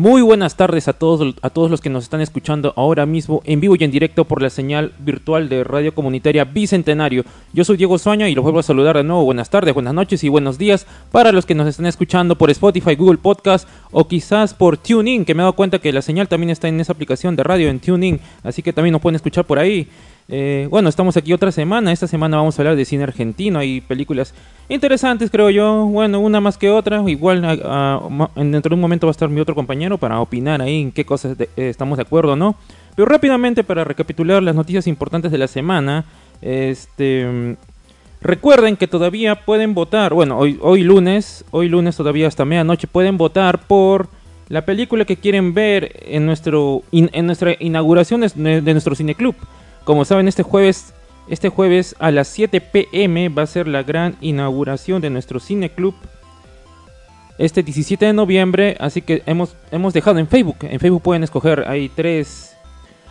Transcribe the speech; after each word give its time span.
Muy 0.00 0.22
buenas 0.22 0.56
tardes 0.56 0.88
a 0.88 0.94
todos, 0.94 1.34
a 1.42 1.50
todos 1.50 1.70
los 1.70 1.82
que 1.82 1.90
nos 1.90 2.04
están 2.04 2.22
escuchando 2.22 2.72
ahora 2.74 3.04
mismo 3.04 3.42
en 3.44 3.60
vivo 3.60 3.76
y 3.78 3.84
en 3.84 3.90
directo 3.90 4.24
por 4.24 4.40
la 4.40 4.48
señal 4.48 4.94
virtual 4.98 5.50
de 5.50 5.62
Radio 5.62 5.94
Comunitaria 5.94 6.46
Bicentenario. 6.46 7.22
Yo 7.52 7.64
soy 7.64 7.76
Diego 7.76 7.98
Suaña 7.98 8.26
y 8.26 8.34
los 8.34 8.42
vuelvo 8.42 8.60
a 8.60 8.62
saludar 8.62 8.96
de 8.96 9.04
nuevo. 9.04 9.26
Buenas 9.26 9.50
tardes, 9.50 9.74
buenas 9.74 9.92
noches 9.92 10.24
y 10.24 10.30
buenos 10.30 10.56
días 10.56 10.86
para 11.12 11.32
los 11.32 11.44
que 11.44 11.54
nos 11.54 11.68
están 11.68 11.84
escuchando 11.84 12.38
por 12.38 12.48
Spotify, 12.48 12.94
Google 12.94 13.18
Podcast 13.18 13.68
o 13.90 14.08
quizás 14.08 14.54
por 14.54 14.78
TuneIn, 14.78 15.26
que 15.26 15.34
me 15.34 15.42
he 15.42 15.44
dado 15.44 15.52
cuenta 15.52 15.80
que 15.80 15.92
la 15.92 16.00
señal 16.00 16.28
también 16.28 16.48
está 16.48 16.66
en 16.66 16.80
esa 16.80 16.94
aplicación 16.94 17.36
de 17.36 17.42
radio 17.42 17.68
en 17.68 17.78
TuneIn, 17.78 18.20
así 18.42 18.62
que 18.62 18.72
también 18.72 18.92
nos 18.92 19.02
pueden 19.02 19.16
escuchar 19.16 19.44
por 19.44 19.58
ahí. 19.58 19.86
Eh, 20.32 20.68
bueno, 20.70 20.88
estamos 20.88 21.16
aquí 21.16 21.32
otra 21.32 21.50
semana. 21.50 21.90
Esta 21.90 22.06
semana 22.06 22.36
vamos 22.36 22.56
a 22.56 22.62
hablar 22.62 22.76
de 22.76 22.84
cine 22.84 23.02
argentino. 23.02 23.58
Hay 23.58 23.80
películas 23.80 24.32
interesantes, 24.68 25.28
creo 25.30 25.50
yo. 25.50 25.86
Bueno, 25.86 26.20
una 26.20 26.40
más 26.40 26.56
que 26.56 26.70
otra. 26.70 27.02
Igual 27.10 27.42
dentro 28.36 28.70
de 28.70 28.74
un 28.74 28.80
momento 28.80 29.08
va 29.08 29.10
a 29.10 29.12
estar 29.12 29.28
mi 29.28 29.40
otro 29.40 29.56
compañero 29.56 29.98
para 29.98 30.20
opinar 30.20 30.62
ahí 30.62 30.82
en 30.82 30.92
qué 30.92 31.04
cosas 31.04 31.36
eh, 31.40 31.48
estamos 31.56 31.98
de 31.98 32.02
acuerdo, 32.02 32.36
¿no? 32.36 32.54
Pero 32.94 33.06
rápidamente 33.06 33.64
para 33.64 33.82
recapitular 33.82 34.42
las 34.42 34.54
noticias 34.54 34.86
importantes 34.86 35.32
de 35.32 35.38
la 35.38 35.48
semana. 35.48 36.04
Este, 36.42 37.56
recuerden 38.20 38.76
que 38.76 38.86
todavía 38.86 39.44
pueden 39.44 39.74
votar. 39.74 40.14
Bueno, 40.14 40.38
hoy, 40.38 40.58
hoy 40.62 40.84
lunes, 40.84 41.44
hoy 41.50 41.68
lunes 41.68 41.96
todavía 41.96 42.28
hasta 42.28 42.44
medianoche 42.44 42.86
pueden 42.86 43.18
votar 43.18 43.66
por 43.66 44.08
la 44.48 44.64
película 44.64 45.04
que 45.04 45.16
quieren 45.16 45.54
ver 45.54 45.92
en 46.06 46.26
nuestro 46.26 46.82
en 46.92 47.26
nuestra 47.26 47.54
inauguración 47.58 48.20
de, 48.20 48.60
de 48.60 48.72
nuestro 48.72 48.94
cineclub. 48.94 49.34
Como 49.84 50.04
saben, 50.04 50.28
este 50.28 50.42
jueves, 50.42 50.92
este 51.28 51.48
jueves 51.48 51.96
a 51.98 52.10
las 52.10 52.28
7 52.28 52.60
pm 52.60 53.28
va 53.28 53.42
a 53.42 53.46
ser 53.46 53.66
la 53.66 53.82
gran 53.82 54.16
inauguración 54.20 55.00
de 55.00 55.10
nuestro 55.10 55.40
cine 55.40 55.70
club. 55.70 55.94
Este 57.38 57.62
17 57.62 58.04
de 58.04 58.12
noviembre, 58.12 58.76
así 58.80 59.00
que 59.00 59.22
hemos, 59.24 59.56
hemos 59.70 59.94
dejado 59.94 60.18
en 60.18 60.28
Facebook. 60.28 60.58
En 60.62 60.78
Facebook 60.78 61.02
pueden 61.02 61.24
escoger, 61.24 61.64
hay 61.66 61.88
tres, 61.88 62.54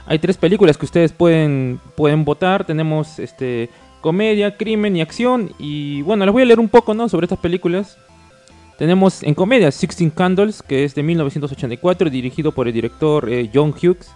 hay 0.05 0.19
tres 0.19 0.37
películas 0.37 0.77
que 0.77 0.85
ustedes 0.85 1.11
pueden, 1.11 1.79
pueden 1.95 2.25
votar. 2.25 2.65
Tenemos 2.65 3.17
este, 3.17 3.71
comedia, 4.01 4.55
crimen 4.55 4.95
y 4.95 5.01
acción. 5.01 5.51
Y 5.57 6.03
bueno, 6.03 6.25
les 6.25 6.31
voy 6.31 6.43
a 6.43 6.45
leer 6.45 6.59
un 6.59 6.69
poco 6.69 6.93
¿no? 6.93 7.09
sobre 7.09 7.25
estas 7.25 7.39
películas. 7.39 7.97
Tenemos 8.77 9.23
en 9.23 9.33
comedia 9.33 9.71
Sixteen 9.71 10.11
Candles, 10.11 10.61
que 10.61 10.85
es 10.85 10.93
de 10.93 11.03
1984, 11.03 12.09
dirigido 12.09 12.51
por 12.51 12.67
el 12.67 12.73
director 12.73 13.27
eh, 13.29 13.49
John 13.53 13.71
Hughes 13.71 14.13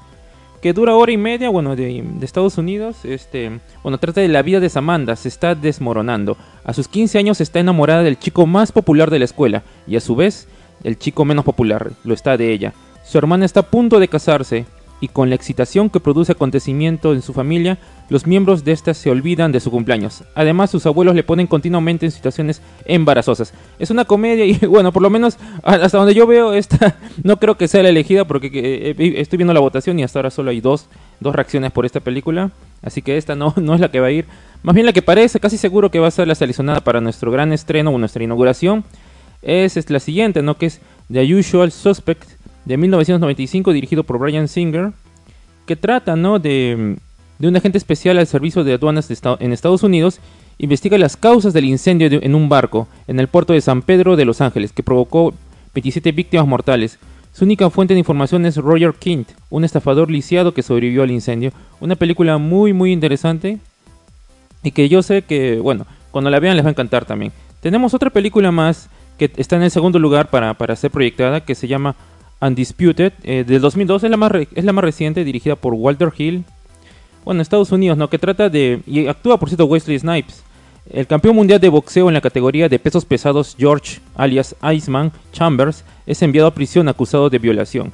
que 0.64 0.72
dura 0.72 0.96
hora 0.96 1.12
y 1.12 1.18
media, 1.18 1.50
bueno, 1.50 1.76
de, 1.76 2.02
Estados 2.22 2.58
Unidos, 2.58 3.04
este, 3.04 3.60
bueno, 3.84 3.98
trata 3.98 4.22
de 4.22 4.30
la 4.30 4.42
vida 4.42 4.62
de 4.62 4.70
Samantha, 4.70 5.18
se 5.18 5.28
está 5.28 5.56
desmoronando. 5.56 6.38
A 6.64 6.72
sus 6.72 6.88
15 6.88 7.18
años 7.18 7.42
está 7.42 7.60
enamorada 7.60 8.02
del 8.02 8.18
chico 8.18 8.48
más 8.48 8.72
popular 8.72 9.12
de 9.12 9.20
la 9.20 9.26
escuela 9.26 9.64
y 9.86 9.98
a 9.98 10.00
su 10.00 10.16
vez 10.16 10.48
el 10.86 10.98
chico 10.98 11.26
menos 11.26 11.44
popular 11.44 11.92
lo 12.06 12.14
está 12.14 12.38
de 12.38 12.54
ella. 12.54 12.74
Su 13.04 13.18
hermana 13.18 13.44
está 13.44 13.60
a 13.60 13.70
punto 13.70 14.00
de 14.00 14.08
casarse 14.08 14.66
y 15.04 15.10
con 15.10 15.28
la 15.28 15.36
excitación 15.36 15.90
que 15.90 16.00
produce 16.00 16.32
acontecimiento 16.32 17.12
en 17.12 17.22
su 17.22 17.34
familia, 17.34 17.78
los 18.08 18.26
miembros 18.26 18.64
de 18.64 18.72
esta 18.72 18.94
se 18.94 19.12
olvidan 19.12 19.52
de 19.52 19.60
su 19.60 19.70
cumpleaños. 19.70 20.24
Además, 20.34 20.72
sus 20.72 20.86
abuelos 20.86 21.14
le 21.14 21.24
ponen 21.24 21.46
continuamente 21.46 22.06
en 22.06 22.12
situaciones 22.14 22.62
embarazosas. 22.86 23.54
Es 23.80 23.92
una 23.92 24.06
comedia 24.06 24.46
y 24.46 24.54
bueno, 24.66 24.94
por 24.94 25.02
lo 25.02 25.10
menos 25.10 25.38
hasta 25.62 25.98
donde 25.98 26.14
yo 26.14 26.26
veo 26.26 26.54
esta 26.54 26.96
no 27.24 27.36
creo 27.36 27.58
que 27.58 27.68
sea 27.68 27.84
la 27.84 27.90
elegida 27.90 28.24
porque 28.24 28.50
eh, 28.54 29.14
estoy 29.18 29.36
viendo 29.36 29.54
la 29.54 29.60
votación 29.60 30.00
y 30.00 30.04
hasta 30.04 30.20
ahora 30.20 30.30
solo 30.30 30.52
hay 30.52 30.62
dos, 30.62 30.88
dos 31.20 31.36
reacciones 31.36 31.74
por 31.74 31.86
esta 31.86 32.00
película. 32.00 32.52
Así 32.82 33.02
que 33.02 33.18
esta 33.18 33.36
no, 33.36 33.54
no 33.58 33.76
es 33.76 33.82
la 33.82 33.92
que 33.92 34.00
va 34.00 34.08
a 34.08 34.12
ir. 34.12 34.26
Más 34.62 34.74
bien 34.74 34.86
la 34.86 34.94
que 34.94 35.02
parece 35.02 35.42
casi 35.42 35.58
seguro 35.58 35.92
que 35.92 36.00
va 36.00 36.08
a 36.08 36.12
ser 36.12 36.30
la 36.30 36.36
seleccionada 36.36 36.80
para 36.80 37.02
nuestro 37.02 37.30
gran 37.30 37.52
estreno 37.52 37.92
o 37.92 37.98
nuestra 37.98 38.24
inauguración 38.24 38.86
es, 39.42 39.76
es 39.76 39.90
la 39.90 40.00
siguiente, 40.00 40.42
¿no? 40.42 40.58
Que 40.58 40.68
es 40.68 40.80
The 41.12 41.36
Usual 41.36 41.74
Suspect 41.74 42.43
de 42.66 42.78
1995 42.78 43.74
dirigido 43.74 44.04
por 44.04 44.20
Brian 44.20 44.48
Singer, 44.48 44.92
que 45.66 45.76
trata 45.76 46.16
¿no? 46.16 46.40
de, 46.40 46.98
de 47.40 47.48
un 47.48 47.56
agente 47.56 47.78
especial 47.78 48.18
al 48.18 48.28
servicio 48.28 48.64
de 48.64 48.74
aduanas 48.74 49.10
en 49.40 49.54
Estados 49.54 49.84
Unidos, 49.84 50.20
investiga 50.58 50.98
las 50.98 51.18
causas 51.18 51.54
del 51.54 51.66
incendio 51.66 52.08
en 52.12 52.36
un 52.36 52.50
barco 52.50 52.88
en 53.08 53.20
el 53.20 53.28
puerto 53.28 53.54
de 53.54 53.62
San 53.62 53.82
Pedro 53.82 54.16
de 54.16 54.26
Los 54.26 54.42
Ángeles, 54.42 54.72
que 54.72 54.84
provocó 54.84 55.34
27 55.74 56.12
víctimas 56.12 56.48
mortales. 56.48 57.00
Su 57.34 57.46
única 57.46 57.70
fuente 57.70 57.96
de 57.96 58.00
información 58.00 58.46
es 58.46 58.58
Roger 58.58 58.94
Kint, 58.94 59.30
un 59.50 59.64
estafador 59.64 60.12
lisiado 60.12 60.54
que 60.54 60.62
sobrevivió 60.62 61.02
al 61.02 61.12
incendio. 61.12 61.52
Una 61.80 61.96
película 61.96 62.38
muy 62.38 62.74
muy 62.74 62.92
interesante 62.92 63.58
y 64.62 64.72
que 64.72 64.88
yo 64.88 65.02
sé 65.02 65.24
que, 65.24 65.60
bueno, 65.60 65.88
cuando 66.12 66.30
la 66.30 66.40
vean 66.40 66.56
les 66.56 66.64
va 66.64 66.70
a 66.70 66.72
encantar 66.72 67.06
también. 67.06 67.32
Tenemos 67.60 67.94
otra 67.94 68.12
película 68.12 68.52
más 68.52 68.90
que 69.18 69.32
está 69.38 69.56
en 69.56 69.64
el 69.64 69.72
segundo 69.72 69.98
lugar 70.00 70.30
para, 70.30 70.54
para 70.54 70.76
ser 70.76 70.92
proyectada, 70.92 71.42
que 71.42 71.56
se 71.56 71.68
llama 71.68 71.96
Undisputed, 72.48 73.14
eh, 73.24 73.44
del 73.46 73.62
2002, 73.62 74.04
es 74.04 74.10
la, 74.10 74.18
más 74.18 74.32
es 74.54 74.66
la 74.66 74.74
más 74.74 74.84
reciente, 74.84 75.24
dirigida 75.24 75.56
por 75.56 75.74
Walter 75.74 76.12
Hill. 76.18 76.44
Bueno, 77.24 77.42
Estados 77.42 77.72
Unidos, 77.72 77.98
¿no? 77.98 78.10
Que 78.10 78.20
trata 78.20 78.50
de... 78.50 78.82
Y 78.86 79.08
actúa, 79.08 79.38
por 79.38 79.50
cierto, 79.50 79.66
Wesley 79.66 79.98
Snipes. 79.98 80.44
El 80.92 81.08
campeón 81.08 81.36
mundial 81.38 81.62
de 81.62 81.70
boxeo 81.70 82.10
en 82.10 82.14
la 82.14 82.22
categoría 82.22 82.68
de 82.68 82.80
pesos 82.80 83.06
pesados, 83.06 83.56
George, 83.58 84.02
alias 84.16 84.56
Iceman 84.62 85.14
Chambers, 85.32 85.86
es 86.06 86.22
enviado 86.22 86.50
a 86.50 86.54
prisión 86.54 86.90
acusado 86.90 87.30
de 87.30 87.40
violación. 87.40 87.94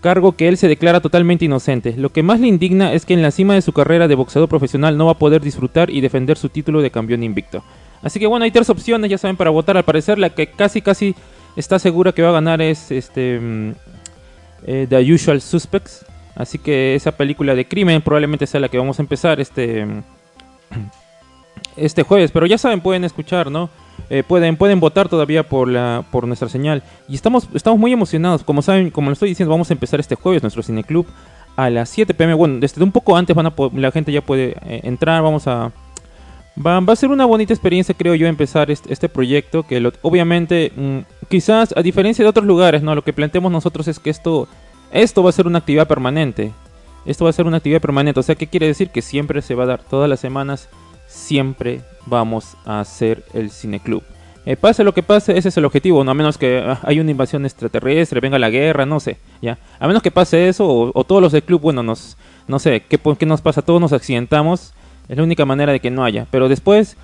Cargo 0.00 0.32
que 0.32 0.48
él 0.48 0.56
se 0.56 0.66
declara 0.66 1.00
totalmente 1.00 1.44
inocente. 1.44 1.94
Lo 1.98 2.08
que 2.08 2.22
más 2.22 2.40
le 2.40 2.46
indigna 2.46 2.94
es 2.94 3.04
que 3.04 3.12
en 3.12 3.20
la 3.20 3.30
cima 3.30 3.52
de 3.52 3.60
su 3.60 3.74
carrera 3.74 4.08
de 4.08 4.14
boxeador 4.14 4.48
profesional 4.48 4.96
no 4.96 5.06
va 5.06 5.12
a 5.12 5.18
poder 5.18 5.42
disfrutar 5.42 5.90
y 5.90 6.00
defender 6.00 6.38
su 6.38 6.48
título 6.48 6.80
de 6.80 6.90
campeón 6.90 7.22
invicto. 7.22 7.62
Así 8.02 8.18
que 8.18 8.26
bueno, 8.26 8.46
hay 8.46 8.50
tres 8.50 8.70
opciones, 8.70 9.10
ya 9.10 9.18
saben, 9.18 9.36
para 9.36 9.50
votar. 9.50 9.76
Al 9.76 9.84
parecer, 9.84 10.18
la 10.18 10.30
que 10.30 10.46
casi 10.46 10.80
casi 10.80 11.14
está 11.60 11.78
segura 11.78 12.12
que 12.12 12.22
va 12.22 12.30
a 12.30 12.32
ganar 12.32 12.60
es 12.60 12.90
este 12.90 13.38
mm, 13.38 13.72
eh, 14.66 14.86
The 14.88 15.12
Usual 15.12 15.40
Suspects. 15.40 16.04
Así 16.34 16.58
que 16.58 16.94
esa 16.94 17.12
película 17.12 17.54
de 17.54 17.68
crimen 17.68 18.02
probablemente 18.02 18.46
sea 18.46 18.60
la 18.60 18.68
que 18.68 18.78
vamos 18.78 18.98
a 18.98 19.02
empezar 19.02 19.40
este 19.40 19.84
mm, 19.84 20.02
este 21.76 22.02
jueves. 22.02 22.32
Pero 22.32 22.46
ya 22.46 22.58
saben, 22.58 22.80
pueden 22.80 23.04
escuchar, 23.04 23.50
¿no? 23.50 23.70
Eh, 24.08 24.24
pueden, 24.26 24.56
pueden 24.56 24.80
votar 24.80 25.08
todavía 25.08 25.48
por 25.48 25.68
la 25.68 26.04
por 26.10 26.26
nuestra 26.26 26.48
señal. 26.48 26.82
Y 27.08 27.14
estamos, 27.14 27.48
estamos 27.54 27.78
muy 27.78 27.92
emocionados. 27.92 28.42
Como 28.42 28.62
saben, 28.62 28.90
como 28.90 29.10
lo 29.10 29.12
estoy 29.12 29.28
diciendo, 29.28 29.50
vamos 29.50 29.70
a 29.70 29.74
empezar 29.74 30.00
este 30.00 30.14
jueves 30.14 30.42
nuestro 30.42 30.62
cineclub 30.62 31.06
a 31.56 31.70
las 31.70 31.90
7 31.90 32.14
pm. 32.14 32.34
Bueno, 32.34 32.58
desde 32.58 32.82
un 32.82 32.92
poco 32.92 33.16
antes 33.16 33.36
van 33.36 33.46
a 33.46 33.54
la 33.74 33.92
gente 33.92 34.10
ya 34.12 34.22
puede 34.22 34.56
eh, 34.64 34.80
entrar. 34.84 35.22
Vamos 35.22 35.46
a 35.46 35.70
Va, 36.66 36.78
a 36.78 36.96
ser 36.96 37.10
una 37.10 37.24
bonita 37.24 37.54
experiencia, 37.54 37.94
creo 37.94 38.14
yo, 38.14 38.26
empezar 38.26 38.70
este, 38.70 39.08
proyecto. 39.08 39.62
Que 39.62 39.92
obviamente, 40.02 40.72
mm, 40.74 40.98
quizás 41.30 41.72
a 41.76 41.82
diferencia 41.82 42.22
de 42.22 42.28
otros 42.28 42.44
lugares, 42.44 42.82
no, 42.82 42.94
lo 42.94 43.02
que 43.02 43.14
planteamos 43.14 43.50
nosotros 43.50 43.88
es 43.88 43.98
que 43.98 44.10
esto, 44.10 44.48
esto 44.92 45.22
va 45.22 45.30
a 45.30 45.32
ser 45.32 45.46
una 45.46 45.58
actividad 45.58 45.88
permanente. 45.88 46.52
Esto 47.06 47.24
va 47.24 47.30
a 47.30 47.32
ser 47.32 47.46
una 47.46 47.56
actividad 47.56 47.80
permanente. 47.80 48.20
O 48.20 48.22
sea, 48.22 48.34
¿qué 48.34 48.46
quiere 48.46 48.66
decir? 48.66 48.90
Que 48.90 49.00
siempre 49.00 49.40
se 49.40 49.54
va 49.54 49.64
a 49.64 49.66
dar, 49.66 49.82
todas 49.82 50.10
las 50.10 50.20
semanas, 50.20 50.68
siempre 51.06 51.80
vamos 52.04 52.56
a 52.66 52.80
hacer 52.80 53.24
el 53.32 53.50
cineclub. 53.50 54.02
Eh, 54.44 54.56
pase 54.56 54.84
lo 54.84 54.92
que 54.92 55.02
pase, 55.02 55.36
ese 55.38 55.50
es 55.50 55.56
el 55.56 55.64
objetivo, 55.64 56.02
no 56.02 56.10
a 56.10 56.14
menos 56.14 56.38
que 56.38 56.58
ah, 56.58 56.80
haya 56.82 57.02
una 57.02 57.10
invasión 57.10 57.44
extraterrestre, 57.44 58.20
venga 58.20 58.38
la 58.38 58.48
guerra, 58.50 58.86
no 58.86 58.98
sé, 58.98 59.18
ya. 59.40 59.58
A 59.78 59.86
menos 59.86 60.02
que 60.02 60.10
pase 60.10 60.48
eso, 60.48 60.92
o, 60.94 61.04
todos 61.04 61.20
los 61.22 61.32
del 61.32 61.42
club, 61.42 61.60
bueno, 61.60 61.82
nos, 61.82 62.16
no 62.48 62.58
sé, 62.58 62.82
¿qué, 62.88 62.98
¿qué 62.98 63.26
nos 63.26 63.42
pasa? 63.42 63.62
Todos 63.62 63.80
nos 63.80 63.92
accidentamos 63.92 64.72
es 65.10 65.16
la 65.16 65.24
única 65.24 65.44
manera 65.44 65.72
de 65.72 65.80
que 65.80 65.90
no 65.90 66.04
haya. 66.04 66.26
Pero 66.30 66.48
después, 66.48 66.96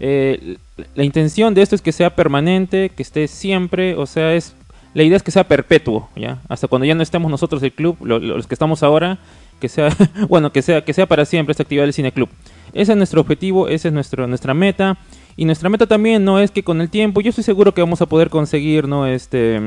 eh, 0.00 0.56
la 0.94 1.04
intención 1.04 1.54
de 1.54 1.62
esto 1.62 1.74
es 1.74 1.82
que 1.82 1.92
sea 1.92 2.14
permanente, 2.14 2.90
que 2.90 3.02
esté 3.02 3.28
siempre, 3.28 3.94
o 3.96 4.06
sea, 4.06 4.34
es 4.34 4.54
la 4.94 5.02
idea 5.02 5.16
es 5.16 5.22
que 5.22 5.30
sea 5.30 5.44
perpetuo, 5.44 6.08
¿ya? 6.16 6.40
Hasta 6.48 6.68
cuando 6.68 6.84
ya 6.84 6.94
no 6.94 7.02
estemos 7.02 7.30
nosotros 7.30 7.62
el 7.62 7.72
club, 7.72 7.96
los 8.04 8.46
que 8.46 8.54
estamos 8.54 8.82
ahora, 8.82 9.18
que 9.60 9.68
sea, 9.68 9.88
bueno, 10.28 10.52
que 10.52 10.60
sea, 10.60 10.84
que 10.84 10.92
sea 10.92 11.06
para 11.06 11.24
siempre 11.24 11.52
esta 11.52 11.62
actividad 11.62 11.84
del 11.84 11.94
Cine 11.94 12.12
Club. 12.12 12.28
Ese 12.74 12.92
es 12.92 12.98
nuestro 12.98 13.20
objetivo, 13.20 13.68
esa 13.68 13.88
es 13.88 13.94
nuestro, 13.94 14.26
nuestra 14.26 14.54
meta. 14.54 14.98
Y 15.36 15.46
nuestra 15.46 15.70
meta 15.70 15.86
también 15.86 16.24
no 16.24 16.38
es 16.40 16.50
que 16.50 16.62
con 16.62 16.80
el 16.80 16.90
tiempo, 16.90 17.20
yo 17.20 17.30
estoy 17.30 17.44
seguro 17.44 17.72
que 17.72 17.80
vamos 17.80 18.02
a 18.02 18.06
poder 18.06 18.28
conseguir, 18.28 18.86
¿no? 18.86 19.06
Este. 19.06 19.60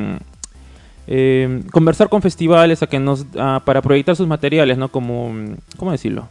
Eh, 1.08 1.62
conversar 1.72 2.10
con 2.10 2.24
festivales 2.24 2.82
a 2.82 2.88
que 2.88 3.00
nos 3.00 3.26
para 3.64 3.82
proyectar 3.82 4.16
sus 4.16 4.28
materiales, 4.28 4.78
¿no? 4.78 4.90
Como, 4.90 5.34
¿cómo 5.78 5.92
decirlo? 5.92 6.28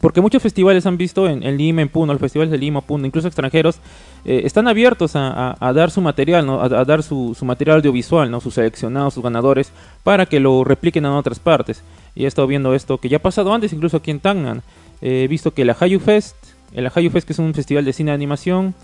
Porque 0.00 0.20
muchos 0.20 0.42
festivales 0.42 0.86
han 0.86 0.96
visto 0.96 1.28
en, 1.28 1.56
Lima, 1.56 1.82
en 1.82 1.88
Puno, 1.88 2.12
los 2.12 2.20
festivales 2.20 2.50
de 2.50 2.58
Lima, 2.58 2.80
Puno, 2.80 3.06
incluso 3.06 3.28
extranjeros, 3.28 3.80
eh, 4.24 4.42
están 4.44 4.68
abiertos 4.68 5.12
a, 5.14 5.56
dar 5.74 5.90
su 5.90 6.00
material, 6.00 6.46
¿no? 6.46 6.60
a, 6.60 6.68
dar 6.68 7.02
su, 7.02 7.36
material 7.42 7.78
audiovisual, 7.78 8.30
¿no? 8.30 8.40
sus 8.40 8.54
seleccionados, 8.54 9.14
sus 9.14 9.22
ganadores, 9.22 9.72
para 10.02 10.26
que 10.26 10.40
lo 10.40 10.64
repliquen 10.64 11.04
en 11.04 11.12
otras 11.12 11.38
partes. 11.38 11.82
Y 12.14 12.24
he 12.24 12.26
estado 12.26 12.46
viendo 12.46 12.74
esto 12.74 12.98
que 12.98 13.08
ya 13.08 13.18
ha 13.18 13.22
pasado 13.22 13.52
antes, 13.52 13.72
incluso 13.72 13.96
aquí 13.96 14.10
en 14.10 14.20
Tangnan. 14.20 14.62
he 15.00 15.28
visto 15.28 15.52
que 15.52 15.64
la 15.64 15.76
Hayu 15.78 16.00
Fest, 16.00 16.36
el 16.72 16.90
Hayu 16.94 17.10
Fest 17.10 17.26
que 17.26 17.32
es 17.32 17.38
un 17.38 17.54
festival 17.54 17.84
de 17.84 17.92
cine 17.92 18.10
de 18.10 18.14
animación, 18.14 18.74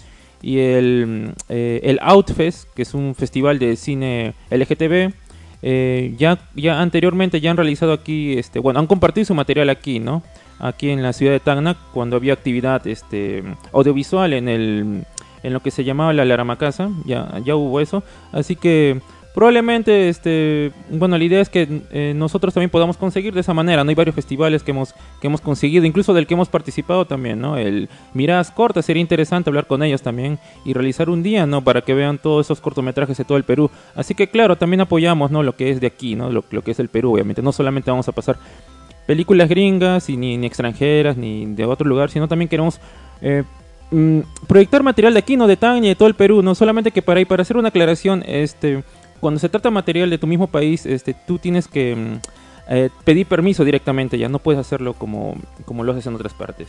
y 0.44 0.58
el, 0.58 1.32
eh, 1.48 1.80
el 1.84 1.98
Outfest, 2.02 2.68
que 2.74 2.82
es 2.82 2.92
un 2.92 3.14
festival 3.14 3.58
de 3.58 3.76
cine 3.76 4.34
LGTB, 4.50 5.14
eh, 5.62 6.14
ya, 6.18 6.38
ya 6.54 6.82
anteriormente 6.82 7.40
ya 7.40 7.50
han 7.50 7.56
realizado 7.56 7.94
aquí, 7.94 8.36
este, 8.36 8.58
bueno, 8.58 8.78
han 8.78 8.86
compartido 8.86 9.24
su 9.24 9.34
material 9.34 9.70
aquí, 9.70 10.00
¿no? 10.00 10.22
Aquí 10.58 10.90
en 10.90 11.02
la 11.02 11.12
ciudad 11.12 11.32
de 11.32 11.40
Tacna, 11.40 11.76
cuando 11.92 12.16
había 12.16 12.32
actividad 12.32 12.86
este, 12.86 13.42
audiovisual 13.72 14.32
en, 14.32 14.48
el, 14.48 15.04
en 15.42 15.52
lo 15.52 15.60
que 15.60 15.70
se 15.70 15.84
llamaba 15.84 16.12
la 16.12 16.24
Laramacasa, 16.24 16.90
ya, 17.04 17.38
ya 17.44 17.56
hubo 17.56 17.80
eso. 17.80 18.02
Así 18.32 18.56
que 18.56 19.00
probablemente, 19.34 20.08
este, 20.08 20.70
bueno, 20.90 21.18
la 21.18 21.24
idea 21.24 21.40
es 21.40 21.48
que 21.48 21.82
eh, 21.90 22.12
nosotros 22.14 22.54
también 22.54 22.70
podamos 22.70 22.96
conseguir 22.96 23.34
de 23.34 23.40
esa 23.40 23.52
manera, 23.52 23.82
¿no? 23.82 23.88
Hay 23.88 23.96
varios 23.96 24.14
festivales 24.14 24.62
que 24.62 24.70
hemos, 24.70 24.94
que 25.20 25.26
hemos 25.26 25.40
conseguido, 25.40 25.84
incluso 25.84 26.14
del 26.14 26.28
que 26.28 26.34
hemos 26.34 26.48
participado 26.48 27.04
también, 27.04 27.40
¿no? 27.40 27.58
El 27.58 27.88
Miradas 28.14 28.52
Cortas, 28.52 28.86
sería 28.86 29.00
interesante 29.00 29.50
hablar 29.50 29.66
con 29.66 29.82
ellos 29.82 30.02
también 30.02 30.38
y 30.64 30.72
realizar 30.72 31.10
un 31.10 31.24
día, 31.24 31.46
¿no? 31.46 31.62
Para 31.64 31.80
que 31.80 31.94
vean 31.94 32.18
todos 32.18 32.46
esos 32.46 32.60
cortometrajes 32.60 33.18
de 33.18 33.24
todo 33.24 33.36
el 33.36 33.42
Perú. 33.44 33.72
Así 33.96 34.14
que, 34.14 34.28
claro, 34.28 34.54
también 34.56 34.82
apoyamos, 34.82 35.32
¿no? 35.32 35.42
Lo 35.42 35.56
que 35.56 35.70
es 35.70 35.80
de 35.80 35.88
aquí, 35.88 36.14
¿no? 36.14 36.30
Lo, 36.30 36.44
lo 36.48 36.62
que 36.62 36.70
es 36.70 36.78
el 36.78 36.88
Perú, 36.88 37.12
obviamente. 37.12 37.42
No 37.42 37.50
solamente 37.50 37.90
vamos 37.90 38.08
a 38.08 38.12
pasar 38.12 38.38
películas 39.06 39.48
gringas 39.48 40.08
y 40.08 40.16
ni, 40.16 40.36
ni 40.36 40.46
extranjeras 40.46 41.16
ni 41.16 41.46
de 41.46 41.64
otro 41.64 41.88
lugar, 41.88 42.10
sino 42.10 42.28
también 42.28 42.48
queremos... 42.48 42.80
Eh, 43.22 43.42
mm, 43.90 44.20
proyectar 44.46 44.82
material 44.82 45.14
de 45.14 45.20
aquí, 45.20 45.36
no 45.36 45.46
de 45.46 45.56
Tania 45.56 45.86
y 45.86 45.88
de 45.88 45.94
todo 45.94 46.08
el 46.08 46.14
Perú, 46.14 46.42
no 46.42 46.54
solamente 46.54 46.90
que 46.90 47.02
para, 47.02 47.20
y 47.20 47.24
para 47.24 47.42
hacer 47.42 47.56
una 47.56 47.68
aclaración, 47.68 48.22
este, 48.26 48.82
cuando 49.20 49.40
se 49.40 49.48
trata 49.48 49.68
de 49.68 49.74
material 49.74 50.10
de 50.10 50.18
tu 50.18 50.26
mismo 50.26 50.46
país, 50.48 50.84
este, 50.86 51.14
tú 51.14 51.38
tienes 51.38 51.68
que 51.68 51.96
mm, 51.96 52.18
eh, 52.68 52.90
pedir 53.04 53.26
permiso 53.26 53.64
directamente, 53.64 54.18
ya 54.18 54.28
no 54.28 54.38
puedes 54.38 54.60
hacerlo 54.60 54.94
como, 54.94 55.36
como 55.64 55.84
lo 55.84 55.92
haces 55.92 56.06
en 56.06 56.14
otras 56.14 56.34
partes. 56.34 56.68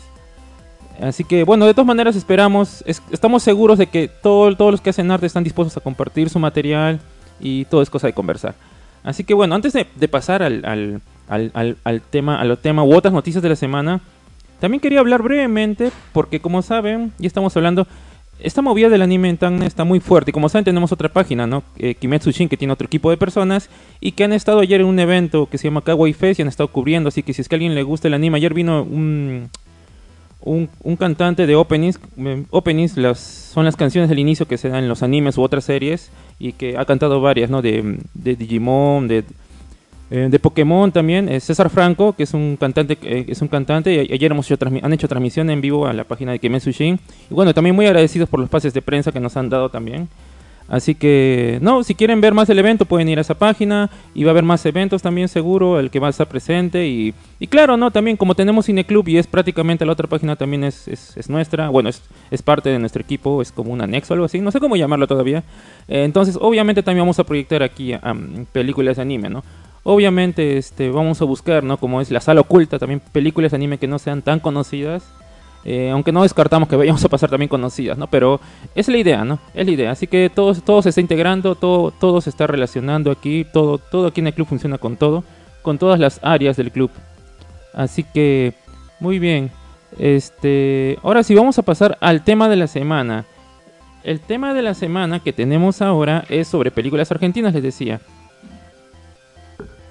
Así 1.01 1.23
que 1.23 1.43
bueno, 1.43 1.65
de 1.65 1.73
todas 1.73 1.87
maneras 1.87 2.15
esperamos, 2.15 2.83
estamos 2.85 3.43
seguros 3.43 3.77
de 3.77 3.87
que 3.87 4.07
todo, 4.07 4.55
todos 4.55 4.71
los 4.71 4.81
que 4.81 4.91
hacen 4.91 5.11
arte 5.11 5.25
están 5.25 5.43
dispuestos 5.43 5.75
a 5.75 5.81
compartir 5.81 6.29
su 6.29 6.39
material 6.39 7.01
y 7.39 7.65
todo 7.65 7.81
es 7.81 7.89
cosa 7.89 8.07
de 8.07 8.13
conversar. 8.13 8.55
Así 9.03 9.23
que 9.23 9.33
bueno, 9.33 9.55
antes 9.55 9.73
de, 9.73 10.07
pasar 10.07 10.41
al, 10.41 11.01
al, 11.27 11.77
al, 11.83 12.01
tema, 12.01 12.39
a 12.39 12.45
lo 12.45 12.57
tema 12.57 12.83
u 12.83 12.93
otras 12.93 13.13
noticias 13.13 13.41
de 13.41 13.49
la 13.49 13.55
semana, 13.55 14.01
también 14.59 14.79
quería 14.79 14.99
hablar 14.99 15.21
brevemente, 15.21 15.91
porque 16.13 16.39
como 16.39 16.61
saben, 16.61 17.11
ya 17.17 17.27
estamos 17.27 17.55
hablando, 17.57 17.87
esta 18.39 18.61
movida 18.61 18.89
del 18.89 19.01
anime 19.01 19.29
en 19.29 19.37
Tang 19.37 19.63
está 19.63 19.83
muy 19.83 19.99
fuerte. 19.99 20.31
Como 20.31 20.49
saben, 20.49 20.65
tenemos 20.65 20.91
otra 20.91 21.09
página, 21.09 21.47
¿no? 21.47 21.63
Eh, 21.77 21.95
Kimetsu 21.95 22.31
Shin, 22.31 22.49
que 22.49 22.57
tiene 22.57 22.73
otro 22.73 22.85
equipo 22.85 23.09
de 23.09 23.17
personas. 23.17 23.69
Y 24.01 24.11
que 24.11 24.25
han 24.25 24.33
estado 24.33 24.59
ayer 24.59 24.81
en 24.81 24.87
un 24.87 24.99
evento 24.99 25.47
que 25.47 25.57
se 25.57 25.65
llama 25.65 25.81
Kawaii 25.81 26.13
Fest 26.13 26.39
y 26.39 26.41
han 26.41 26.49
estado 26.49 26.67
cubriendo. 26.67 27.07
Así 27.07 27.23
que 27.23 27.33
si 27.33 27.41
es 27.41 27.47
que 27.47 27.55
a 27.55 27.57
alguien 27.57 27.75
le 27.75 27.83
gusta 27.83 28.07
el 28.07 28.13
anime, 28.13 28.37
ayer 28.37 28.53
vino 28.53 28.83
un, 28.83 29.49
un, 30.41 30.95
cantante 30.97 31.47
de 31.47 31.55
openings. 31.55 31.99
Eh, 32.17 32.43
openings 32.49 32.97
las, 32.97 33.19
son 33.19 33.63
las 33.63 33.77
canciones 33.77 34.09
del 34.09 34.19
inicio 34.19 34.47
que 34.47 34.57
se 34.57 34.67
dan 34.67 34.83
en 34.83 34.89
los 34.89 35.01
animes 35.01 35.37
u 35.37 35.41
otras 35.41 35.63
series. 35.63 36.11
Y 36.37 36.51
que 36.51 36.77
ha 36.77 36.83
cantado 36.83 37.21
varias, 37.21 37.49
¿no? 37.49 37.61
De, 37.61 37.99
de 38.13 38.35
Digimon, 38.35 39.07
de 39.07 39.23
eh, 40.15 40.29
de 40.29 40.39
Pokémon 40.39 40.93
también, 40.93 41.27
eh, 41.27 41.41
César 41.41 41.69
Franco, 41.69 42.13
que 42.13 42.23
es 42.23 42.33
un 42.33 42.55
cantante, 42.57 42.97
eh, 43.03 43.25
es 43.27 43.41
un 43.41 43.49
cantante, 43.49 43.93
y 43.93 44.13
ayer 44.13 44.31
hemos 44.31 44.49
hecho 44.49 44.65
han 44.81 44.93
hecho 44.93 45.09
transmisión 45.09 45.49
en 45.49 45.59
vivo 45.59 45.87
a 45.87 45.91
la 45.91 46.05
página 46.05 46.31
de 46.31 46.39
Shin. 46.39 46.97
Y 47.29 47.33
bueno, 47.33 47.53
también 47.53 47.75
muy 47.75 47.85
agradecidos 47.85 48.29
por 48.29 48.39
los 48.39 48.49
pases 48.49 48.73
de 48.73 48.81
prensa 48.81 49.11
que 49.11 49.19
nos 49.19 49.35
han 49.35 49.49
dado 49.49 49.67
también. 49.67 50.07
Así 50.69 50.95
que, 50.95 51.59
no, 51.61 51.83
si 51.83 51.93
quieren 51.93 52.21
ver 52.21 52.33
más 52.33 52.47
del 52.47 52.57
evento 52.57 52.85
pueden 52.85 53.09
ir 53.09 53.17
a 53.17 53.21
esa 53.21 53.35
página 53.35 53.91
y 54.15 54.23
va 54.23 54.29
a 54.29 54.31
haber 54.31 54.45
más 54.45 54.65
eventos 54.65 55.01
también 55.01 55.27
seguro, 55.27 55.79
el 55.79 55.91
que 55.91 55.99
va 55.99 56.07
a 56.07 56.09
estar 56.09 56.27
presente. 56.27 56.87
Y, 56.87 57.13
y 57.39 57.47
claro, 57.47 57.75
no, 57.75 57.91
también 57.91 58.15
como 58.15 58.33
tenemos 58.35 58.65
Cineclub 58.65 59.07
y 59.09 59.17
es 59.17 59.27
prácticamente 59.27 59.85
la 59.85 59.91
otra 59.91 60.07
página 60.07 60.37
también 60.37 60.63
es, 60.63 60.87
es, 60.87 61.29
nuestra, 61.29 61.69
bueno, 61.69 61.89
es, 61.89 62.01
es, 62.31 62.41
parte 62.41 62.69
de 62.69 62.79
nuestro 62.79 63.01
equipo, 63.01 63.41
es 63.41 63.51
como 63.51 63.73
un 63.73 63.81
anexo 63.81 64.13
o 64.13 64.15
algo 64.15 64.25
así, 64.25 64.39
no 64.39 64.49
sé 64.49 64.59
cómo 64.59 64.75
llamarlo 64.77 65.07
todavía. 65.07 65.43
entonces, 65.87 66.37
obviamente 66.39 66.81
también 66.81 67.01
vamos 67.03 67.19
a 67.19 67.25
proyectar 67.25 67.61
aquí 67.61 67.93
películas 68.53 68.95
de 68.95 69.01
anime, 69.03 69.29
¿no? 69.29 69.43
Obviamente 69.87 70.57
este, 70.57 70.89
vamos 70.89 71.21
a 71.21 71.25
buscar, 71.25 71.63
¿no? 71.63 71.77
Como 71.77 72.01
es 72.01 72.09
la 72.09 72.19
sala 72.19 72.41
oculta, 72.41 72.79
también 72.79 72.99
películas 73.11 73.51
de 73.51 73.57
anime 73.57 73.77
que 73.77 73.87
no 73.87 73.99
sean 73.99 74.23
tan 74.23 74.39
conocidas. 74.39 75.03
Eh, 75.63 75.91
aunque 75.91 76.11
no 76.11 76.23
descartamos 76.23 76.67
que 76.67 76.75
vayamos 76.75 77.05
a 77.05 77.07
pasar 77.09 77.29
también 77.29 77.49
conocidas, 77.49 77.95
¿no? 77.95 78.07
Pero 78.07 78.39
es 78.73 78.87
la 78.87 78.97
idea, 78.97 79.23
¿no? 79.23 79.37
Es 79.53 79.63
la 79.63 79.71
idea. 79.71 79.91
Así 79.91 80.07
que 80.07 80.31
todo, 80.33 80.55
todo 80.55 80.81
se 80.81 80.89
está 80.89 81.01
integrando, 81.01 81.53
todo, 81.53 81.91
todo 81.91 82.19
se 82.19 82.31
está 82.31 82.47
relacionando 82.47 83.11
aquí, 83.11 83.45
todo, 83.53 83.77
todo 83.77 84.07
aquí 84.07 84.21
en 84.21 84.27
el 84.27 84.33
club 84.33 84.47
funciona 84.47 84.79
con 84.79 84.97
todo, 84.97 85.23
con 85.61 85.77
todas 85.77 85.99
las 85.99 86.19
áreas 86.23 86.57
del 86.57 86.71
club. 86.71 86.89
Así 87.71 88.03
que, 88.03 88.55
muy 88.99 89.19
bien. 89.19 89.51
Este, 89.99 90.97
ahora 91.03 91.21
sí, 91.21 91.35
vamos 91.35 91.59
a 91.59 91.61
pasar 91.61 91.95
al 92.01 92.23
tema 92.23 92.49
de 92.49 92.55
la 92.55 92.65
semana. 92.65 93.25
El 94.03 94.19
tema 94.19 94.55
de 94.55 94.63
la 94.63 94.73
semana 94.73 95.19
que 95.19 95.31
tenemos 95.31 95.83
ahora 95.83 96.25
es 96.27 96.47
sobre 96.47 96.71
películas 96.71 97.11
argentinas, 97.11 97.53
les 97.53 97.61
decía. 97.61 98.01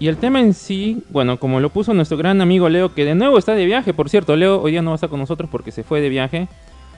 Y 0.05 0.09
el 0.09 0.19
tema 0.19 0.39
en 0.39 0.53
sí, 0.53 1.03
bueno, 1.09 1.39
como 1.39 1.61
lo 1.61 1.71
puso 1.71 1.95
nuestro 1.95 2.19
gran 2.19 2.43
amigo 2.43 2.69
Leo, 2.69 2.93
que 2.93 3.07
de 3.07 3.15
nuevo 3.15 3.39
está 3.39 3.55
de 3.55 3.65
viaje, 3.65 3.95
por 3.95 4.11
cierto, 4.11 4.37
Leo 4.37 4.61
hoy 4.61 4.73
día 4.73 4.83
no 4.83 4.91
va 4.91 4.97
a 4.97 4.97
estar 4.97 5.09
con 5.09 5.19
nosotros 5.19 5.49
porque 5.51 5.73
se 5.73 5.83
fue 5.83 6.03
de 6.03 6.11
viaje. 6.11 6.47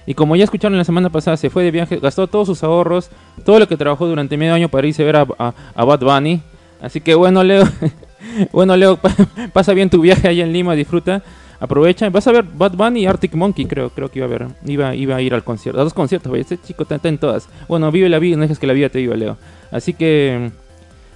Y 0.07 0.15
como 0.15 0.35
ya 0.35 0.43
escucharon 0.43 0.77
la 0.77 0.83
semana 0.83 1.09
pasada, 1.09 1.37
se 1.37 1.49
fue 1.49 1.63
de 1.63 1.71
viaje, 1.71 2.01
gastó 2.01 2.27
todos 2.27 2.49
sus 2.49 2.65
ahorros, 2.65 3.11
todo 3.45 3.61
lo 3.61 3.69
que 3.69 3.77
trabajó 3.77 4.09
durante 4.09 4.37
medio 4.37 4.55
año 4.55 4.69
para 4.69 4.89
irse 4.89 5.05
a 5.05 5.07
ver 5.07 5.17
a, 5.19 5.55
a, 5.77 5.85
Bad 5.85 6.01
Bunny. 6.01 6.43
Así 6.83 7.01
que 7.01 7.15
bueno, 7.15 7.45
Leo, 7.45 7.63
bueno, 8.53 8.77
Leo, 8.77 8.99
pasa 9.53 9.73
bien 9.73 9.89
tu 9.89 10.01
viaje 10.01 10.27
allá 10.27 10.43
en 10.43 10.53
Lima, 10.53 10.75
disfruta, 10.75 11.23
aprovecha. 11.61 12.11
Vas 12.11 12.27
a 12.27 12.33
ver 12.33 12.43
Bad 12.43 12.73
Bunny 12.73 13.03
y 13.03 13.07
Arctic 13.07 13.35
Monkey, 13.35 13.67
creo, 13.67 13.91
creo 13.91 14.11
que 14.11 14.19
iba 14.19 14.27
a 14.27 14.31
ver, 14.31 14.49
iba, 14.65 14.97
iba 14.97 15.15
a 15.15 15.23
ir 15.23 15.33
al 15.33 15.45
concierto, 15.45 15.81
a 15.81 15.85
dos 15.85 15.95
conciertos, 15.95 16.37
este 16.37 16.59
chico 16.59 16.83
está, 16.83 16.99
en 17.09 17.19
todas. 17.19 17.49
Bueno, 17.69 17.93
vive 17.93 18.09
la 18.09 18.19
vida, 18.19 18.35
no 18.35 18.43
dejes 18.43 18.59
que 18.59 18.67
la 18.67 18.73
vida 18.73 18.89
te 18.89 18.99
viva, 18.99 19.15
Leo. 19.15 19.37
Así 19.71 19.93
que 19.93 20.51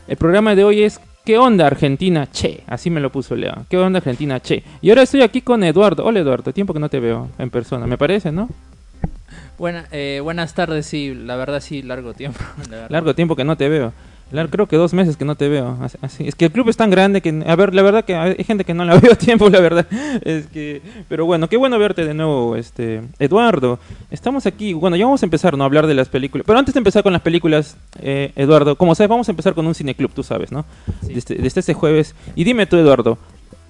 el 0.06 0.16
programa 0.16 0.54
de 0.54 0.62
hoy 0.62 0.84
es 0.84 1.00
¿Qué 1.24 1.36
onda 1.36 1.66
Argentina? 1.66 2.28
Che, 2.30 2.64
así 2.66 2.88
me 2.88 3.00
lo 3.00 3.12
puso 3.12 3.36
Leo. 3.36 3.66
¿Qué 3.68 3.76
onda 3.76 3.98
Argentina? 3.98 4.40
Che. 4.40 4.62
Y 4.80 4.88
ahora 4.88 5.02
estoy 5.02 5.20
aquí 5.20 5.42
con 5.42 5.62
Eduardo. 5.62 6.04
Hola 6.04 6.20
Eduardo, 6.20 6.52
tiempo 6.52 6.72
que 6.72 6.80
no 6.80 6.88
te 6.88 6.98
veo 6.98 7.28
en 7.38 7.50
persona, 7.50 7.86
me 7.86 7.98
parece, 7.98 8.32
¿no? 8.32 8.48
Buena, 9.58 9.86
eh, 9.92 10.20
buenas 10.22 10.54
tardes, 10.54 10.86
sí, 10.86 11.14
la 11.14 11.36
verdad 11.36 11.60
sí, 11.60 11.82
largo 11.82 12.14
tiempo. 12.14 12.40
Largo 12.88 13.14
tiempo 13.14 13.36
que 13.36 13.44
no 13.44 13.56
te 13.56 13.68
veo 13.68 13.92
creo 14.50 14.66
que 14.66 14.76
dos 14.76 14.92
meses 14.92 15.16
que 15.16 15.24
no 15.24 15.34
te 15.34 15.48
veo. 15.48 15.78
Así, 16.00 16.26
es 16.26 16.34
que 16.34 16.46
el 16.46 16.52
club 16.52 16.68
es 16.68 16.76
tan 16.76 16.90
grande 16.90 17.20
que, 17.20 17.44
a 17.46 17.56
ver, 17.56 17.74
la 17.74 17.82
verdad 17.82 18.04
que 18.04 18.14
hay 18.14 18.44
gente 18.44 18.64
que 18.64 18.74
no 18.74 18.84
la 18.84 18.94
veo 19.00 19.12
a 19.12 19.16
tiempo, 19.16 19.48
la 19.48 19.60
verdad. 19.60 19.86
Es 20.22 20.46
que, 20.46 20.82
pero 21.08 21.26
bueno, 21.26 21.48
qué 21.48 21.56
bueno 21.56 21.78
verte 21.78 22.04
de 22.04 22.14
nuevo, 22.14 22.56
este, 22.56 23.02
Eduardo. 23.18 23.78
Estamos 24.10 24.46
aquí, 24.46 24.72
bueno, 24.72 24.96
ya 24.96 25.04
vamos 25.04 25.22
a 25.22 25.26
empezar, 25.26 25.56
¿no? 25.56 25.64
A 25.64 25.66
hablar 25.66 25.86
de 25.86 25.94
las 25.94 26.08
películas. 26.08 26.44
Pero 26.46 26.58
antes 26.58 26.74
de 26.74 26.78
empezar 26.78 27.02
con 27.02 27.12
las 27.12 27.22
películas, 27.22 27.76
eh, 28.00 28.32
Eduardo, 28.36 28.76
como 28.76 28.94
sabes, 28.94 29.10
vamos 29.10 29.28
a 29.28 29.32
empezar 29.32 29.54
con 29.54 29.66
un 29.66 29.74
cineclub, 29.74 30.12
tú 30.12 30.22
sabes, 30.22 30.52
¿no? 30.52 30.64
Desde, 31.02 31.36
desde 31.36 31.60
este 31.60 31.74
jueves. 31.74 32.14
Y 32.34 32.44
dime 32.44 32.66
tú, 32.66 32.76
Eduardo, 32.76 33.18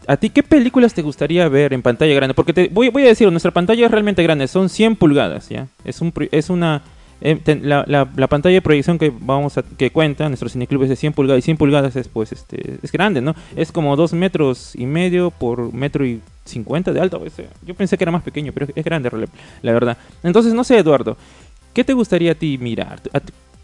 ¿A 0.07 0.17
ti 0.17 0.31
qué 0.31 0.43
películas 0.43 0.95
te 0.95 1.02
gustaría 1.02 1.49
ver 1.49 1.73
en 1.73 1.83
pantalla 1.83 2.14
grande? 2.14 2.35
Porque 2.35 2.52
te 2.52 2.69
voy, 2.69 2.88
voy 2.88 3.05
a 3.05 3.09
decir, 3.09 3.31
nuestra 3.31 3.52
pantalla 3.52 3.85
es 3.85 3.93
realmente 3.93 4.23
grande, 4.23 4.49
son 4.49 4.69
100 4.69 4.97
pulgadas, 4.97 5.49
¿ya? 5.49 5.69
Es, 5.85 6.00
un, 6.00 6.12
es 6.33 6.50
una 6.50 6.83
eh, 7.21 7.61
la, 7.62 7.85
la, 7.87 8.27
pantalla 8.29 8.55
de 8.55 8.62
proyección 8.62 8.99
que 8.99 9.12
vamos 9.15 9.59
a, 9.59 9.62
que 9.62 9.91
cuenta 9.91 10.29
nuestro 10.29 10.49
cineclub 10.49 10.85
es 10.85 10.89
de 10.89 10.97
100 10.97 11.12
pulgadas 11.12 11.41
y 11.41 11.43
100 11.43 11.57
pulgadas 11.57 11.97
es 11.97 12.09
pues 12.09 12.33
este 12.33 12.79
es 12.83 12.93
grande 12.93 13.21
no 13.21 13.35
es 13.57 13.73
como 13.73 13.97
2 13.97 14.12
metros 14.15 14.75
y 14.75 14.87
medio 14.87 15.31
por 15.31 15.73
metro 15.73 16.07
y 16.07 16.21
50 16.45 16.93
de 16.93 17.00
alto 17.00 17.23
yo 17.67 17.75
pensé 17.75 17.99
que 17.99 18.05
era 18.05 18.12
más 18.12 18.23
pequeño 18.23 18.53
pero 18.53 18.67
es 18.75 18.85
grande 18.85 19.11
la 19.62 19.73
verdad 19.73 19.99
entonces 20.23 20.55
no 20.55 20.65
sé 20.65 20.79
Eduardo 20.79 21.17
qué 21.75 21.85
te 21.85 21.93
gustaría 21.93 22.33
a 22.33 22.35
ti 22.35 22.59
mirar 22.59 23.00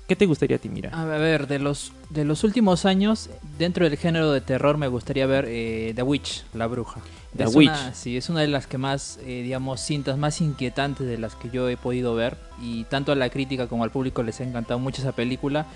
¿Qué 0.07 0.15
te 0.15 0.27
gustaría 0.27 0.57
a 0.57 0.61
ti 0.61 0.69
mirar? 0.69 0.95
A 0.95 1.05
ver, 1.05 1.49
de 1.49 1.59
los, 1.59 1.93
de 2.11 2.25
los 2.25 2.45
últimos 2.45 2.85
años, 2.85 3.29
dentro 3.59 3.89
del 3.89 3.99
género 3.99 4.31
de 4.31 4.41
terror, 4.41 4.79
me 4.79 4.87
gustaría 4.87 5.27
ver 5.27 5.47
eh, 5.49 5.93
The 5.97 6.03
Witch, 6.05 6.45
la 6.55 6.69
bruja. 6.69 7.01
The 7.37 7.45
es 7.45 7.55
Witch. 7.55 7.69
Una, 7.69 7.95
sí, 7.95 8.16
es 8.16 8.28
una 8.28 8.40
de 8.40 8.49
las 8.49 8.66
que 8.66 8.78
más, 8.78 9.19
eh, 9.23 9.43
digamos, 9.43 9.81
cintas 9.81 10.19
más 10.19 10.40
inquietantes 10.40 11.07
de 11.07 11.19
las 11.19 11.35
que 11.35 11.50
yo 11.50 11.69
he 11.69 11.76
podido 11.76 12.14
ver. 12.14 12.37
Y 12.61 12.85
tanto 12.85 13.12
a 13.12 13.14
la 13.14 13.31
crítica 13.31 13.66
como 13.66 13.85
al 13.85 13.90
público 13.90 14.23
les 14.23 14.40
ha 14.40 14.45
encantado 14.45 14.78
mucho 14.78 15.02
esa 15.02 15.12
película. 15.12 15.66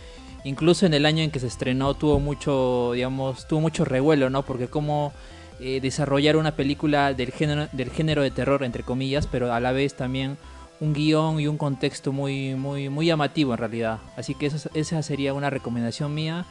Incluso 0.44 0.86
en 0.86 0.94
el 0.94 1.04
año 1.04 1.22
en 1.22 1.30
que 1.30 1.38
se 1.38 1.46
estrenó 1.46 1.94
tuvo 1.94 2.18
mucho, 2.18 2.92
digamos, 2.94 3.46
tuvo 3.46 3.60
mucho 3.60 3.84
revuelo, 3.84 4.30
¿no? 4.30 4.42
Porque 4.42 4.68
como 4.68 5.12
eh, 5.60 5.80
desarrollar 5.80 6.36
una 6.36 6.56
película 6.56 7.12
del 7.12 7.32
género, 7.32 7.68
del 7.72 7.90
género 7.90 8.22
de 8.22 8.30
terror, 8.30 8.64
entre 8.64 8.82
comillas, 8.82 9.26
pero 9.26 9.52
a 9.52 9.60
la 9.60 9.72
vez 9.72 9.94
también 9.94 10.38
un 10.80 10.94
guion 10.94 11.38
y 11.40 11.46
un 11.46 11.58
contexto 11.58 12.12
muy, 12.12 12.54
muy, 12.54 12.88
muy 12.88 13.06
llamativo 13.06 13.52
en 13.52 13.58
realidad. 13.58 13.98
Así 14.16 14.34
que 14.34 14.46
esa, 14.46 14.70
esa 14.72 15.02
sería 15.02 15.34
una 15.34 15.50
recomendación 15.50 16.14
mía. 16.14 16.46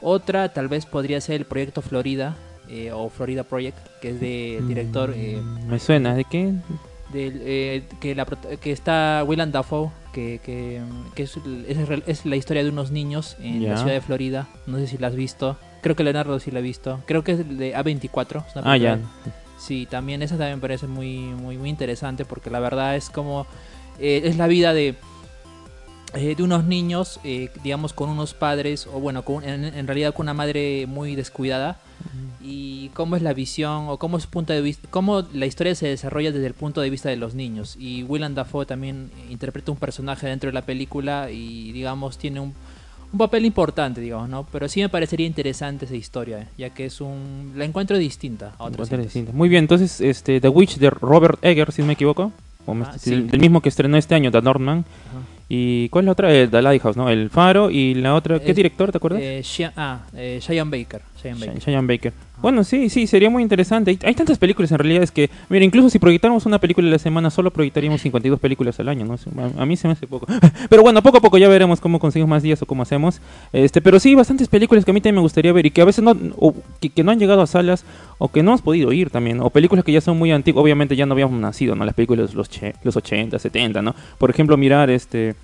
Otra 0.00 0.52
tal 0.52 0.68
vez 0.68 0.86
podría 0.86 1.20
ser 1.20 1.36
el 1.36 1.46
proyecto 1.46 1.82
Florida, 1.82 2.36
eh, 2.68 2.92
o 2.92 3.08
Florida 3.08 3.44
Project, 3.44 3.78
que 4.00 4.10
es 4.10 4.20
del 4.20 4.66
director 4.68 5.12
eh, 5.14 5.40
Mm, 5.42 5.68
Me 5.68 5.78
suena, 5.78 6.14
¿de 6.14 6.24
qué? 6.24 6.52
del, 7.12 7.40
eh, 7.44 7.82
que, 8.00 8.14
la, 8.14 8.24
que 8.26 8.72
está 8.72 9.22
Willem 9.26 9.52
Dafoe, 9.52 9.90
que, 10.12 10.40
que, 10.44 10.80
que 11.14 11.22
es, 11.24 11.38
es, 12.06 12.26
la 12.26 12.36
historia 12.36 12.62
de 12.64 12.70
unos 12.70 12.90
niños 12.90 13.36
en 13.40 13.68
la 13.68 13.76
ciudad 13.76 13.92
de 13.92 14.00
Florida. 14.00 14.48
No 14.66 14.78
sé 14.78 14.86
si 14.86 14.98
la 14.98 15.08
has 15.08 15.14
visto. 15.14 15.56
Creo 15.82 15.94
que 15.96 16.02
Leonardo 16.02 16.38
sí 16.40 16.50
la 16.50 16.60
ha 16.60 16.62
visto. 16.62 17.00
Creo 17.06 17.22
que 17.22 17.32
es 17.32 17.58
de 17.58 17.74
A24. 17.76 18.46
es 18.48 18.56
una 18.56 18.72
Ah, 18.72 18.76
ya. 18.76 18.98
Sí, 19.58 19.86
también 19.88 20.22
esa 20.22 20.36
también 20.36 20.56
me 20.56 20.60
parece 20.60 20.86
muy, 20.86 21.18
muy, 21.18 21.56
muy 21.58 21.68
interesante 21.70 22.24
porque 22.24 22.50
la 22.50 22.58
verdad 22.60 22.96
es 22.96 23.10
como 23.10 23.46
eh, 23.98 24.22
es 24.24 24.36
la 24.36 24.46
vida 24.46 24.72
de 24.72 24.94
eh, 26.14 26.34
de 26.36 26.42
unos 26.42 26.64
niños, 26.64 27.20
eh, 27.24 27.50
digamos, 27.62 27.92
con 27.92 28.08
unos 28.08 28.34
padres, 28.34 28.86
o 28.86 29.00
bueno, 29.00 29.24
con, 29.24 29.44
en, 29.44 29.64
en 29.64 29.86
realidad 29.86 30.14
con 30.14 30.24
una 30.24 30.34
madre 30.34 30.86
muy 30.86 31.14
descuidada, 31.16 31.78
y 32.42 32.88
cómo 32.90 33.16
es 33.16 33.22
la 33.22 33.32
visión, 33.32 33.86
o 33.88 33.96
cómo 33.98 34.18
es 34.18 34.26
punto 34.26 34.52
de 34.52 34.60
vista, 34.60 34.86
cómo 34.90 35.22
la 35.32 35.46
historia 35.46 35.74
se 35.74 35.86
desarrolla 35.88 36.30
desde 36.30 36.46
el 36.46 36.54
punto 36.54 36.80
de 36.82 36.90
vista 36.90 37.08
de 37.08 37.16
los 37.16 37.34
niños. 37.34 37.76
Y 37.78 38.02
Willem 38.02 38.34
Dafoe 38.34 38.66
también 38.66 39.10
interpreta 39.30 39.72
un 39.72 39.78
personaje 39.78 40.26
dentro 40.26 40.48
de 40.50 40.54
la 40.54 40.62
película 40.62 41.30
y, 41.30 41.72
digamos, 41.72 42.18
tiene 42.18 42.40
un, 42.40 42.52
un 43.12 43.18
papel 43.18 43.46
importante, 43.46 44.00
digamos, 44.02 44.28
¿no? 44.28 44.44
Pero 44.52 44.68
sí 44.68 44.80
me 44.80 44.90
parecería 44.90 45.26
interesante 45.26 45.86
esa 45.86 45.96
historia, 45.96 46.40
eh, 46.40 46.46
ya 46.58 46.70
que 46.70 46.84
es 46.86 47.00
un... 47.00 47.52
la 47.56 47.64
encuentro 47.64 47.96
distinta 47.96 48.52
a 48.58 48.64
otras. 48.64 48.90
Distinta. 48.90 49.32
Muy 49.32 49.48
bien, 49.48 49.64
entonces 49.64 50.00
este, 50.02 50.40
The 50.40 50.48
Witch 50.48 50.76
de 50.76 50.90
Robert 50.90 51.38
Egger, 51.42 51.72
si 51.72 51.80
no 51.80 51.86
me 51.86 51.94
equivoco. 51.94 52.30
O 52.66 52.74
me- 52.74 52.84
Ah, 52.84 52.92
sí, 52.98 53.10
sí. 53.10 53.22
Del 53.22 53.40
mismo 53.40 53.62
que 53.62 53.68
estrenó 53.70 53.96
este 53.96 54.14
año, 54.14 54.30
The 54.30 54.42
Northman. 54.42 54.84
¿Y 55.56 55.88
cuál 55.88 56.04
es 56.04 56.06
la 56.06 56.12
otra? 56.12 56.34
Eh, 56.34 56.48
The 56.48 56.62
Lighthouse, 56.62 56.96
¿no? 56.96 57.08
El 57.08 57.30
Faro 57.30 57.70
y 57.70 57.94
la 57.94 58.14
otra... 58.14 58.40
¿Qué 58.40 58.52
director, 58.52 58.90
te 58.90 58.98
acuerdas? 58.98 59.20
Eh, 59.22 59.70
ah, 59.76 60.00
eh, 60.16 60.40
Baker. 60.66 61.02
Cheyenne 61.58 61.86
Baker. 61.86 62.12
Bueno, 62.42 62.62
sí, 62.64 62.90
sí, 62.90 63.06
sería 63.06 63.30
muy 63.30 63.42
interesante. 63.42 63.90
Hay, 63.92 63.98
hay 64.04 64.14
tantas 64.14 64.38
películas 64.38 64.70
en 64.72 64.78
realidad, 64.78 65.02
es 65.02 65.10
que, 65.10 65.30
mira, 65.48 65.64
incluso 65.64 65.88
si 65.88 65.98
proyectáramos 65.98 66.44
una 66.46 66.58
película 66.58 66.86
a 66.88 66.90
la 66.90 66.98
semana, 66.98 67.30
solo 67.30 67.50
proyectaríamos 67.50 68.02
52 68.02 68.38
películas 68.38 68.78
al 68.80 68.88
año, 68.88 69.04
¿no? 69.06 69.14
A, 69.14 69.62
a 69.62 69.66
mí 69.66 69.76
se 69.76 69.86
me 69.88 69.92
hace 69.92 70.06
poco. 70.06 70.26
Pero 70.68 70.82
bueno, 70.82 71.02
poco 71.02 71.18
a 71.18 71.20
poco 71.20 71.38
ya 71.38 71.48
veremos 71.48 71.80
cómo 71.80 71.98
conseguimos 71.98 72.28
más 72.28 72.42
días 72.42 72.60
o 72.60 72.66
cómo 72.66 72.82
hacemos. 72.82 73.20
Este, 73.52 73.80
pero 73.80 73.98
sí, 73.98 74.14
bastantes 74.14 74.48
películas 74.48 74.84
que 74.84 74.90
a 74.90 74.94
mí 74.94 75.00
también 75.00 75.16
me 75.16 75.20
gustaría 75.22 75.52
ver 75.52 75.66
y 75.66 75.70
que 75.70 75.80
a 75.80 75.84
veces 75.84 76.04
no, 76.04 76.14
o 76.36 76.54
que, 76.80 76.90
que 76.90 77.02
no 77.04 77.10
han 77.12 77.18
llegado 77.18 77.40
a 77.42 77.46
salas 77.46 77.84
o 78.18 78.28
que 78.28 78.42
no 78.42 78.50
hemos 78.50 78.62
podido 78.62 78.92
ir 78.92 79.10
también. 79.10 79.40
O 79.40 79.50
películas 79.50 79.84
que 79.84 79.92
ya 79.92 80.00
son 80.00 80.18
muy 80.18 80.32
antiguas, 80.32 80.62
obviamente 80.62 80.96
ya 80.96 81.06
no 81.06 81.12
habíamos 81.12 81.40
nacido, 81.40 81.74
¿no? 81.76 81.84
Las 81.84 81.94
películas 81.94 82.30
de 82.30 82.36
los, 82.36 82.50
che- 82.50 82.74
los 82.82 82.96
80, 82.96 83.38
70, 83.38 83.80
¿no? 83.82 83.94
Por 84.18 84.30
ejemplo, 84.30 84.56
mirar 84.56 84.90
este... 84.90 85.34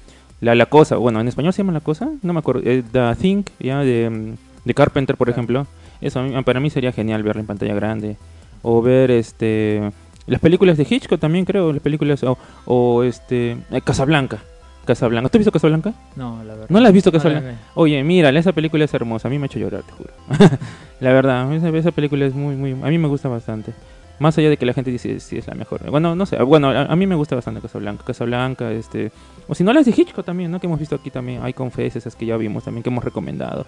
La, 0.42 0.54
la 0.54 0.64
cosa, 0.64 0.96
bueno, 0.96 1.20
en 1.20 1.28
español 1.28 1.52
se 1.52 1.58
llama 1.58 1.74
la 1.74 1.80
cosa, 1.80 2.08
no 2.22 2.32
me 2.32 2.38
acuerdo, 2.38 2.62
eh, 2.64 2.82
The 2.92 3.14
Thing, 3.20 3.42
ya, 3.58 3.80
de, 3.80 4.08
mm, 4.08 4.34
de 4.64 4.74
Carpenter, 4.74 5.16
por 5.16 5.26
Claro. 5.26 5.36
ejemplo. 5.36 5.66
Eso 6.00 6.24
para 6.44 6.60
mí 6.60 6.70
sería 6.70 6.92
genial 6.92 7.22
verla 7.22 7.40
en 7.40 7.46
pantalla 7.46 7.74
grande. 7.74 8.16
O 8.62 8.82
ver 8.82 9.10
este 9.10 9.90
las 10.26 10.40
películas 10.40 10.76
de 10.76 10.86
Hitchcock 10.88 11.18
también 11.18 11.44
creo, 11.44 11.72
las 11.72 11.82
películas 11.82 12.22
o, 12.24 12.38
o, 12.66 13.02
este 13.02 13.56
eh, 13.70 13.80
Casablanca. 13.82 14.38
Casablanca. 14.84 15.28
¿Tú 15.28 15.36
has 15.36 15.40
visto 15.40 15.52
Casablanca? 15.52 15.92
No, 16.16 16.42
la 16.44 16.54
verdad. 16.54 16.66
¿No 16.68 16.80
la 16.80 16.88
has 16.88 16.94
visto 16.94 17.10
Casablanca? 17.12 17.54
Oye, 17.74 18.02
mira, 18.04 18.30
esa 18.30 18.52
película 18.52 18.84
es 18.84 18.94
hermosa, 18.94 19.28
a 19.28 19.30
mí 19.30 19.38
me 19.38 19.44
ha 19.44 19.46
hecho 19.46 19.58
llorar, 19.58 19.82
te 19.82 19.92
juro. 19.92 20.10
la 21.00 21.12
verdad, 21.12 21.52
esa, 21.52 21.68
esa 21.70 21.90
película 21.90 22.26
es 22.26 22.34
muy 22.34 22.56
muy 22.56 22.72
a 22.72 22.88
mí 22.88 22.98
me 22.98 23.08
gusta 23.08 23.28
bastante. 23.28 23.72
Más 24.18 24.36
allá 24.36 24.50
de 24.50 24.56
que 24.58 24.66
la 24.66 24.74
gente 24.74 24.90
dice 24.90 25.18
si 25.18 25.38
es 25.38 25.46
la 25.46 25.54
mejor. 25.54 25.90
Bueno, 25.90 26.14
no 26.14 26.26
sé, 26.26 26.36
bueno, 26.42 26.68
a, 26.68 26.82
a 26.82 26.96
mí 26.96 27.06
me 27.06 27.14
gusta 27.14 27.34
bastante 27.34 27.60
Casablanca, 27.60 28.04
Casablanca, 28.04 28.70
este 28.70 29.10
o 29.48 29.54
si 29.54 29.64
no 29.64 29.72
las 29.72 29.86
de 29.86 29.94
Hitchcock 29.96 30.24
también, 30.24 30.50
¿no? 30.50 30.60
Que 30.60 30.66
hemos 30.66 30.78
visto 30.78 30.94
aquí 30.94 31.10
también, 31.10 31.42
hay 31.42 31.52
Confes, 31.54 31.96
esas 31.96 32.14
que 32.14 32.26
ya 32.26 32.36
vimos 32.36 32.64
también 32.64 32.82
que 32.82 32.90
hemos 32.90 33.02
recomendado. 33.02 33.66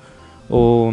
O 0.54 0.92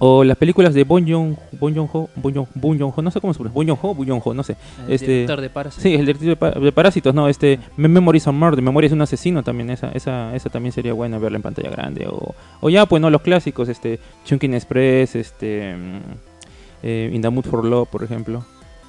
o 0.00 0.24
las 0.24 0.36
películas 0.36 0.74
de 0.74 0.82
Bon 0.82 1.06
Joon 1.08 1.36
Bon 1.52 1.72
Joon-ho, 1.72 2.08
Bon 2.16 2.34
Joon- 2.78 2.92
no 3.04 3.10
sé 3.12 3.20
cómo 3.20 3.32
se 3.32 3.38
pronuncia, 3.38 3.54
Bon 3.54 3.66
Joon-ho, 3.66 3.94
Bon 3.94 4.06
Joon-ho, 4.06 4.34
no 4.34 4.42
sé. 4.42 4.56
El 4.88 4.92
Este- 4.94 5.06
director 5.06 5.40
de 5.40 5.50
Parasite. 5.50 5.82
Sí, 5.82 5.94
el 5.94 6.04
director 6.04 6.28
de, 6.28 6.36
pa- 6.36 6.50
de 6.50 6.72
Parásitos, 6.72 7.14
no, 7.14 7.28
este 7.28 7.60
Me- 7.76 7.88
Memories 7.88 8.26
of 8.26 8.34
Murder, 8.34 8.60
Memorias 8.60 8.90
de 8.90 8.96
un 8.96 9.02
asesino 9.02 9.44
también, 9.44 9.70
esa, 9.70 9.92
esa, 9.92 10.34
esa 10.34 10.50
también 10.50 10.72
sería 10.72 10.92
buena 10.94 11.18
verla 11.18 11.36
en 11.36 11.42
pantalla 11.42 11.70
grande. 11.70 12.08
O, 12.08 12.34
o 12.60 12.68
ya, 12.70 12.86
pues 12.86 13.00
no, 13.00 13.08
los 13.08 13.22
clásicos, 13.22 13.68
este 13.68 14.00
Chunkin 14.24 14.54
Express, 14.54 15.14
este 15.14 15.76
mm, 15.76 15.98
eh, 16.82 17.10
In 17.14 17.22
the 17.22 17.30
Mood 17.30 17.44
for 17.44 17.64
Love, 17.64 17.88
por 17.88 18.02
ejemplo. 18.02 18.44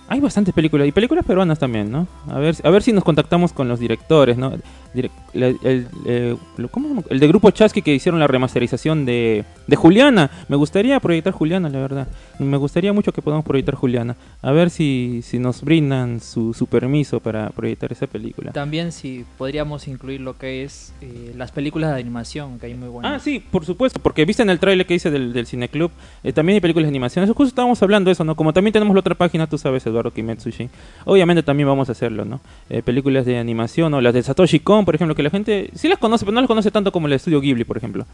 Hay 0.07 0.19
bastantes 0.19 0.53
películas, 0.53 0.87
y 0.87 0.91
películas 0.91 1.25
peruanas 1.25 1.57
también, 1.57 1.91
¿no? 1.91 2.07
A 2.29 2.37
ver, 2.39 2.55
a 2.63 2.69
ver 2.69 2.83
si 2.83 2.93
nos 2.93 3.03
contactamos 3.03 3.53
con 3.53 3.67
los 3.67 3.79
directores, 3.79 4.37
¿no? 4.37 4.53
Direc- 4.93 5.09
la- 5.33 5.47
el, 5.47 5.87
eh, 6.05 6.37
¿cómo 6.71 7.03
el 7.09 7.19
de 7.19 7.27
Grupo 7.27 7.51
Chasqui 7.51 7.81
que 7.81 7.93
hicieron 7.93 8.19
la 8.19 8.27
remasterización 8.27 9.03
de, 9.05 9.43
de 9.67 9.75
Juliana. 9.75 10.29
Me 10.47 10.55
gustaría 10.55 10.97
proyectar 11.01 11.33
Juliana, 11.33 11.67
la 11.69 11.79
verdad. 11.79 12.07
Me 12.39 12.55
gustaría 12.55 12.93
mucho 12.93 13.11
que 13.11 13.21
podamos 13.21 13.43
proyectar 13.45 13.75
Juliana. 13.75 14.15
A 14.41 14.51
ver 14.51 14.69
si, 14.69 15.19
si 15.23 15.37
nos 15.39 15.63
brindan 15.63 16.21
su, 16.21 16.53
su 16.53 16.67
permiso 16.67 17.19
para 17.19 17.49
proyectar 17.49 17.91
esa 17.91 18.07
película. 18.07 18.51
También 18.53 18.91
si 18.93 19.25
podríamos 19.37 19.87
incluir 19.89 20.21
lo 20.21 20.37
que 20.37 20.63
es 20.63 20.93
eh, 21.01 21.33
las 21.35 21.51
películas 21.51 21.93
de 21.93 21.99
animación, 21.99 22.57
que 22.59 22.67
hay 22.67 22.75
muy 22.75 22.87
buenas. 22.87 23.11
Ah, 23.11 23.19
sí, 23.19 23.43
por 23.51 23.65
supuesto, 23.65 23.99
porque 23.99 24.23
viste 24.23 24.43
en 24.43 24.49
el 24.51 24.59
tráiler 24.59 24.85
que 24.85 24.93
hice 24.93 25.09
del, 25.11 25.33
del 25.33 25.45
Cineclub, 25.47 25.91
eh, 26.23 26.31
también 26.31 26.53
hay 26.55 26.61
películas 26.61 26.85
de 26.85 26.89
animación. 26.89 27.23
Eso 27.25 27.33
justo 27.33 27.49
estábamos 27.49 27.81
hablando 27.83 28.07
de 28.09 28.13
eso, 28.13 28.23
¿no? 28.23 28.35
Como 28.35 28.53
también 28.53 28.71
tenemos 28.71 28.93
la 28.93 28.99
otra 29.01 29.15
página, 29.15 29.45
tú 29.47 29.57
sabes, 29.57 29.85
Eduardo 29.85 29.94
Kimetsushi. 30.03 30.69
Obviamente 31.05 31.43
también 31.43 31.67
vamos 31.67 31.89
a 31.89 31.93
hacerlo, 31.93 32.25
¿no? 32.25 32.41
Eh, 32.69 32.81
películas 32.81 33.25
de 33.25 33.37
animación 33.37 33.93
o 33.93 34.01
las 34.01 34.13
de 34.13 34.23
Satoshi 34.23 34.59
Kon, 34.59 34.85
por 34.85 34.95
ejemplo, 34.95 35.15
que 35.15 35.23
la 35.23 35.29
gente 35.29 35.69
sí 35.75 35.87
las 35.87 35.99
conoce, 35.99 36.25
pero 36.25 36.35
no 36.35 36.41
las 36.41 36.47
conoce 36.47 36.71
tanto 36.71 36.91
como 36.91 37.07
el 37.07 37.13
estudio 37.13 37.41
Ghibli, 37.41 37.63
por 37.63 37.77
ejemplo. 37.77 38.05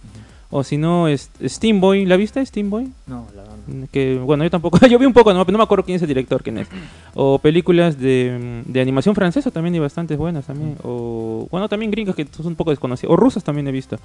O 0.50 0.64
si 0.64 0.78
no, 0.78 1.08
Steam 1.18 1.80
Boy, 1.80 2.06
¿la 2.06 2.18
viste, 2.18 2.46
Steam 2.46 2.70
Boy? 2.70 2.92
No, 3.08 3.28
la 3.36 3.44
verdad. 3.44 3.52
Mm, 3.68 3.84
que 3.92 4.18
bueno 4.18 4.44
yo 4.44 4.50
tampoco 4.50 4.80
yo 4.88 4.98
vi 4.98 5.06
un 5.06 5.14
poco 5.14 5.34
no, 5.34 5.44
no 5.44 5.58
me 5.58 5.64
acuerdo 5.64 5.84
quién 5.84 5.98
es 5.98 6.02
el 6.02 6.08
director 6.08 6.42
quién 6.42 6.58
es 6.58 6.68
o 7.14 7.38
películas 7.38 8.00
de, 8.00 8.64
de 8.66 8.82
animación 8.82 9.14
francesa 9.14 9.52
también 9.52 9.76
hay 9.76 9.80
bastantes 9.80 10.18
buenas 10.18 10.46
también 10.46 10.78
o 10.84 11.48
bueno 11.52 11.70
también 11.70 11.92
gringas 11.92 12.16
que 12.16 12.26
son 12.26 12.48
un 12.48 12.56
poco 12.56 12.72
desconocidas 12.72 13.12
o 13.12 13.16
rusas 13.16 13.44
también 13.44 13.68
he 13.68 13.72
visto 13.72 13.98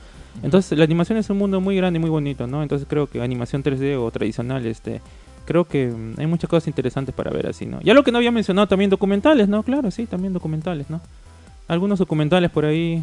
entonces 0.42 0.76
la 0.76 0.84
animación 0.84 1.18
es 1.18 1.30
un 1.30 1.38
mundo 1.38 1.60
muy 1.60 1.76
grande 1.76 1.98
y 1.98 2.00
muy 2.00 2.10
bonito 2.10 2.46
no 2.46 2.62
entonces 2.62 2.86
creo 2.88 3.06
que 3.08 3.22
animación 3.22 3.62
3D 3.62 3.98
o 3.98 4.10
tradicional 4.10 4.64
este 4.66 5.00
creo 5.46 5.64
que 5.64 5.86
mm, 5.86 6.20
hay 6.20 6.26
muchas 6.26 6.50
cosas 6.50 6.68
interesantes 6.68 7.14
para 7.14 7.30
ver 7.30 7.46
así 7.46 7.64
no 7.64 7.80
ya 7.80 7.94
lo 7.94 8.02
que 8.04 8.12
no 8.12 8.18
había 8.18 8.30
mencionado 8.30 8.66
también 8.66 8.90
documentales 8.90 9.48
no 9.48 9.62
claro 9.62 9.90
sí 9.90 10.06
también 10.06 10.32
documentales 10.32 10.90
no 10.90 11.00
algunos 11.68 11.98
documentales 11.98 12.50
por 12.50 12.64
ahí 12.66 13.02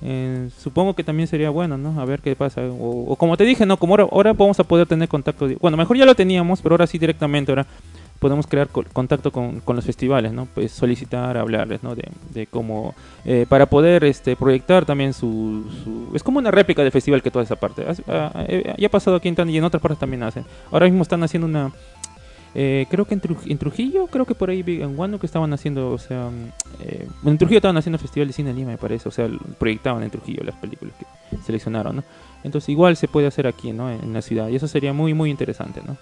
eh, 0.00 0.48
supongo 0.56 0.94
que 0.94 1.02
también 1.02 1.26
sería 1.26 1.50
bueno, 1.50 1.76
¿no? 1.76 2.00
A 2.00 2.04
ver 2.04 2.20
qué 2.20 2.36
pasa. 2.36 2.62
O, 2.62 3.12
o 3.12 3.16
como 3.16 3.36
te 3.36 3.44
dije, 3.44 3.66
¿no? 3.66 3.76
Como 3.78 3.94
ahora, 3.94 4.06
ahora 4.10 4.32
vamos 4.32 4.58
a 4.60 4.64
poder 4.64 4.86
tener 4.86 5.08
contacto. 5.08 5.48
Bueno, 5.60 5.76
mejor 5.76 5.96
ya 5.96 6.04
lo 6.04 6.14
teníamos, 6.14 6.62
pero 6.62 6.74
ahora 6.74 6.86
sí 6.86 6.98
directamente, 6.98 7.50
ahora 7.50 7.66
podemos 8.18 8.46
crear 8.46 8.68
co- 8.68 8.84
contacto 8.92 9.30
con, 9.30 9.60
con 9.60 9.76
los 9.76 9.84
festivales, 9.84 10.32
¿no? 10.32 10.46
Pues 10.46 10.72
solicitar, 10.72 11.36
hablarles, 11.36 11.82
¿no? 11.82 11.94
De, 11.94 12.08
de 12.34 12.46
cómo... 12.46 12.94
eh, 13.24 13.46
para 13.48 13.66
poder 13.66 14.04
este, 14.04 14.34
proyectar 14.36 14.84
también 14.84 15.12
su, 15.12 15.64
su- 15.84 16.10
Es 16.14 16.22
como 16.22 16.38
una 16.38 16.50
réplica 16.50 16.82
del 16.82 16.92
festival 16.92 17.22
que 17.22 17.30
toda 17.30 17.44
esa 17.44 17.56
parte. 17.56 17.84
Has- 17.88 18.02
ah, 18.08 18.44
eh, 18.48 18.74
ya 18.76 18.86
ha 18.88 18.90
pasado 18.90 19.16
aquí 19.16 19.28
en 19.28 19.34
Tandil 19.36 19.54
y 19.54 19.58
en 19.58 19.64
otras 19.64 19.80
partes 19.80 19.98
también 19.98 20.22
hacen. 20.22 20.44
Ahora 20.72 20.86
mismo 20.86 21.02
están 21.02 21.22
haciendo 21.22 21.46
una... 21.46 21.70
eh, 22.54 22.86
creo 22.90 23.04
que 23.04 23.14
en, 23.14 23.20
Truj- 23.22 23.50
en 23.50 23.58
Trujillo, 23.58 24.06
creo 24.08 24.24
que 24.24 24.34
por 24.34 24.50
ahí 24.50 24.64
en 24.66 24.96
Guano 24.96 25.18
que 25.20 25.26
estaban 25.26 25.52
haciendo, 25.52 25.90
o 25.90 25.98
sea, 25.98 26.28
eh, 26.80 27.06
en 27.24 27.38
Trujillo 27.38 27.58
estaban 27.58 27.76
haciendo 27.76 27.98
festival 27.98 28.26
de 28.26 28.32
cine 28.32 28.52
Lima, 28.52 28.70
me 28.72 28.78
parece, 28.78 29.08
o 29.08 29.12
sea, 29.12 29.28
proyectaban 29.58 30.02
en 30.02 30.10
Trujillo 30.10 30.42
las 30.44 30.56
películas 30.56 30.94
que 30.98 31.36
seleccionaron, 31.44 31.96
¿no? 31.96 32.04
Entonces 32.42 32.68
igual 32.70 32.96
se 32.96 33.06
puede 33.08 33.26
hacer 33.26 33.46
aquí, 33.46 33.72
¿no? 33.72 33.90
En, 33.90 34.02
en 34.02 34.12
la 34.12 34.22
ciudad 34.22 34.48
y 34.48 34.56
eso 34.56 34.66
sería 34.66 34.92
muy, 34.92 35.12
muy 35.14 35.30
interesante, 35.30 35.80
¿no? 35.86 35.96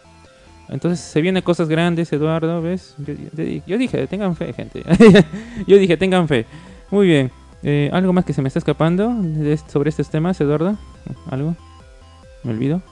Entonces 0.68 1.00
se 1.00 1.20
vienen 1.20 1.42
cosas 1.42 1.68
grandes, 1.68 2.12
Eduardo, 2.12 2.60
¿ves? 2.60 2.94
Yo, 2.98 3.14
yo- 3.14 3.62
yo 3.66 3.78
dije, 3.78 4.06
tengan 4.06 4.34
fe, 4.36 4.52
gente. 4.52 4.82
yo 5.66 5.76
dije, 5.76 5.96
tengan 5.96 6.26
fe. 6.28 6.44
Muy 6.90 7.06
bien. 7.06 7.30
Eh, 7.62 7.90
¿Algo 7.92 8.12
más 8.12 8.24
que 8.24 8.32
se 8.32 8.42
me 8.42 8.48
está 8.48 8.58
escapando 8.58 9.12
de 9.20 9.56
sobre 9.56 9.90
estos 9.90 10.08
temas, 10.10 10.40
Eduardo? 10.40 10.76
¿Algo? 11.30 11.56
¿Me 12.44 12.52
olvido? 12.52 12.82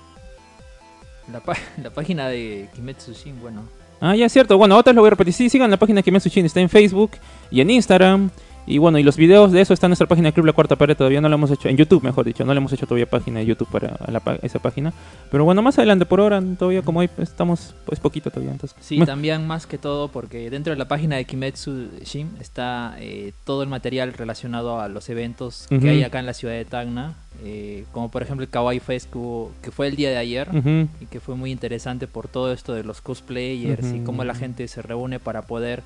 La, 1.32 1.42
la 1.82 1.90
página 1.90 2.28
de 2.28 2.68
Kimetsu 2.74 3.12
Shin, 3.12 3.40
bueno. 3.40 3.62
Ah, 4.00 4.14
ya 4.16 4.26
es 4.26 4.32
cierto. 4.32 4.58
Bueno, 4.58 4.76
otras 4.76 4.94
lo 4.94 5.02
voy 5.02 5.08
a 5.08 5.10
repetir. 5.10 5.32
Sí, 5.32 5.48
sigan 5.48 5.70
la 5.70 5.76
página 5.78 5.96
de 5.98 6.02
Kimetsu 6.02 6.28
Shin. 6.28 6.44
Está 6.46 6.60
en 6.60 6.68
Facebook 6.68 7.12
y 7.50 7.60
en 7.60 7.70
Instagram. 7.70 8.30
Y 8.66 8.78
bueno, 8.78 8.98
y 8.98 9.02
los 9.02 9.16
videos 9.18 9.52
de 9.52 9.60
eso 9.60 9.74
están 9.74 9.88
en 9.88 9.90
nuestra 9.90 10.06
página 10.06 10.28
de 10.28 10.32
Club 10.32 10.46
La 10.46 10.52
Cuarta 10.54 10.76
Pared. 10.76 10.96
Todavía 10.96 11.20
no 11.20 11.28
la 11.28 11.34
hemos 11.34 11.50
hecho. 11.50 11.68
En 11.68 11.76
YouTube, 11.76 12.02
mejor 12.02 12.24
dicho. 12.24 12.44
No 12.46 12.54
le 12.54 12.58
hemos 12.58 12.72
hecho 12.72 12.86
todavía 12.86 13.04
página 13.04 13.40
de 13.40 13.46
YouTube 13.46 13.68
para 13.70 13.98
la 14.10 14.22
esa 14.42 14.58
página. 14.58 14.92
Pero 15.30 15.44
bueno, 15.44 15.60
más 15.60 15.76
adelante, 15.78 16.06
por 16.06 16.20
ahora, 16.20 16.42
todavía 16.58 16.80
como 16.82 17.00
hoy 17.00 17.10
estamos 17.18 17.74
pues 17.84 18.00
poquito 18.00 18.30
todavía. 18.30 18.52
Entonces, 18.52 18.76
Sí, 18.80 18.98
también 19.00 19.46
más 19.46 19.66
que 19.66 19.76
todo 19.76 20.08
porque 20.08 20.48
dentro 20.48 20.72
de 20.72 20.78
la 20.78 20.88
página 20.88 21.16
de 21.16 21.24
Kimetsu 21.26 21.88
Shin 22.04 22.30
está 22.40 22.96
eh, 23.00 23.32
todo 23.44 23.62
el 23.62 23.68
material 23.68 24.14
relacionado 24.14 24.80
a 24.80 24.88
los 24.88 25.08
eventos 25.10 25.66
Ujú. 25.70 25.80
que 25.80 25.90
hay 25.90 26.02
acá 26.02 26.20
en 26.20 26.26
la 26.26 26.32
ciudad 26.32 26.54
de 26.54 26.64
Tacna, 26.64 27.14
eh, 27.44 27.84
como 27.92 28.10
por 28.10 28.22
ejemplo 28.22 28.44
el 28.44 28.50
Kawaii 28.50 28.80
Fest 28.80 29.10
que, 29.10 29.18
hubo- 29.18 29.52
que 29.60 29.72
fue 29.72 29.88
el 29.88 29.96
día 29.96 30.08
de 30.08 30.16
ayer 30.16 30.48
Ujú. 30.48 30.88
y 31.02 31.06
que 31.10 31.20
fue 31.20 31.34
muy 31.34 31.50
interesante 31.50 32.06
por 32.06 32.28
todo 32.28 32.50
esto 32.52 32.72
de 32.72 32.82
los 32.84 33.02
cosplayers 33.02 33.84
y 33.92 33.96
Ujú. 33.96 34.04
cómo 34.04 34.24
la 34.24 34.34
gente 34.34 34.66
se 34.68 34.80
reúne 34.80 35.18
para 35.20 35.42
poder 35.42 35.82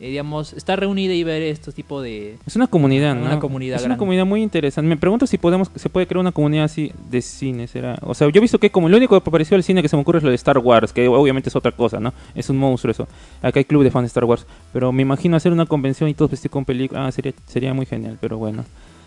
eh, 0.00 0.08
digamos, 0.08 0.54
estar 0.54 0.80
reunida 0.80 1.12
y 1.12 1.22
ver 1.24 1.42
estos 1.42 1.74
tipo 1.74 2.00
de... 2.00 2.38
Es 2.46 2.56
una 2.56 2.66
comunidad, 2.66 3.14
¿no? 3.14 3.26
Una 3.26 3.38
comunidad 3.38 3.78
Es 3.78 3.84
una 3.84 3.98
comunidad 3.98 4.24
muy 4.24 4.42
interesante. 4.42 4.88
Me 4.88 4.96
pregunto 4.96 5.26
si 5.26 5.36
podemos, 5.36 5.70
se 5.74 5.90
puede 5.90 6.06
crear 6.06 6.20
una 6.20 6.32
comunidad 6.32 6.64
así 6.64 6.90
de 7.10 7.20
cine, 7.20 7.66
será. 7.66 7.98
O 8.02 8.14
sea, 8.14 8.26
yo 8.30 8.38
he 8.38 8.40
visto 8.40 8.58
que 8.58 8.70
como 8.70 8.88
lo 8.88 8.96
único 8.96 9.20
que 9.20 9.30
pareció 9.30 9.56
al 9.56 9.62
cine 9.62 9.82
que 9.82 9.88
se 9.88 9.96
me 9.96 10.02
ocurre 10.02 10.18
es 10.18 10.24
lo 10.24 10.30
de 10.30 10.36
Star 10.36 10.56
Wars, 10.58 10.92
que 10.94 11.06
obviamente 11.06 11.50
es 11.50 11.56
otra 11.56 11.72
cosa, 11.72 12.00
¿no? 12.00 12.14
Es 12.34 12.48
un 12.48 12.56
monstruo 12.56 12.90
eso. 12.92 13.06
Acá 13.42 13.60
hay 13.60 13.64
club 13.66 13.82
de 13.84 13.90
fans 13.90 14.04
de 14.04 14.06
Star 14.08 14.24
Wars, 14.24 14.46
pero 14.72 14.90
me 14.90 15.02
imagino 15.02 15.36
hacer 15.36 15.52
una 15.52 15.66
convención 15.66 16.08
y 16.08 16.14
todos 16.14 16.30
vestidos 16.30 16.52
con 16.52 16.64
película, 16.64 17.06
ah, 17.06 17.12
sería 17.12 17.34
sería 17.46 17.74
muy 17.74 17.84
genial, 17.84 18.16
pero 18.20 18.38
bueno. 18.38 18.64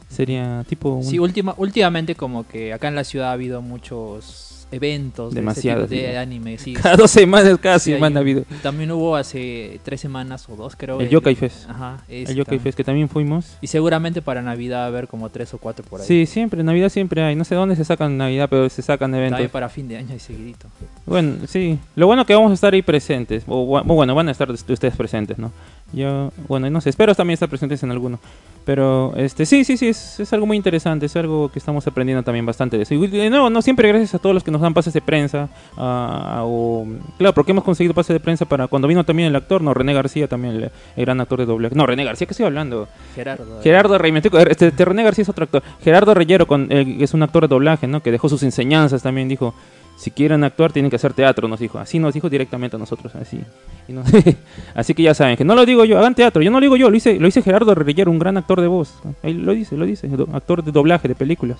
Sería 0.10 0.64
tipo 0.70 0.90
un- 0.90 1.04
Sí, 1.04 1.18
última, 1.18 1.56
últimamente 1.58 2.14
como 2.14 2.48
que 2.48 2.72
acá 2.72 2.88
en 2.88 2.94
la 2.96 3.04
ciudad 3.04 3.30
ha 3.30 3.32
habido 3.32 3.64
muchos 3.64 4.53
eventos 4.76 5.34
de, 5.34 5.42
ese 5.42 5.62
tipo 5.62 5.88
de 5.88 6.18
anime. 6.18 6.58
Sí, 6.58 6.74
cada 6.82 6.96
dos 6.96 7.12
semanas 7.12 7.58
cada 7.62 7.80
Sí, 7.80 7.94
un- 7.94 8.18
habido 8.18 8.44
También 8.62 8.92
hubo 8.92 9.16
hace 9.16 9.80
tres 9.84 10.02
semanas 10.02 10.48
o 10.50 10.56
dos, 10.56 10.76
creo. 10.76 11.00
el 11.02 11.10
Yokai 11.10 11.36
Fest. 11.36 11.70
Ajá, 11.70 11.98
El 12.08 12.36
Yokai. 12.36 12.60
Fest 12.60 12.78
que 12.78 12.84
también 12.84 13.10
fuimos. 13.10 13.58
Y 13.62 13.68
seguramente 13.68 14.22
para 14.22 14.42
Navidad 14.42 14.80
va 14.80 14.84
a 14.86 14.88
haber 14.88 15.08
como 15.08 15.30
tres 15.30 15.54
o 15.54 15.58
cuatro 15.58 15.84
por 15.90 16.02
ahí. 16.02 16.08
Sí, 16.08 16.26
siempre, 16.26 16.64
Navidad 16.64 16.90
siempre 16.90 17.22
hay. 17.24 17.36
No 17.36 17.44
sé 17.44 17.56
dónde 17.56 17.76
se 17.76 17.84
sacan 17.86 18.18
Navidad, 18.18 18.48
pero 18.50 18.70
se 18.70 18.82
sacan 18.82 19.14
eventos. 19.16 19.38
También 19.38 19.52
para 19.52 19.70
fin 19.70 19.88
de 19.88 19.98
año 19.98 20.16
y 20.16 20.20
seguidito. 20.20 20.68
Bueno, 21.06 21.36
sí. 21.48 21.78
Lo 21.96 22.08
bueno 22.08 22.26
que 22.26 22.34
vamos 22.34 22.52
a 22.52 22.54
estar 22.54 22.74
ahí 22.74 22.82
presentes. 22.82 23.44
O, 23.48 23.66
bueno, 23.84 24.16
van 24.16 24.28
a 24.30 24.32
estar 24.32 24.50
est- 24.52 24.70
ustedes 24.70 24.96
presentes, 24.96 25.38
¿no? 25.38 25.52
Yo, 25.92 26.32
bueno, 26.48 26.70
no 26.70 26.82
sé, 26.82 26.90
espero 26.90 27.14
también 27.14 27.34
estar 27.36 27.50
presentes 27.50 27.84
en 27.84 27.92
alguno. 27.92 28.20
Pero, 28.66 29.14
este, 29.18 29.46
sí, 29.46 29.64
sí, 29.66 29.76
sí, 29.76 29.90
es, 29.90 30.20
es 30.22 30.32
algo 30.34 30.46
muy 30.46 30.56
interesante. 30.58 31.06
Es 31.06 31.16
algo 31.18 31.50
que 31.52 31.60
estamos 31.60 31.86
aprendiendo 31.86 32.24
también 32.24 32.46
bastante 32.46 32.78
de 32.78 32.84
eso. 32.84 32.94
Y 32.94 33.08
de 33.08 33.30
nuevo, 33.30 33.50
no 33.50 33.62
siempre 33.62 33.90
gracias 33.90 34.16
a 34.16 34.20
todos 34.20 34.34
los 34.34 34.44
que 34.44 34.52
nos 34.52 34.63
dan 34.64 34.74
pases 34.74 34.94
de 34.94 35.02
prensa. 35.02 35.50
a- 35.78 36.38
a- 36.40 36.44
o, 36.46 36.86
claro, 37.18 37.34
porque 37.34 37.52
hemos 37.52 37.64
conseguido 37.64 37.94
pases 37.94 38.14
de 38.14 38.20
prensa 38.20 38.46
para 38.46 38.68
cuando 38.68 38.88
vino 38.88 39.04
también 39.04 39.30
el 39.30 39.36
actor, 39.36 39.62
no, 39.62 39.74
René 39.74 39.94
García 39.94 40.28
también, 40.28 40.56
el, 40.56 40.64
el 40.96 41.06
gran 41.06 41.22
actor 41.22 41.40
de 41.40 41.46
doblaje. 41.46 41.76
No, 41.76 41.86
René 41.86 42.04
García, 42.04 42.26
¿qué 42.28 42.32
estoy 42.34 42.46
hablando? 42.46 42.88
Gerardo. 43.16 43.62
Gerardo 43.62 43.98
Rey, 43.98 44.14
este, 44.16 44.66
este 44.68 44.86
René 44.86 45.04
García 45.04 45.22
es 45.24 45.30
otro 45.30 45.44
actor. 45.44 45.64
Gerardo 45.84 46.14
Reyero, 46.14 46.48
con, 46.48 46.68
eh, 46.72 46.98
que 46.98 47.04
es 47.04 47.14
un 47.14 47.24
actor 47.24 47.44
de 47.44 47.48
doblaje, 47.50 47.88
¿no? 47.88 48.02
Que 48.02 48.12
dejó 48.12 48.30
sus 48.30 48.44
enseñanzas 48.44 49.02
también, 49.04 49.28
dijo, 49.28 49.54
si 49.96 50.10
quieren 50.12 50.44
actuar 50.44 50.72
tienen 50.72 50.90
que 50.90 50.96
hacer 50.96 51.14
teatro, 51.14 51.48
nos 51.48 51.60
dijo. 51.60 51.78
Así 51.80 52.00
nos 52.00 52.14
dijo 52.14 52.30
directamente 52.30 52.76
a 52.76 52.80
nosotros, 52.80 53.14
así. 53.16 53.40
Y 53.88 53.94
así 54.76 54.94
que 54.94 55.04
ya 55.04 55.14
saben, 55.14 55.38
que 55.38 55.44
no 55.46 55.56
lo 55.56 55.66
digo 55.66 55.86
yo, 55.86 55.98
hagan 56.00 56.16
teatro, 56.16 56.42
yo 56.42 56.50
no 56.52 56.60
lo 56.60 56.64
digo 56.64 56.78
yo, 56.78 56.90
lo 56.90 56.96
hice, 56.98 57.20
lo 57.20 57.28
hice 57.28 57.42
Gerardo 57.42 57.74
Reyero, 57.76 58.10
un 58.12 58.20
gran 58.20 58.38
actor 58.38 58.60
de 58.60 58.68
voz. 58.68 58.94
Ahí 59.22 59.34
lo 59.34 59.54
dice, 59.54 59.78
lo 59.78 59.86
dice, 59.86 60.10
actor 60.34 60.64
de 60.64 60.72
doblaje 60.72 61.08
de 61.08 61.16
películas. 61.16 61.58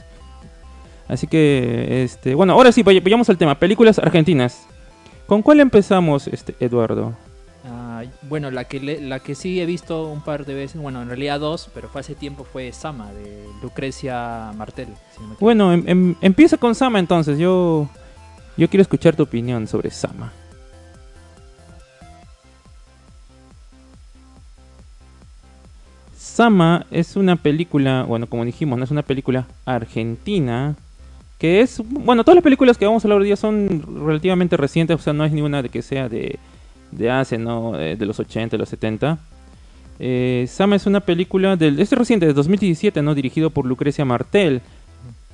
Así 1.14 1.28
que, 1.28 2.04
este, 2.04 2.34
bueno, 2.34 2.54
ahora 2.54 2.72
sí, 2.72 2.82
vay- 2.82 3.00
vayamos 3.00 3.30
al 3.30 3.38
tema, 3.38 3.54
películas 3.60 4.00
argentinas. 4.00 4.66
¿Con 5.28 5.44
cuál 5.44 5.60
empezamos, 5.60 6.28
este, 6.28 6.56
Eduardo? 6.60 7.14
Ah, 7.66 8.02
bueno, 8.24 8.50
la 8.50 8.64
que, 8.64 8.80
le- 8.80 9.00
la 9.00 9.20
que 9.20 9.36
sí 9.36 9.62
he 9.62 9.66
visto 9.68 10.08
un 10.08 10.22
par 10.22 10.44
de 10.48 10.56
veces, 10.56 10.82
bueno, 10.82 11.04
en 11.04 11.08
realidad 11.10 11.40
dos, 11.40 11.70
pero 11.72 11.88
fue 11.88 12.02
hace 12.02 12.16
tiempo, 12.16 12.46
fue 12.52 12.72
Sama, 12.74 13.14
de 13.14 13.46
Lucrecia 13.62 14.52
Martel. 14.58 14.88
si 15.16 15.22
no. 15.24 15.36
Bueno, 15.40 15.72
em- 15.72 15.84
em- 15.86 16.16
empieza 16.22 16.58
con 16.58 16.74
Sama 16.74 16.98
entonces. 16.98 17.38
Yo, 17.38 17.88
yo 18.58 18.68
quiero 18.68 18.82
escuchar 18.82 19.16
tu 19.16 19.22
opinión 19.22 19.68
sobre 19.68 19.92
Sama. 19.92 20.34
Sama 26.18 26.86
es 26.92 27.16
una 27.16 27.36
película, 27.36 28.04
bueno, 28.04 28.28
como 28.28 28.46
dijimos, 28.46 28.78
no 28.78 28.86
es 28.86 28.92
una 28.92 29.04
película 29.04 29.48
argentina. 29.66 30.76
Que 31.44 31.60
es, 31.60 31.82
bueno, 31.86 32.24
todas 32.24 32.36
las 32.36 32.44
películas 32.46 32.78
que 32.78 32.86
vamos 32.86 33.04
a 33.04 33.06
hablar 33.06 33.20
hoy 33.20 33.26
día 33.26 33.36
son 33.36 33.84
relativamente 34.08 34.56
recientes, 34.56 34.98
o 34.98 35.04
sea, 35.04 35.12
no 35.12 35.26
es 35.26 35.34
ninguna 35.34 35.62
de 35.62 35.68
que 35.68 35.82
sea 35.82 36.08
de, 36.08 36.40
de 36.92 37.12
hace, 37.12 37.38
¿no? 37.38 37.78
Eh, 37.78 37.98
de 37.98 38.06
los 38.06 38.18
80, 38.18 38.56
de 38.56 38.58
los 38.60 38.70
70. 38.70 39.20
Eh, 40.00 40.46
Sama 40.48 40.78
es 40.78 40.86
una 40.86 41.02
película 41.02 41.58
del, 41.58 41.82
es 41.82 41.92
reciente, 41.92 42.28
de 42.28 42.32
2017, 42.32 43.02
¿no? 43.02 43.14
Dirigido 43.14 43.50
por 43.50 43.66
Lucrecia 43.66 44.06
Martel. 44.06 44.62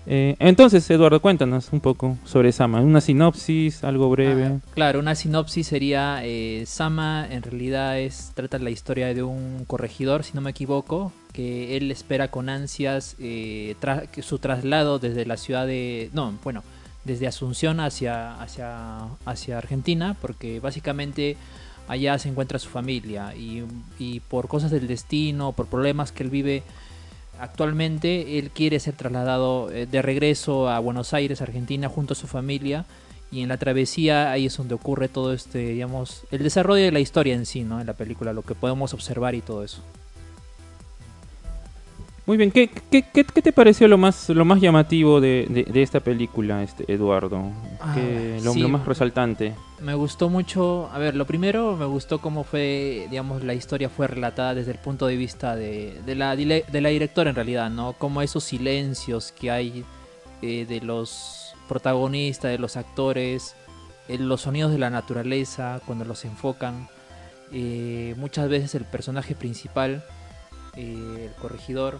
Eh, 0.08 0.36
entonces, 0.39 0.89
Eduardo, 0.89 1.20
cuéntanos 1.20 1.70
un 1.72 1.80
poco 1.80 2.18
sobre 2.25 2.54
Sama. 2.54 2.82
Una 2.82 3.01
sinopsis, 3.01 3.84
algo 3.84 4.10
breve. 4.10 4.46
Ah, 4.46 4.58
claro, 4.74 5.01
una 5.01 5.13
sinopsis 5.13 5.68
sería 5.68 6.24
Sama 6.66 7.27
en 7.29 7.44
realidad 7.44 8.00
es 8.00 8.31
trata 8.33 8.57
la 8.57 8.72
historia 8.72 9.14
de 9.14 9.22
un 9.22 9.64
corregidor, 9.68 10.24
si 10.24 10.33
no 10.33 10.42
me 10.42 10.50
equivoco, 10.50 11.14
que 11.33 11.77
él 11.77 11.92
espera 11.92 12.29
con 12.29 12.50
ansias 12.50 13.15
eh, 13.20 13.75
tra- 13.81 14.07
su 14.22 14.39
traslado 14.39 15.00
desde 15.00 15.25
la 15.25 15.37
ciudad 15.37 15.68
de 15.68 16.09
no, 16.13 16.33
bueno, 16.44 16.63
desde 17.05 17.27
Asunción 17.27 17.79
hacia 17.79 18.42
hacia 18.42 19.03
hacia 19.25 19.57
Argentina, 19.57 20.18
porque 20.22 20.59
básicamente 20.59 21.37
allá 21.87 22.18
se 22.20 22.29
encuentra 22.29 22.59
su 22.59 22.70
familia 22.70 23.35
y, 23.35 23.63
y 23.98 24.20
por 24.20 24.48
cosas 24.48 24.72
del 24.72 24.87
destino, 24.87 25.53
por 25.53 25.68
problemas 25.68 26.11
que 26.11 26.24
él 26.24 26.29
vive 26.29 26.63
actualmente, 27.39 28.37
él 28.37 28.51
quiere 28.51 28.79
ser 28.79 28.96
trasladado 28.96 29.72
eh, 29.72 29.85
de 29.85 30.01
regreso 30.01 30.70
a 30.70 30.79
Buenos 30.79 31.13
Aires, 31.13 31.42
Argentina, 31.42 31.87
junto 31.89 32.13
a 32.13 32.15
su 32.15 32.27
familia. 32.27 32.85
Y 33.31 33.42
en 33.42 33.50
la 33.50 33.57
travesía 33.57 34.31
ahí 34.31 34.48
es 34.48 34.57
donde 34.57 34.74
ocurre 34.74 35.07
todo 35.07 35.33
este, 35.33 35.59
digamos, 35.59 36.24
el 36.31 36.42
desarrollo 36.42 36.83
de 36.83 36.92
la 36.92 37.00
historia 37.00 37.35
en 37.35 37.46
sí, 37.46 37.63
¿no? 37.63 37.79
En 37.79 37.85
la 37.85 37.94
película, 37.94 38.33
lo 38.33 38.42
que 38.42 38.55
podemos 38.55 38.94
observar 38.96 39.35
y 39.35 39.42
todo 39.42 39.63
eso. 39.63 39.83
Muy 42.29 42.37
bien, 42.37 42.51
¿qué, 42.51 42.70
qué, 42.92 43.01
qué- 43.01 43.24
qué 43.24 43.42
te 43.42 43.51
pareció 43.51 43.87
lo 43.87 43.98
más, 43.98 44.29
lo 44.29 44.46
más 44.46 44.61
llamativo 44.61 45.20
de, 45.20 45.48
de- 45.50 45.63
de 45.63 45.81
esta 45.81 46.00
película, 46.00 46.61
este, 46.61 46.85
Eduardo? 46.94 47.42
Ah, 47.81 47.94
¿Qué- 47.96 48.39
lo, 48.44 48.53
sí. 48.53 48.59
lo 48.59 48.70
más 48.70 48.85
resaltante. 48.85 49.55
Me 49.81 49.96
gustó 49.96 50.29
mucho, 50.29 50.92
a 50.94 51.00
ver, 51.00 51.15
lo 51.15 51.25
primero 51.25 51.75
me 51.75 51.85
gustó 51.85 52.20
cómo 52.22 52.44
fue, 52.44 53.07
digamos, 53.09 53.44
la 53.44 53.55
historia 53.55 53.89
fue 53.89 54.05
relatada 54.05 54.53
desde 54.53 54.70
el 54.74 54.77
punto 54.77 55.07
de 55.07 55.15
vista 55.15 55.55
de, 55.55 56.00
de 56.05 56.13
la, 56.13 56.35
de 56.35 56.81
la 56.81 56.89
directora 56.89 57.31
en 57.31 57.35
realidad, 57.35 57.72
¿no? 57.72 57.94
Como 57.94 58.22
esos 58.22 58.44
silencios 58.44 59.31
que 59.31 59.50
hay 59.50 59.83
eh, 60.44 60.68
de 60.70 60.81
los 60.81 61.55
protagonistas, 61.68 62.51
de 62.51 62.59
los 62.59 62.77
actores, 62.77 63.55
eh, 64.07 64.20
los 64.20 64.42
sonidos 64.42 64.72
de 64.72 64.77
la 64.77 64.92
naturaleza, 64.92 65.81
cuando 65.87 66.05
los 66.05 66.24
enfocan. 66.25 66.89
Eh, 67.51 68.13
muchas 68.18 68.48
veces 68.50 68.75
el 68.75 68.85
personaje 68.85 69.33
principal, 69.33 70.03
eh, 70.75 71.25
el 71.33 71.42
corregidor, 71.42 71.98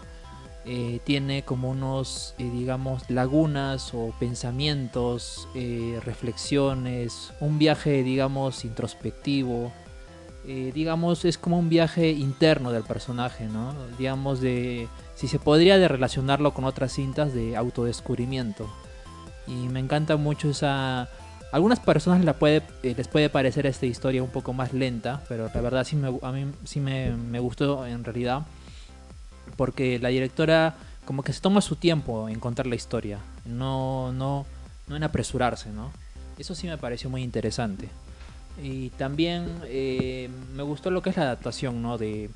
eh, 0.66 1.00
tiene 1.04 1.42
como 1.42 1.70
unos, 1.70 2.34
eh, 2.38 2.44
digamos, 2.44 3.08
lagunas 3.08 3.94
o 3.94 4.12
pensamientos, 4.20 5.48
eh, 5.54 5.98
reflexiones, 6.04 7.32
un 7.40 7.58
viaje, 7.58 8.02
digamos, 8.02 8.64
introspectivo. 8.64 9.72
Digamos, 10.74 11.24
es 11.26 11.38
como 11.38 11.60
un 11.60 11.68
viaje 11.68 12.10
interno 12.10 12.72
del 12.72 12.82
personaje, 12.82 13.46
¿no? 13.46 13.72
Digamos, 13.98 14.40
de. 14.40 14.88
Si 15.14 15.28
se 15.28 15.38
podría 15.38 15.78
de 15.78 15.86
relacionarlo 15.86 16.54
con 16.54 16.64
otras 16.64 16.92
cintas 16.92 17.32
de 17.32 17.56
autodescubrimiento. 17.56 18.68
Y 19.46 19.68
me 19.68 19.78
encanta 19.78 20.16
mucho 20.16 20.50
esa. 20.50 21.08
Algunas 21.52 21.78
personas 21.78 22.24
la 22.24 22.32
puede, 22.32 22.62
les 22.82 23.06
puede 23.06 23.28
parecer 23.28 23.66
esta 23.66 23.86
historia 23.86 24.24
un 24.24 24.30
poco 24.30 24.52
más 24.52 24.72
lenta, 24.72 25.22
pero 25.28 25.48
la 25.54 25.60
verdad 25.60 25.84
sí 25.84 25.94
me, 25.94 26.08
a 26.20 26.32
mí 26.32 26.46
sí 26.64 26.80
me, 26.80 27.12
me 27.12 27.38
gustó 27.38 27.86
en 27.86 28.02
realidad 28.02 28.42
porque 29.56 29.98
la 29.98 30.08
directora 30.08 30.74
como 31.04 31.22
que 31.22 31.32
se 31.32 31.40
toma 31.40 31.60
su 31.60 31.76
tiempo 31.76 32.28
en 32.28 32.38
contar 32.38 32.66
la 32.66 32.74
historia, 32.76 33.18
no, 33.44 34.12
no, 34.12 34.46
no 34.86 34.96
en 34.96 35.02
apresurarse, 35.02 35.70
¿no? 35.70 35.90
Eso 36.38 36.54
sí 36.54 36.66
me 36.66 36.78
pareció 36.78 37.10
muy 37.10 37.22
interesante. 37.22 37.88
Y 38.62 38.90
también 38.90 39.46
eh, 39.64 40.28
me 40.54 40.62
gustó 40.62 40.90
lo 40.90 41.02
que 41.02 41.10
es 41.10 41.16
la 41.16 41.24
adaptación, 41.24 41.82
¿no? 41.82 41.98
De, 41.98 42.30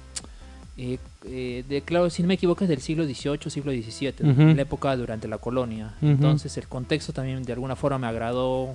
eh, 0.76 0.98
eh, 1.24 1.64
de 1.68 1.82
claro, 1.82 2.10
si 2.10 2.22
no 2.22 2.28
me 2.28 2.34
equivoco 2.34 2.64
es 2.64 2.70
del 2.70 2.80
siglo 2.80 3.04
XVIII, 3.04 3.50
siglo 3.50 3.72
XVII, 3.72 4.14
Ujú. 4.30 4.42
la 4.54 4.62
época 4.62 4.96
durante 4.96 5.28
la 5.28 5.38
colonia. 5.38 5.94
Entonces 6.02 6.56
el 6.56 6.66
contexto 6.66 7.12
también 7.12 7.44
de 7.44 7.52
alguna 7.52 7.76
forma 7.76 7.98
me 7.98 8.06
agradó 8.06 8.74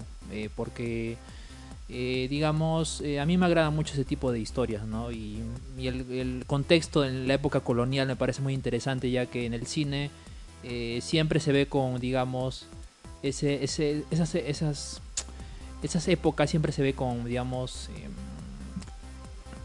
porque 0.56 1.17
eh, 1.91 2.28
digamos, 2.30 3.02
eh, 3.02 3.19
a 3.19 3.25
mí 3.25 3.38
me 3.38 3.47
agrada 3.47 3.71
mucho 3.71 3.93
ese 3.93 4.06
tipo 4.06 4.32
de 4.32 4.39
historias, 4.39 4.86
¿no? 4.86 5.12
Y, 5.12 5.39
y 5.75 5.88
el, 5.88 6.12
el 6.12 6.43
contexto 6.45 7.04
en 7.04 7.28
la 7.28 7.34
época 7.34 7.62
colonial 7.62 8.08
me 8.08 8.15
parece 8.15 8.43
muy 8.43 8.54
interesante, 8.54 9.10
ya 9.10 9.25
que 9.25 9.47
en 9.47 9.56
el 9.56 9.65
cine 9.65 10.12
eh, 10.63 10.99
siempre 11.02 11.39
se 11.39 11.52
ve 11.52 11.65
con, 11.65 11.99
digamos, 11.99 12.67
ese, 13.23 13.63
ese, 13.63 14.04
esas, 14.12 14.36
esas, 14.36 15.02
esas 15.82 16.08
épocas 16.08 16.52
siempre 16.52 16.71
se 16.71 16.84
ve 16.84 16.93
con, 16.93 17.25
digamos, 17.25 17.89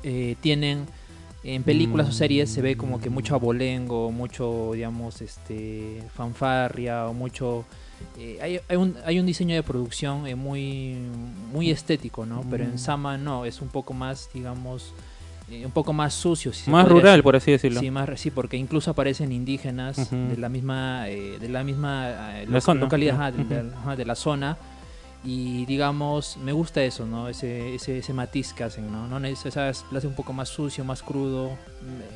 em, 0.02 0.34
tienen 0.37 0.87
en 1.42 1.62
películas 1.62 2.08
o 2.08 2.12
series 2.12 2.50
se 2.50 2.62
ve 2.62 2.76
como 2.76 3.00
que 3.00 3.10
mucho 3.10 3.34
abolengo, 3.34 4.10
mucho, 4.10 4.70
digamos, 4.72 5.20
este, 5.20 6.02
fanfarria 6.14 7.06
o 7.06 7.12
mucho 7.12 7.66
eh, 8.18 8.38
hay, 8.42 8.61
hay 8.68 8.76
un, 8.76 8.96
hay 9.04 9.18
un 9.20 9.26
diseño 9.26 9.54
de 9.54 9.62
producción 9.62 10.26
eh, 10.26 10.35
muy, 10.35 10.96
muy 11.52 11.70
estético, 11.70 12.26
¿no? 12.26 12.44
Pero 12.50 12.64
Mm. 12.64 12.68
en 12.68 12.78
Sama 12.78 13.18
no, 13.18 13.44
es 13.44 13.61
un 13.61 13.68
poco 13.68 13.92
más, 13.92 14.28
digamos, 14.33 14.92
eh, 15.50 15.66
un 15.66 15.72
poco 15.72 15.92
más 15.92 16.14
sucio. 16.14 16.52
si 16.52 16.70
Más 16.70 16.88
rural, 16.88 17.12
decir. 17.12 17.22
por 17.22 17.37
así 17.37 17.50
decirlo. 17.50 17.80
Sí, 17.80 17.90
más, 17.90 18.09
sí, 18.18 18.30
porque 18.30 18.57
incluso 18.57 18.90
aparecen 18.90 19.33
indígenas 19.33 20.11
de 20.11 20.37
la 20.37 20.48
misma, 20.48 21.09
eh, 21.09 21.38
de 21.38 21.48
la 21.48 21.64
misma 21.64 22.09
La 22.48 22.61
lo- 22.61 22.74
localidad, 22.74 23.14
ajá, 23.16 23.33
de, 23.33 23.42
Ujú. 23.42 23.96
de- 23.96 24.04
la 24.04 24.14
zona. 24.14 24.57
Y 25.26 25.64
digamos, 25.64 26.37
me 26.37 26.52
gusta 26.52 26.83
eso, 26.85 27.07
¿no? 27.07 27.28
Ese, 27.30 27.74
ese, 27.76 27.98
ese 27.98 28.12
matiz 28.12 28.52
que 28.52 28.62
hacen, 28.62 28.92
¿no? 28.92 29.09
no 29.09 29.26
esas- 29.26 29.85
lo 29.90 29.96
hace 29.96 30.07
un 30.07 30.14
poco 30.14 30.35
más 30.35 30.50
sucio, 30.50 30.85
más 30.85 31.02
crudo. 31.02 31.52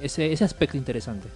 Ese, 0.03 0.31
ese 0.31 0.45
aspecto 0.45 0.77
interesante. 0.77 1.29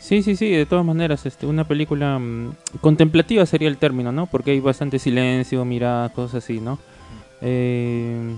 Sí, 0.00 0.22
sí, 0.22 0.34
sí, 0.34 0.50
de 0.50 0.66
todas 0.66 0.84
maneras, 0.84 1.26
este, 1.26 1.46
una 1.46 1.64
película 1.64 2.18
mm, 2.18 2.54
contemplativa 2.80 3.44
sería 3.46 3.68
el 3.68 3.76
término, 3.76 4.10
¿no? 4.10 4.26
Porque 4.26 4.52
hay 4.52 4.60
bastante 4.60 4.98
silencio, 4.98 5.64
miradas, 5.64 6.10
cosas 6.12 6.42
así, 6.42 6.58
¿no? 6.58 6.78
Eh, 7.42 8.36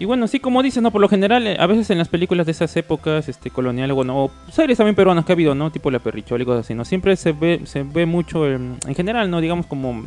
y 0.00 0.06
bueno, 0.06 0.26
sí, 0.26 0.40
como 0.40 0.62
dices, 0.62 0.82
¿no? 0.82 0.90
Por 0.90 1.02
lo 1.02 1.08
general, 1.10 1.46
eh, 1.46 1.58
a 1.60 1.66
veces 1.66 1.90
en 1.90 1.98
las 1.98 2.08
películas 2.08 2.46
de 2.46 2.52
esas 2.52 2.74
épocas 2.78 3.28
este, 3.28 3.50
coloniales, 3.50 3.94
bueno, 3.94 4.24
o 4.24 4.30
series 4.50 4.78
también 4.78 4.96
peruanas 4.96 5.26
que 5.26 5.32
ha 5.32 5.34
habido, 5.34 5.54
¿no? 5.54 5.70
Tipo 5.70 5.90
La 5.90 5.98
Perrichola 5.98 6.42
y 6.42 6.46
cosas 6.46 6.64
así, 6.64 6.74
¿no? 6.74 6.86
Siempre 6.86 7.14
se 7.16 7.32
ve, 7.32 7.60
se 7.64 7.82
ve 7.82 8.06
mucho, 8.06 8.46
em, 8.46 8.76
en 8.86 8.94
general, 8.94 9.30
¿no? 9.30 9.42
Digamos 9.42 9.66
como 9.66 10.06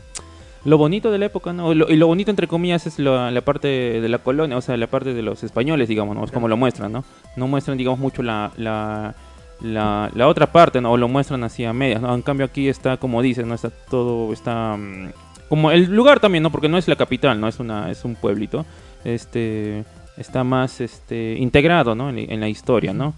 lo 0.66 0.78
bonito 0.80 1.12
de 1.12 1.20
la 1.20 1.28
época, 1.28 1.54
¿no? 1.54 1.72
Y 1.72 1.98
lo 1.98 2.08
bonito, 2.08 2.32
entre 2.32 2.48
comillas, 2.48 2.88
es 2.88 2.98
la, 2.98 3.40
parte 3.42 3.68
de 3.68 4.10
la 4.10 4.18
colonia, 4.18 4.58
o 4.58 4.62
sea, 4.62 4.76
la 4.78 4.88
parte 4.88 5.14
de 5.14 5.22
los 5.22 5.44
españoles, 5.44 5.88
digamos, 5.88 6.16
¿no? 6.16 6.24
Es 6.24 6.32
como 6.32 6.48
lo 6.48 6.58
muestran, 6.58 6.92
¿no? 6.92 7.04
No 7.36 7.48
muestran, 7.48 7.78
digamos, 7.78 8.00
mucho 8.00 8.24
la, 8.24 9.14
la, 9.63 10.12
la 10.13 10.28
otra 10.28 10.52
parte, 10.52 10.80
¿no? 10.80 10.91
O 10.91 10.97
lo 10.97 11.08
muestran 11.08 11.43
así 11.43 11.65
a 11.65 11.73
medias, 11.73 12.02
¿no? 12.02 12.13
En 12.13 12.21
cambio 12.21 12.45
aquí 12.45 12.69
está, 12.69 12.97
como 12.97 13.21
dices, 13.21 13.45
¿no? 13.45 13.56
Está 13.56 13.69
todo, 13.69 14.32
está... 14.32 14.78
mm, 14.78 15.10
como 15.49 15.71
el 15.71 15.86
lugar 15.86 16.19
también, 16.19 16.43
¿no? 16.43 16.52
Porque 16.52 16.69
no 16.69 16.78
es 16.78 16.88
la 16.88 16.95
capital, 16.95 17.39
¿no? 17.39 17.47
Es, 17.47 17.60
una, 17.60 17.89
es 17.89 18.06
un 18.06 18.15
pueblito. 18.15 18.65
Este... 19.04 19.84
Está 20.17 20.43
más 20.43 20.80
este, 20.80 21.36
integrado, 21.39 21.95
¿no? 21.95 22.10
En, 22.10 22.39
la 22.39 22.47
historia, 22.47 22.93
¿no? 22.93 23.15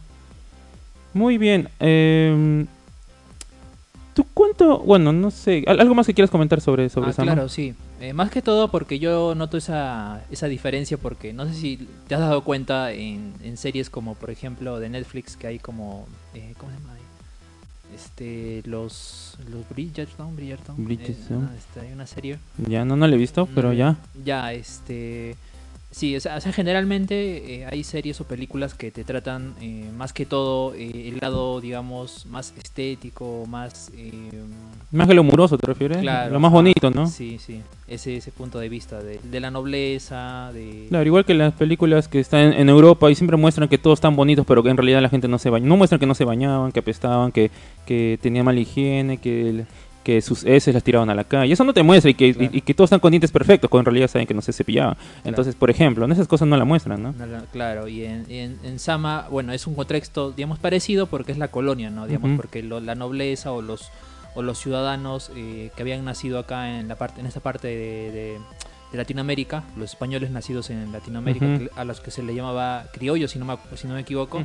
Muy 1.13 1.37
bien. 1.37 1.67
em, 1.79 2.67
¿Tú 4.15 4.25
cuánto? 4.33 4.79
Bueno, 4.79 5.11
no 5.13 5.29
sé. 5.29 5.63
¿al- 5.67 5.79
¿Algo 5.79 5.93
más 5.93 6.07
que 6.07 6.13
quieras 6.15 6.31
comentar 6.31 6.61
sobre, 6.61 6.89
sobre 6.89 7.09
ah, 7.09 7.13
Sama? 7.13 7.33
claro, 7.33 7.49
sí. 7.49 7.75
Eh, 7.99 8.13
más 8.13 8.31
que 8.31 8.41
todo 8.41 8.69
porque 8.71 8.97
yo 8.97 9.35
noto 9.35 9.57
esa, 9.57 10.23
esa 10.31 10.47
diferencia 10.47 10.97
porque 10.97 11.33
no 11.33 11.45
sé 11.45 11.53
si 11.53 11.87
te 12.07 12.15
has 12.15 12.21
dado 12.21 12.43
cuenta 12.43 12.91
en, 12.93 13.33
en 13.43 13.57
series 13.57 13.89
como 13.89 14.15
por 14.15 14.31
ejemplo 14.31 14.79
de 14.79 14.89
Netflix 14.89 15.35
que 15.37 15.47
hay 15.47 15.59
como... 15.59 16.07
eh, 16.33 16.53
¿Cómo 16.57 16.71
se 16.71 16.77
llama? 16.79 16.95
Este, 17.93 18.61
los, 18.65 19.37
los 19.49 19.67
Bridgerton, 19.69 20.35
Bridgerton. 20.35 20.75
Bridgerton. 20.83 21.43
Eh, 21.45 21.57
este, 21.57 21.79
hay 21.87 21.93
una 21.93 22.07
serie. 22.07 22.39
Ya, 22.67 22.83
no, 22.83 22.95
no 22.97 23.07
lo 23.07 23.13
he 23.15 23.17
visto, 23.17 23.47
pero 23.53 23.69
No, 23.69 23.73
ya. 23.73 23.95
Ya, 24.25 24.51
este... 24.53 25.35
Sí, 25.95 26.13
o 26.13 26.19
sea, 26.19 26.41
generalmente 26.41 27.61
eh, 27.61 27.65
hay 27.71 27.85
series 27.85 28.19
o 28.19 28.25
películas 28.25 28.73
que 28.73 28.91
te 28.91 29.05
tratan 29.05 29.53
eh, 29.61 29.89
más 29.95 30.11
que 30.11 30.25
todo 30.25 30.73
eh, 30.75 31.07
el 31.07 31.19
lado, 31.21 31.61
digamos, 31.61 32.25
más 32.25 32.53
estético, 32.57 33.45
más... 33.47 33.91
eh, 33.95 34.11
Más 34.91 35.07
glamuroso, 35.07 35.57
¿te 35.57 35.65
refieres? 35.67 35.99
Claro, 35.99 36.33
Lo 36.33 36.39
más 36.41 36.51
bonito, 36.51 36.91
¿no? 36.91 37.07
Sí, 37.07 37.37
sí. 37.39 37.61
Ese, 37.87 38.17
ese 38.17 38.31
punto 38.33 38.59
de 38.59 38.67
vista 38.67 39.01
de, 39.01 39.21
de 39.23 39.39
la 39.39 39.51
nobleza, 39.51 40.51
de... 40.53 40.87
Claro, 40.89 41.05
igual 41.05 41.23
que 41.23 41.33
las 41.33 41.53
películas 41.53 42.09
que 42.09 42.19
están 42.19 42.41
en, 42.41 42.53
en 42.59 42.67
Europa 42.67 43.09
y 43.09 43.15
siempre 43.15 43.37
muestran 43.37 43.69
que 43.69 43.77
todos 43.77 43.97
están 43.99 44.17
bonitos, 44.17 44.45
pero 44.45 44.63
que 44.63 44.69
en 44.71 44.75
realidad 44.75 45.01
la 45.01 45.07
gente 45.07 45.29
no 45.29 45.37
se 45.37 45.49
baña. 45.49 45.65
No 45.65 45.77
muestran 45.77 45.99
que 46.01 46.07
no 46.07 46.15
se 46.15 46.25
bañaban, 46.25 46.73
que 46.73 46.81
apestaban, 46.81 47.31
que, 47.31 47.51
que 47.85 48.19
tenían 48.21 48.43
mala 48.43 48.59
higiene, 48.59 49.15
que, 49.17 49.49
el- 49.49 49.65
que 50.05 50.21
sus 50.21 50.45
heces 50.45 50.73
las 50.73 50.83
tiraban 50.83 51.09
a 51.09 51.15
la 51.15 51.23
calle. 51.25 51.51
Eso 51.51 51.63
no 51.65 51.73
te 51.73 51.83
muestra 51.83 52.09
y 52.09 52.13
que, 52.13 52.33
Claro. 52.33 52.49
y, 52.53 52.59
y 52.59 52.61
que 52.61 52.73
todos 52.73 52.87
están 52.87 52.99
con 53.01 53.11
dientes 53.11 53.31
perfectos, 53.31 53.69
cuando 53.69 53.89
en 53.89 53.95
realidad 53.95 54.07
saben 54.09 54.27
que 54.27 54.33
no 54.33 54.41
se 54.41 54.53
cepillaban. 54.53 54.95
Entonces, 55.25 55.55
por 55.55 55.69
ejemplo, 55.69 56.05
en 56.05 56.11
esas 56.13 56.27
cosas 56.27 56.47
no 56.47 56.55
la 56.55 56.63
muestran, 56.63 57.01
¿no? 57.03 57.11
No, 57.11 57.25
no, 57.25 57.43
claro, 57.51 57.87
y 57.89 58.05
en, 58.05 58.25
en, 58.29 58.57
en 58.63 58.79
Sama, 58.79 59.27
bueno, 59.29 59.51
es 59.51 59.67
un 59.67 59.75
contexto, 59.75 60.31
digamos, 60.31 60.59
parecido 60.59 61.07
porque 61.07 61.31
es 61.33 61.37
la 61.37 61.49
colonia, 61.49 61.89
¿no? 61.89 62.05
Digamos, 62.07 62.31
porque 62.37 62.61
lo- 62.63 62.79
la 62.79 62.95
nobleza 62.95 63.51
o 63.51 63.61
los 63.61 63.89
o 64.37 64.41
los 64.41 64.59
ciudadanos 64.59 65.31
eh, 65.35 65.71
que 65.75 65.81
habían 65.81 66.03
nacido 66.05 66.39
acá 66.39 66.77
en 66.79 66.87
la 66.89 66.95
parte 66.97 67.21
en 67.21 67.25
esta 67.25 67.39
parte 67.39 67.67
de, 67.69 68.11
de- 68.11 68.37
de 68.91 68.97
Latinoamérica, 68.97 69.63
los 69.77 69.89
españoles 69.91 70.29
nacidos 70.29 70.69
en 70.69 70.91
Latinoamérica, 70.91 71.47
a 71.75 71.83
los 71.85 71.99
que 72.01 72.11
se 72.11 72.21
le 72.21 72.35
llamaba 72.35 72.85
criollos, 72.93 73.31
si 73.31 73.39
no 73.39 73.45
me, 73.45 73.57
si 73.75 73.87
no 73.87 73.95
me 73.95 74.01
equivoco. 74.01 74.43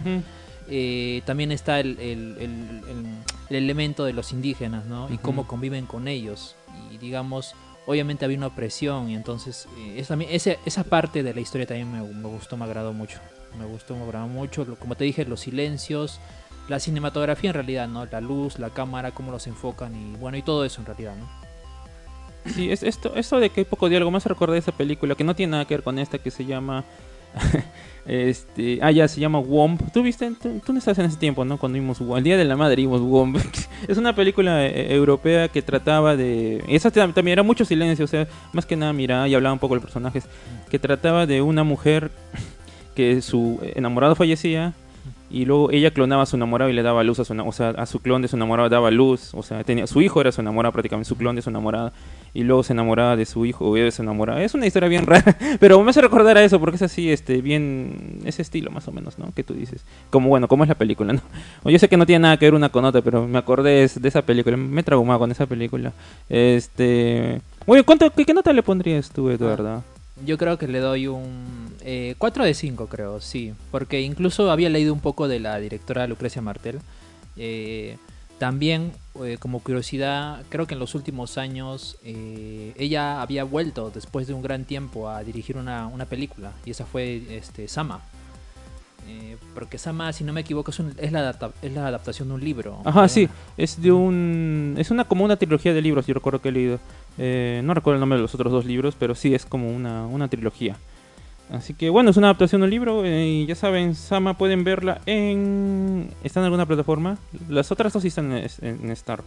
Eh, 0.71 1.23
también 1.27 1.53
está 1.53 1.81
el, 1.81 1.99
el- 1.99 2.37
el- 2.39 2.83
el- 2.89 3.07
el 3.51 3.57
elemento 3.57 4.05
de 4.05 4.13
los 4.13 4.33
indígenas, 4.33 4.87
¿no? 4.87 5.13
Y 5.13 5.19
cómo 5.19 5.47
conviven 5.47 5.85
con 5.87 6.07
ellos. 6.09 6.55
Y 6.93 6.99
digamos, 6.99 7.55
obviamente 7.87 8.25
había 8.25 8.37
una 8.39 8.47
opresión 8.47 9.11
y 9.11 9.17
entonces 9.17 9.67
eh, 9.79 9.97
esa, 9.99 10.15
esa, 10.15 10.53
esa 10.65 10.85
parte 10.85 11.23
de 11.25 11.35
la 11.35 11.41
historia 11.41 11.67
también 11.67 11.91
me, 11.91 12.01
me 12.03 12.29
gustó, 12.29 12.57
me 12.57 12.65
agradó 12.65 12.93
mucho. 12.93 13.19
Me 13.59 13.65
gustó, 13.65 13.97
me 13.97 14.05
agradó 14.05 14.29
mucho. 14.29 14.65
Como 14.79 14.95
te 14.95 15.03
dije, 15.05 15.25
los 15.25 15.41
silencios, 15.41 16.21
la 16.69 16.79
cinematografía 16.79 17.51
en 17.51 17.55
realidad, 17.55 17.89
¿no? 17.89 18.07
La 18.07 18.21
luz, 18.21 18.61
la 18.61 18.71
cámara, 18.71 19.11
cómo 19.11 19.33
los 19.33 19.49
enfocan 19.49 19.95
y 19.97 20.17
bueno, 20.19 20.37
y 20.39 20.43
todo 20.43 20.65
eso 20.65 20.81
en 20.81 20.87
realidad, 20.87 21.17
¿no? 21.17 21.29
Sí, 22.55 22.71
es 22.71 22.83
esto, 22.85 23.15
esto 23.17 23.39
de 23.39 23.51
que 23.51 23.61
hay 23.63 23.65
poco 23.67 23.89
diálogo, 23.89 24.11
más 24.11 24.25
recordé 24.25 24.57
esa 24.59 24.73
película 24.73 25.15
que 25.15 25.25
no 25.25 25.35
tiene 25.35 25.51
nada 25.51 25.65
que 25.67 25.75
ver 25.75 25.83
con 25.83 25.99
esta 25.99 26.19
que 26.19 26.31
se 26.31 26.45
llama. 26.47 26.85
este, 28.07 28.79
ah, 28.83 28.91
ya 28.91 29.07
se 29.09 29.21
llama 29.21 29.39
Womp. 29.39 29.81
¿Tú 29.93 30.03
viste? 30.03 30.31
Tú, 30.43 30.61
tú 30.65 30.73
no 30.73 30.79
estás 30.79 30.99
en 30.99 31.07
ese 31.07 31.17
tiempo, 31.17 31.45
¿no? 31.45 31.59
Cuando 31.59 31.79
vimos. 31.79 32.01
El 32.01 32.25
Día 32.25 32.37
de 32.37 32.45
la 32.45 32.57
Madre 32.57 32.77
vimos 32.77 33.01
Womp. 33.01 33.37
es 33.89 33.99
una 33.99 34.15
película 34.15 34.67
eh, 34.67 34.95
europea 34.95 35.49
que 35.49 35.63
trataba 35.63 36.17
de. 36.17 36.63
Esa 36.69 36.91
tam- 36.93 37.15
también 37.15 37.35
era 37.35 37.43
mucho 37.43 37.65
silencio, 37.65 38.05
o 38.05 38.09
sea, 38.09 38.27
más 38.53 38.67
que 38.67 38.77
nada 38.77 38.93
miraba 38.93 39.29
y 39.29 39.35
hablaba 39.35 39.53
un 39.53 39.59
poco 39.59 39.75
de 39.75 39.77
los 39.81 39.85
personajes. 39.85 40.25
Que 40.71 40.79
trataba 40.79 41.27
de 41.27 41.43
una 41.43 41.65
mujer 41.65 42.11
que 42.95 43.23
su 43.23 43.59
enamorado 43.75 44.15
fallecía. 44.15 44.73
Y 45.33 45.45
luego 45.45 45.71
ella 45.71 45.93
clonaba 45.93 46.25
a 46.25 46.27
su 46.27 46.35
enamorado 46.35 46.73
y 46.73 46.75
le 46.75 46.83
daba 46.83 47.05
luz 47.05 47.21
a 47.21 47.25
su, 47.25 47.41
o 47.41 47.53
sea, 47.53 47.69
a 47.71 47.87
su 47.87 48.01
clon 48.01 48.21
de 48.21 48.27
su 48.27 48.35
enamorado 48.35 48.69
daba 48.69 48.91
luz, 48.91 49.33
o 49.33 49.45
sea, 49.45 49.63
tenía 49.63 49.87
su 49.87 50.03
hijo 50.03 50.21
era 50.21 50.33
su 50.33 50.41
enamorado 50.41 50.73
prácticamente, 50.73 51.09
su 51.09 51.17
clon 51.17 51.37
de 51.37 51.43
su 51.43 51.51
enamorada 51.51 51.93
y 52.33 52.45
luego 52.45 52.63
se 52.63 52.73
enamoraba 52.73 53.17
de 53.17 53.27
su 53.27 53.45
hijo 53.47 53.69
o 53.69 53.77
ella 53.77 53.91
se 53.91 54.03
enamoraba. 54.03 54.43
Es 54.43 54.55
una 54.55 54.67
historia 54.67 54.89
bien 54.89 55.07
rara, 55.07 55.37
pero 55.59 55.83
me 55.83 55.91
hace 55.91 56.01
recordar 56.01 56.37
a 56.37 56.45
eso 56.45 56.61
porque 56.61 56.77
es 56.77 56.83
así, 56.83 57.11
este, 57.11 57.41
bien 57.41 58.21
ese 58.25 58.43
estilo 58.43 58.71
más 58.71 58.87
o 58.89 58.93
menos, 58.93 59.19
¿no? 59.19 59.33
Que 59.35 59.43
tú 59.43 59.55
dices. 59.55 59.85
Como 60.11 60.29
bueno, 60.29 60.49
como 60.49 60.65
es 60.65 60.69
la 60.69 60.75
película, 60.75 61.13
¿no? 61.13 61.23
Yo 61.71 61.79
sé 61.79 61.89
que 61.89 61.97
no 61.97 62.07
tiene 62.07 62.23
nada 62.23 62.37
que 62.37 62.47
ver 62.47 62.55
una 62.55 62.69
con 62.69 62.85
otra, 62.85 63.03
pero 63.03 63.27
me 63.27 63.39
acordé 63.39 63.89
de, 63.89 64.09
esa 64.09 64.23
película, 64.23 64.57
me 64.57 64.81
he 64.81 64.85
traumado 64.85 65.21
con 65.21 65.31
esa 65.31 65.47
película. 65.47 65.93
Este, 66.29 67.41
oye, 67.67 67.83
¿cuánto 67.83 68.11
qué, 68.11 68.35
nota 68.35 68.53
le 68.53 68.63
pondrías 68.63 69.11
tú, 69.11 69.31
Eduardo? 69.31 69.83
Yo 70.25 70.37
creo 70.37 70.59
que 70.59 70.69
le 70.69 70.81
doy 70.81 71.07
un 71.07 71.75
eh, 71.81 72.15
4 72.19 72.45
de 72.45 72.55
5, 72.55 72.87
creo, 72.89 73.21
sí. 73.21 73.55
Porque 73.71 74.03
incluso 74.03 74.51
había 74.51 74.69
leído 74.69 74.93
un 74.93 75.01
poco 75.01 75.29
de 75.29 75.41
la 75.41 75.59
directora 75.59 76.07
Lucrecia 76.07 76.43
Martel. 76.43 76.79
Eh, 77.37 77.97
también, 78.41 78.93
eh, 79.23 79.37
como 79.39 79.61
curiosidad, 79.61 80.43
creo 80.49 80.67
que 80.67 80.73
en 80.75 80.81
los 80.81 80.95
últimos 80.97 81.37
años 81.39 81.99
eh, 82.03 82.73
ella 82.79 83.21
había 83.21 83.45
vuelto 83.45 83.91
después 83.95 84.27
de 84.27 84.33
un 84.35 84.41
gran 84.41 84.65
tiempo 84.65 85.09
a 85.11 85.23
dirigir 85.23 85.59
una, 85.59 85.87
una 85.87 86.07
película. 86.07 86.51
Y 86.65 86.71
esa 86.71 86.87
fue 86.87 87.23
este, 87.37 87.69
Sama. 87.69 88.01
Eh, 89.07 89.37
porque 89.55 89.77
Sama, 89.77 90.13
si 90.15 90.25
no 90.25 90.33
me 90.33 90.41
equivoco, 90.41 90.71
es, 90.71 90.79
un- 90.79 90.95
es, 90.97 91.13
la, 91.13 91.21
adapta- 91.21 91.53
es 91.61 91.73
la 91.73 91.87
adaptación 91.87 92.29
de 92.29 92.35
un 92.35 92.41
libro. 92.45 92.81
Ajá, 92.85 93.09
sí, 93.09 93.29
es 93.59 93.81
de 93.83 93.93
un... 93.93 94.75
Es 94.79 94.91
una 94.91 95.05
como 95.05 95.25
una 95.25 95.37
trilogía 95.37 95.75
de 95.75 95.83
libros, 95.83 96.07
yo 96.07 96.15
recuerdo 96.15 96.41
que 96.41 96.49
he 96.49 96.53
leído. 96.53 96.79
Eh, 97.19 97.61
no 97.63 97.75
recuerdo 97.75 97.97
el 97.97 98.01
nombre 98.01 98.17
de 98.17 98.23
los 98.23 98.35
otros 98.35 98.51
dos 98.51 98.65
libros, 98.65 98.95
pero 98.99 99.15
sí 99.15 99.35
es 99.35 99.45
como 99.45 99.71
una, 99.71 100.07
una 100.07 100.29
trilogía. 100.29 100.77
Así 101.51 101.75
que 101.75 101.91
bueno, 101.91 102.11
es 102.11 102.17
una 102.17 102.29
adaptación 102.29 102.61
de 102.61 102.65
un 102.67 102.71
libro 102.71 103.05
eh, 103.05 103.27
y 103.27 103.47
ya 103.47 103.55
saben, 103.55 103.95
Sama 103.95 104.39
pueden 104.39 104.63
verla 104.63 105.01
en... 105.07 106.15
¿Está 106.23 106.41
en 106.41 106.45
alguna 106.45 106.67
plataforma? 106.67 107.19
Las 107.49 107.73
otras 107.73 107.93
dos 107.93 108.03
sí 108.03 108.09
están 108.09 108.33
en, 108.33 108.49
en 108.63 108.91
Star. 108.93 109.23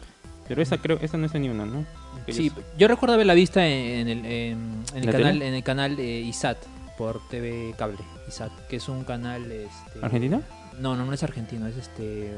Pero 0.47 0.61
esa 0.61 0.77
creo, 0.77 0.97
esa 1.01 1.17
no 1.17 1.25
está 1.25 1.39
ni 1.39 1.49
una, 1.49 1.65
¿no? 1.65 1.85
Sí, 2.29 2.51
yo 2.77 2.87
recuerdo 2.87 3.15
haberla 3.15 3.33
vista 3.33 3.65
en, 3.67 4.07
en 4.07 4.07
el, 4.07 4.25
en, 4.25 4.83
en 4.93 4.97
el 4.99 5.05
¿La 5.05 5.11
canal, 5.11 5.33
tele? 5.33 5.47
en 5.47 5.53
el 5.53 5.63
canal 5.63 5.99
eh, 5.99 6.21
ISAT 6.21 6.57
por 6.97 7.19
TV 7.27 7.73
Cable, 7.77 7.97
ISAT, 8.27 8.51
que 8.67 8.77
es 8.77 8.87
un 8.87 9.03
canal 9.03 9.51
este, 9.51 9.99
¿Argentina? 10.01 10.41
No, 10.79 10.95
no, 10.95 11.05
no 11.05 11.13
es 11.13 11.23
argentino, 11.23 11.67
es 11.67 11.77
este 11.77 12.31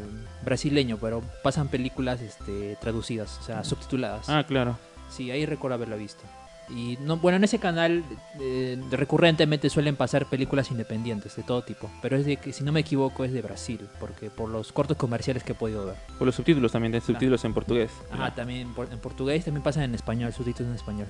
brasileño, 0.44 0.98
pero 1.00 1.22
pasan 1.44 1.68
películas 1.68 2.22
este 2.22 2.76
traducidas, 2.82 3.38
o 3.40 3.44
sea, 3.44 3.64
subtituladas. 3.64 4.30
Ah, 4.30 4.44
claro. 4.48 4.78
Sí, 5.10 5.30
ahí 5.32 5.46
recuerdo 5.46 5.76
haberla 5.76 5.96
visto. 5.96 6.24
Y 6.70 6.98
no, 7.02 7.18
bueno, 7.18 7.38
en 7.38 7.44
ese 7.44 7.60
canal 7.60 8.04
eh, 8.40 8.82
recurrentemente 8.90 9.70
suelen 9.70 9.96
pasar 9.96 10.26
películas 10.26 10.72
independientes 10.72 11.36
de 11.36 11.44
todo 11.44 11.62
tipo, 11.62 11.92
pero 12.02 12.18
es 12.18 12.26
de 12.26 12.38
que 12.38 12.54
si 12.54 12.64
no 12.64 12.72
me 12.72 12.80
equivoco 12.80 13.24
es 13.24 13.32
de 13.32 13.42
Brasil, 13.42 13.88
porque 14.00 14.30
por 14.30 14.50
los 14.50 14.72
cortos 14.72 14.98
comerciales 14.98 15.44
que 15.44 15.52
he 15.52 15.56
podido 15.56 15.86
ver. 15.86 15.96
Por 16.18 16.26
los 16.26 16.36
subtítulos 16.36 16.72
también, 16.72 16.92
de 16.92 17.02
subtítulos 17.02 17.44
en 17.46 17.54
portugués. 17.54 17.92
Claro. 18.12 18.34
también 18.34 18.74
en 18.92 19.00
portugués 19.00 19.46
también 19.46 19.64
pasan 19.64 19.84
en 19.84 19.96
español, 19.96 20.34
subtítulos 20.34 20.70
en 20.70 20.76
español. 20.76 21.08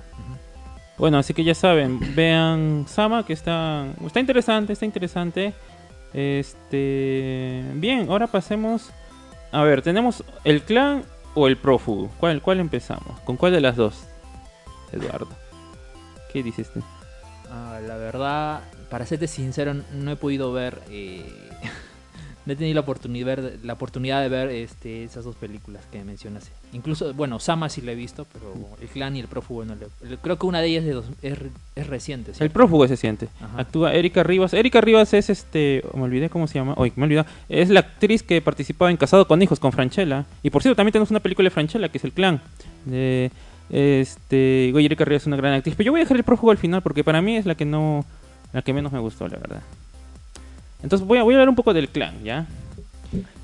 Bueno, 0.98 1.18
así 1.18 1.34
que 1.34 1.44
ya 1.44 1.54
saben, 1.54 2.00
vean 2.14 2.86
Sama, 2.88 3.24
que 3.24 3.32
está, 3.32 3.86
está 4.04 4.20
interesante, 4.20 4.72
está 4.72 4.84
interesante. 4.84 5.54
Este, 6.12 7.62
bien, 7.74 8.08
ahora 8.10 8.26
pasemos. 8.26 8.90
A 9.52 9.62
ver, 9.62 9.82
tenemos 9.82 10.24
el 10.44 10.62
clan 10.62 11.04
o 11.34 11.46
el 11.46 11.56
prófugo. 11.56 12.10
¿Cuál, 12.18 12.40
cuál 12.40 12.60
empezamos? 12.60 13.20
¿Con 13.20 13.36
cuál 13.36 13.52
de 13.52 13.60
las 13.60 13.76
dos? 13.76 14.04
Eduardo. 14.92 15.28
¿Qué 16.36 16.42
dices 16.42 16.70
tú? 16.70 16.82
Ah, 17.50 17.80
la 17.88 17.96
verdad, 17.96 18.60
para 18.90 19.06
serte 19.06 19.26
sincero, 19.26 19.72
no 19.72 20.10
he 20.10 20.16
podido 20.16 20.52
ver 20.52 20.82
eh, 20.90 21.24
no 22.44 22.52
he 22.52 22.56
tenido 22.56 22.74
la 22.74 22.82
oportunidad, 22.82 23.38
la 23.62 23.72
oportunidad 23.72 24.20
de 24.20 24.28
ver 24.28 24.50
este, 24.50 25.04
esas 25.04 25.24
dos 25.24 25.34
películas 25.34 25.86
que 25.90 26.04
mencionaste. 26.04 26.50
Incluso, 26.74 27.14
bueno, 27.14 27.40
Sama 27.40 27.70
sí 27.70 27.80
la 27.80 27.92
he 27.92 27.94
visto, 27.94 28.26
pero 28.34 28.52
el 28.82 28.88
clan 28.88 29.16
y 29.16 29.20
el 29.20 29.28
prófugo 29.28 29.64
no 29.64 29.76
le, 29.76 30.16
Creo 30.18 30.38
que 30.38 30.44
una 30.44 30.60
de 30.60 30.66
ellas 30.66 30.84
de 30.84 30.92
dos, 30.92 31.06
es, 31.22 31.38
es, 31.74 31.86
reciente. 31.86 32.32
El 32.38 32.50
prófugo 32.50 32.86
se 32.86 32.98
siente. 32.98 33.30
Actúa 33.56 33.94
Erika 33.94 34.22
Rivas. 34.22 34.52
Erika 34.52 34.82
Rivas 34.82 35.14
es 35.14 35.30
este. 35.30 35.84
Me 35.94 36.02
olvidé 36.02 36.28
cómo 36.28 36.46
se 36.48 36.58
llama. 36.58 36.74
Oye, 36.76 36.92
me 36.96 37.04
olvidé. 37.04 37.24
Es 37.48 37.70
la 37.70 37.80
actriz 37.80 38.22
que 38.22 38.42
participaba 38.42 38.90
en 38.90 38.98
Casado 38.98 39.26
con 39.26 39.40
Hijos 39.40 39.58
con 39.58 39.72
Franchella. 39.72 40.26
Y 40.42 40.50
por 40.50 40.60
cierto, 40.60 40.76
también 40.76 40.92
tenemos 40.92 41.10
una 41.10 41.20
película 41.20 41.46
de 41.46 41.50
Franchella 41.50 41.88
que 41.88 41.96
es 41.96 42.04
El 42.04 42.12
Clan. 42.12 42.42
De. 42.84 43.30
Este, 43.70 44.72
oye, 44.74 44.86
Erika 44.86 45.04
Rivas 45.04 45.22
es 45.22 45.26
una 45.26 45.36
gran 45.36 45.54
actriz. 45.54 45.74
Pero 45.76 45.86
yo 45.86 45.92
voy 45.92 46.00
a 46.00 46.04
dejar 46.04 46.16
el 46.16 46.24
prófugo 46.24 46.50
al 46.50 46.58
final 46.58 46.82
porque 46.82 47.04
para 47.04 47.20
mí 47.22 47.36
es 47.36 47.46
la 47.46 47.54
que 47.54 47.64
no. 47.64 48.04
La 48.52 48.62
que 48.62 48.72
menos 48.72 48.92
me 48.92 48.98
gustó, 48.98 49.28
la 49.28 49.38
verdad. 49.38 49.62
Entonces 50.82 51.06
voy 51.06 51.18
a, 51.18 51.22
hablar 51.22 51.48
un 51.48 51.56
poco 51.56 51.74
del 51.74 51.88
clan, 51.88 52.22
¿ya? 52.22 52.46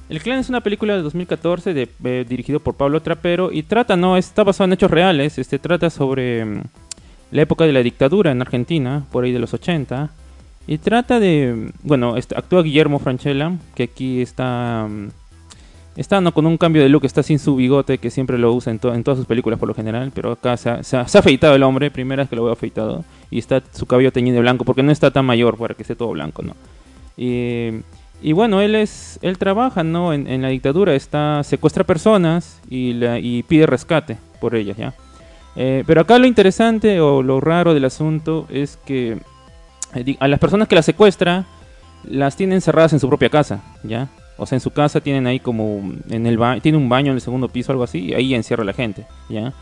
El 0.09 0.21
Clan 0.21 0.39
es 0.39 0.51
una 0.51 0.61
película 0.61 0.95
de 0.95 1.03
2014 1.03 1.73
de, 1.73 1.89
eh, 2.05 2.27
dirigido 2.29 2.61
por 2.61 2.75
Pablo 2.75 3.01
Trapero 3.01 3.51
y 3.51 3.63
trata, 3.63 3.97
no, 3.97 4.19
está 4.19 4.45
basado 4.45 4.67
en 4.67 4.75
hechos 4.75 4.91
reales, 4.91 5.39
este 5.39 5.59
trata 5.59 5.89
sobre 5.89 6.45
mm, 6.45 6.63
la 7.31 7.43
época 7.43 7.65
de 7.65 7.73
la 7.73 7.83
dictadura 7.83 8.31
en 8.31 8.43
Argentina, 8.43 9.07
por 9.11 9.25
ahí 9.25 9.33
de 9.33 9.39
los 9.39 9.55
80, 9.55 10.11
y 10.67 10.77
trata 10.77 11.19
de, 11.19 11.71
bueno, 11.83 12.19
este, 12.19 12.37
actúa 12.37 12.63
Guillermo 12.63 12.99
Franchella, 12.99 13.53
que 13.75 13.85
aquí 13.85 14.21
está, 14.21 14.87
mm, 14.87 15.09
está 15.97 16.21
con 16.33 16.47
un 16.47 16.59
cambio 16.59 16.83
de 16.83 16.89
look, 16.89 17.05
está 17.05 17.23
sin 17.23 17.39
su 17.39 17.57
bigote, 17.57 17.99
que 17.99 18.11
siempre 18.11 18.39
lo 18.39 18.53
usa 18.53 18.73
en, 18.73 18.79
todas 18.79 19.19
sus 19.19 19.27
películas 19.27 19.59
por 19.59 19.69
lo 19.69 19.75
general, 19.75 20.11
pero 20.15 20.33
acá 20.33 20.57
se 20.57 20.71
ha, 20.71 20.83
se, 20.83 20.97
ha, 20.97 21.03
afeitado 21.03 21.55
el 21.55 21.63
hombre, 21.63 21.91
primera 21.91 22.23
vez 22.23 22.31
que 22.31 22.37
lo 22.37 22.45
veo 22.45 22.53
afeitado, 22.53 23.05
y 23.31 23.39
está 23.39 23.63
su 23.73 23.87
cabello 23.87 24.13
teñido 24.13 24.37
de 24.37 24.43
blanco, 24.43 24.65
porque 24.65 24.83
no 24.83 24.93
está 24.93 25.11
tan 25.11 25.25
mayor 25.25 25.57
para 25.59 25.75
que 25.75 25.83
esté 25.83 25.95
todo 25.95 26.11
blanco, 26.11 26.43
¿no? 26.43 26.55
Y 27.17 28.33
bueno, 28.33 28.61
él 28.61 28.77
es, 28.77 29.19
él 29.23 29.37
trabaja, 29.37 29.83
¿no? 29.83 30.13
En, 30.13 30.43
la 30.43 30.49
dictadura, 30.49 30.95
está, 30.95 31.43
secuestra 31.43 31.85
personas 31.85 32.61
y 32.69 33.43
pide 33.45 33.67
rescate 33.67 34.17
por 34.41 34.55
ellas, 34.55 34.77
¿ya? 34.77 34.95
Eh, 35.55 35.85
pero 35.87 36.01
acá 36.01 36.19
lo 36.19 36.27
interesante 36.27 37.01
o 37.01 37.23
lo 37.23 37.41
raro 37.41 37.75
del 37.75 37.85
asunto 37.85 38.47
es 38.49 38.79
que 38.87 39.19
eh, 39.95 40.17
a 40.19 40.29
las 40.29 40.41
personas 40.41 40.69
que 40.69 40.75
las 40.75 40.87
secuestra 40.87 41.45
las 42.05 42.37
tienen 42.37 42.57
encerradas 42.57 42.93
en 42.95 43.01
su 43.01 43.09
propia 43.09 43.29
casa, 43.29 43.63
¿ya? 43.83 44.09
O 44.37 44.47
sea, 44.47 44.57
en 44.57 44.61
su 44.61 44.71
casa 44.71 45.01
tienen 45.01 45.27
ahí 45.27 45.41
como 45.41 45.93
en 46.09 46.27
el 46.27 46.39
tiene 46.63 46.79
un 46.79 46.89
baño 46.89 47.13
en 47.13 47.17
el 47.17 47.21
segundo 47.21 47.49
piso 47.49 47.73
algo 47.73 47.85
así 47.85 47.99
y 48.07 48.15
ahí 48.15 48.35
encierra 48.35 48.63
a 48.63 48.67
la 48.67 48.73
gente, 48.73 49.07
¿ya? 49.29 49.53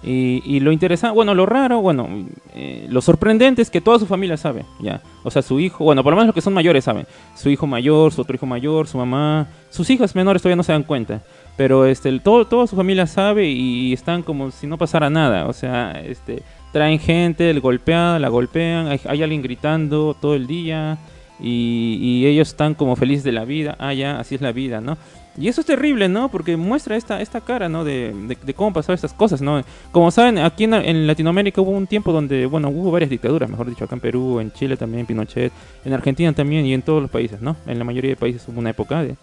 Y, 0.00 0.60
lo 0.60 0.70
interesante, 0.70 1.14
bueno, 1.14 1.34
lo 1.34 1.44
raro, 1.44 1.80
bueno, 1.80 2.08
eh, 2.54 2.86
lo 2.88 3.00
sorprendente 3.00 3.62
es 3.62 3.70
que 3.70 3.80
toda 3.80 3.98
su 3.98 4.06
familia 4.06 4.36
sabe, 4.36 4.64
ya. 4.80 5.02
O 5.24 5.30
sea, 5.30 5.42
su 5.42 5.58
hijo, 5.58 5.82
bueno, 5.82 6.04
por 6.04 6.12
lo 6.12 6.16
menos 6.16 6.28
los 6.28 6.34
que 6.34 6.40
son 6.40 6.54
mayores 6.54 6.84
saben. 6.84 7.06
Su 7.34 7.50
hijo 7.50 7.66
mayor, 7.66 8.12
su 8.12 8.20
otro 8.20 8.36
hijo 8.36 8.46
mayor, 8.46 8.86
su 8.86 8.96
mamá, 8.96 9.48
sus 9.70 9.90
hijas 9.90 10.14
menores 10.14 10.40
todavía 10.40 10.56
no 10.56 10.62
se 10.62 10.72
dan 10.72 10.84
cuenta. 10.84 11.22
Pero 11.56 11.84
este, 11.84 12.16
todo, 12.20 12.46
toda 12.46 12.68
su 12.68 12.76
familia 12.76 13.08
sabe 13.08 13.48
y 13.48 13.92
están 13.92 14.22
como 14.22 14.52
si 14.52 14.68
no 14.68 14.78
pasara 14.78 15.10
nada. 15.10 15.46
O 15.46 15.52
sea, 15.52 16.00
este, 16.06 16.44
traen 16.72 17.00
gente, 17.00 17.50
el 17.50 17.60
golpean, 17.60 18.22
la 18.22 18.28
golpean, 18.28 18.86
hay, 18.86 19.00
hay 19.04 19.22
alguien 19.24 19.42
gritando 19.42 20.14
todo 20.20 20.36
el 20.36 20.46
día 20.46 20.96
y, 21.40 21.98
y 22.00 22.26
ellos 22.26 22.48
están 22.48 22.74
como 22.74 22.96
felices 22.96 23.24
de 23.24 23.32
la 23.32 23.44
vida. 23.44 23.76
Ah, 23.78 23.94
ya, 23.94 24.18
así 24.18 24.34
es 24.34 24.40
la 24.40 24.52
vida, 24.52 24.80
¿no? 24.80 24.96
Y 25.40 25.46
eso 25.46 25.60
es 25.60 25.66
terrible, 25.66 26.08
¿no? 26.08 26.30
Porque 26.30 26.56
muestra 26.56 26.96
esta, 26.96 27.20
esta 27.20 27.40
cara, 27.40 27.68
¿no? 27.68 27.84
De, 27.84 28.12
de, 28.44 28.54
cómo 28.54 28.72
pasaron 28.72 28.96
estas 28.96 29.12
cosas, 29.12 29.40
¿no? 29.40 29.62
Como 29.92 30.10
saben, 30.10 30.38
aquí 30.38 30.64
en, 30.64 31.06
Latinoamérica 31.06 31.60
hubo 31.60 31.70
un 31.70 31.86
tiempo 31.86 32.12
donde, 32.12 32.46
bueno, 32.46 32.70
hubo 32.70 32.90
varias 32.90 33.08
dictaduras, 33.08 33.48
mejor 33.48 33.68
dicho, 33.68 33.84
acá 33.84 33.94
en 33.94 34.00
Perú, 34.00 34.40
en 34.40 34.52
Chile 34.52 34.76
también, 34.76 35.06
Pinochet, 35.06 35.52
en 35.84 35.92
Argentina 35.92 36.32
también 36.32 36.66
y 36.66 36.74
en 36.74 36.82
todos 36.82 37.00
los 37.00 37.10
países, 37.10 37.40
¿no? 37.40 37.56
En 37.66 37.78
la 37.78 37.84
mayoría 37.84 38.10
de 38.10 38.16
países 38.16 38.42
hubo 38.48 38.58
una 38.58 38.70
época 38.70 39.00
de, 39.02 39.14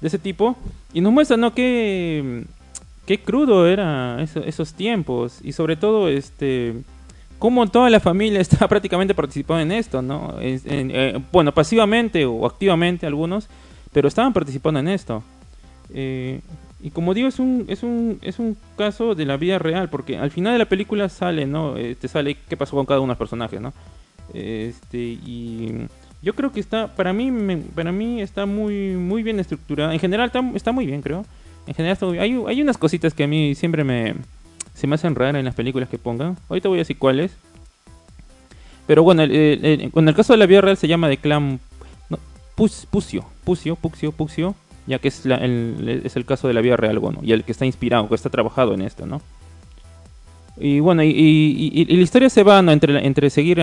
de 0.00 0.06
ese 0.06 0.18
tipo. 0.18 0.56
Y 0.92 1.00
nos 1.00 1.12
muestra, 1.12 1.36
¿no? 1.36 1.52
Qué, 1.54 2.44
qué 3.04 3.18
crudo 3.18 3.66
era 3.66 4.22
esos 4.22 4.74
tiempos 4.74 5.40
y 5.42 5.52
sobre 5.52 5.74
todo, 5.74 6.08
este 6.08 6.74
cómo 7.38 7.66
toda 7.66 7.90
la 7.90 8.00
familia 8.00 8.40
está 8.42 8.68
prácticamente 8.68 9.14
participando 9.14 9.62
en 9.62 9.72
esto, 9.72 10.02
¿no? 10.02 10.36
Eh, 10.40 11.20
bueno, 11.32 11.52
pasivamente 11.52 12.24
o 12.24 12.46
activamente 12.46 13.06
algunos, 13.06 13.48
pero 13.92 14.08
estaban 14.08 14.32
participando 14.32 14.80
en 14.80 14.88
esto. 14.88 15.22
Eh, 15.92 16.40
y 16.80 16.90
como 16.90 17.14
digo, 17.14 17.28
es 17.28 17.38
un, 17.38 17.64
es, 17.68 17.82
un, 17.82 18.18
es 18.20 18.38
un 18.38 18.56
caso 18.76 19.14
de 19.14 19.24
la 19.24 19.38
vida 19.38 19.58
real, 19.58 19.88
porque 19.88 20.18
al 20.18 20.30
final 20.30 20.52
de 20.52 20.58
la 20.58 20.68
película 20.68 21.08
sale, 21.08 21.46
¿no? 21.46 21.78
Eh, 21.78 21.94
te 21.94 22.08
sale 22.08 22.36
qué 22.48 22.56
pasó 22.56 22.76
con 22.76 22.84
cada 22.84 23.00
uno 23.00 23.08
de 23.08 23.12
los 23.12 23.18
personajes, 23.18 23.60
¿no? 23.60 23.72
Este, 24.34 24.98
y 24.98 25.86
yo 26.22 26.34
creo 26.34 26.52
que 26.52 26.60
está, 26.60 26.94
para 26.94 27.12
mí, 27.12 27.30
para 27.74 27.92
mí 27.92 28.20
está 28.20 28.44
muy, 28.44 28.96
muy 28.96 29.22
bien 29.22 29.40
estructurada. 29.40 29.92
En 29.94 30.00
general 30.00 30.30
está, 30.54 30.72
muy 30.72 30.86
bien, 30.86 31.00
creo. 31.00 31.24
En 31.66 31.74
general 31.74 31.94
está 31.94 32.06
muy 32.06 32.18
bien. 32.18 32.22
Hay, 32.22 32.54
hay 32.54 32.62
unas 32.62 32.76
cositas 32.76 33.14
que 33.14 33.24
a 33.24 33.26
mí 33.28 33.54
siempre 33.54 33.84
me, 33.84 34.14
se 34.74 34.86
me 34.86 34.96
hacen 34.96 35.14
raras 35.14 35.36
en 35.36 35.44
las 35.44 35.54
películas 35.54 35.88
que 35.88 35.98
pongan. 35.98 36.36
Ahorita 36.48 36.68
voy 36.68 36.78
a 36.78 36.82
decir 36.82 36.98
cuáles. 36.98 37.36
Pero 38.86 39.02
bueno, 39.02 39.22
el, 39.22 39.90
en 39.94 40.08
el 40.08 40.14
caso 40.14 40.34
de 40.34 40.38
la 40.38 40.46
vida 40.46 40.60
real 40.60 40.76
se 40.76 40.88
llama 40.88 41.08
de 41.08 41.16
clan 41.16 41.58
no, 42.10 42.18
Pucio, 42.54 43.24
Pucio, 43.44 43.76
Pucio, 43.76 44.12
Pucio 44.12 44.54
ya 44.86 44.98
que 44.98 45.08
es, 45.08 45.24
el, 45.24 46.02
es 46.04 46.16
el 46.16 46.24
caso 46.24 46.48
de 46.48 46.54
la 46.54 46.60
vida 46.60 46.76
real, 46.76 46.98
bueno, 46.98 47.20
y 47.22 47.32
el 47.32 47.44
que 47.44 47.52
está 47.52 47.64
inspirado, 47.64 48.08
que 48.08 48.14
está 48.14 48.30
trabajado 48.30 48.74
en 48.74 48.82
esto, 48.82 49.06
¿no? 49.06 49.22
Y 50.56 50.80
bueno, 50.80 51.02
y, 51.02 51.86
la 51.88 52.02
historia 52.02 52.30
se 52.30 52.42
va 52.42 52.58
entre, 52.60 53.04
entre 53.06 53.30
seguir 53.30 53.60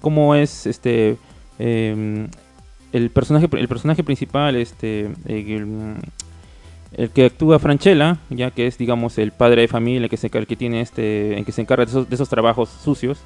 cómo 0.00 0.34
es 0.34 0.66
este 0.66 1.16
em, 1.58 2.28
el 2.92 3.10
personaje 3.10 3.48
el 3.52 3.68
personaje 3.68 4.02
principal, 4.02 4.56
este 4.56 5.10
el, 6.92 7.10
que 7.10 7.26
actúa 7.26 7.58
Franchella, 7.58 8.18
ya 8.30 8.50
que 8.50 8.66
es 8.66 8.78
digamos 8.78 9.18
el 9.18 9.32
padre 9.32 9.62
de 9.62 9.68
familia 9.68 10.08
que 10.08 10.16
se 10.16 10.30
que 10.30 10.56
tiene 10.56 10.80
este 10.80 11.42
que 11.44 11.52
se 11.52 11.60
encarga 11.62 11.84
de 11.84 12.14
esos, 12.14 12.28
trabajos 12.28 12.68
sucios 12.68 13.20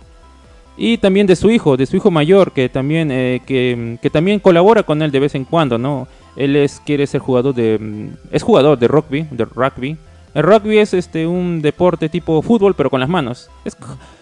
y 0.77 0.99
también 0.99 1.27
de 1.27 1.37
su 1.37 1.51
hijo, 1.51 1.77
de 1.77 1.87
su 1.87 1.97
hijo 1.97 2.11
mayor 2.11 2.53
que 2.53 2.69
también 2.69 3.11
eh, 3.11 3.41
que, 3.47 3.99
que 4.03 4.11
también 4.11 4.41
colabora 4.41 4.83
con 4.83 5.03
él 5.03 5.11
de 5.11 5.21
vez 5.21 5.35
en 5.35 5.45
cuando, 5.45 5.79
¿no? 5.79 6.09
Él 6.37 6.57
es, 6.57 6.81
quiere 6.85 7.07
ser 7.07 7.21
jugador 7.21 7.55
de... 7.55 8.11
Es 8.31 8.43
jugador 8.43 8.79
de 8.79 8.89
rugby, 8.89 9.27
de 9.31 9.45
rugby. 9.45 9.97
El 10.35 10.43
rugby 10.43 10.79
es 10.79 10.95
este 10.95 11.27
un 11.27 11.63
deporte 11.63 12.09
tipo 12.09 12.43
fútbol, 12.43 12.75
pero 12.75 12.91
con 12.91 12.99
las 12.99 13.09
manos. 13.09 13.51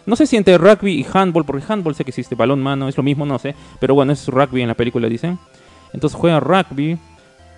No 0.05 0.15
sé 0.15 0.27
si 0.27 0.37
entre 0.37 0.59
rugby 0.59 0.93
y 0.93 1.07
handball, 1.11 1.45
porque 1.45 1.65
handball 1.67 1.95
sé 1.95 2.05
que 2.05 2.11
existe, 2.11 2.35
balón, 2.35 2.63
mano, 2.63 2.89
es 2.89 2.97
lo 2.97 3.03
mismo, 3.03 3.25
no 3.25 3.39
sé. 3.39 3.55
Pero 3.81 3.95
bueno, 3.95 4.13
es 4.13 4.29
rugby 4.29 4.61
en 4.61 4.69
la 4.69 4.75
película, 4.75 5.09
dicen. 5.09 5.39
Entonces 5.95 6.19
juega 6.19 6.39
rugby. 6.39 6.99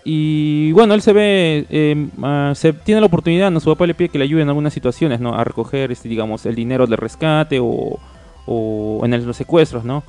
Y 0.05 0.73
bueno, 0.73 0.95
él 0.95 1.01
se 1.01 1.13
ve, 1.13 1.67
em, 1.71 2.11
ah, 2.23 2.53
se 2.55 2.73
tiene 2.73 3.01
la 3.01 3.07
oportunidad, 3.07 3.51
¿no? 3.51 3.61
su 3.61 3.71
papá 3.71 3.87
le 3.87 3.95
pide 3.95 4.11
que 4.11 4.19
le 4.19 4.25
ayude 4.25 4.43
en 4.43 4.49
algunas 4.49 4.75
situaciones, 4.75 5.21
¿no? 5.21 5.35
A 5.35 5.45
recoger, 5.45 5.91
este, 5.93 6.09
digamos, 6.09 6.45
el 6.45 6.55
dinero 6.55 6.87
del 6.87 6.99
rescate 6.99 7.59
o, 7.61 7.99
o 8.47 9.01
en 9.05 9.27
los 9.27 9.37
secuestros, 9.37 9.85
¿no? 9.85 10.05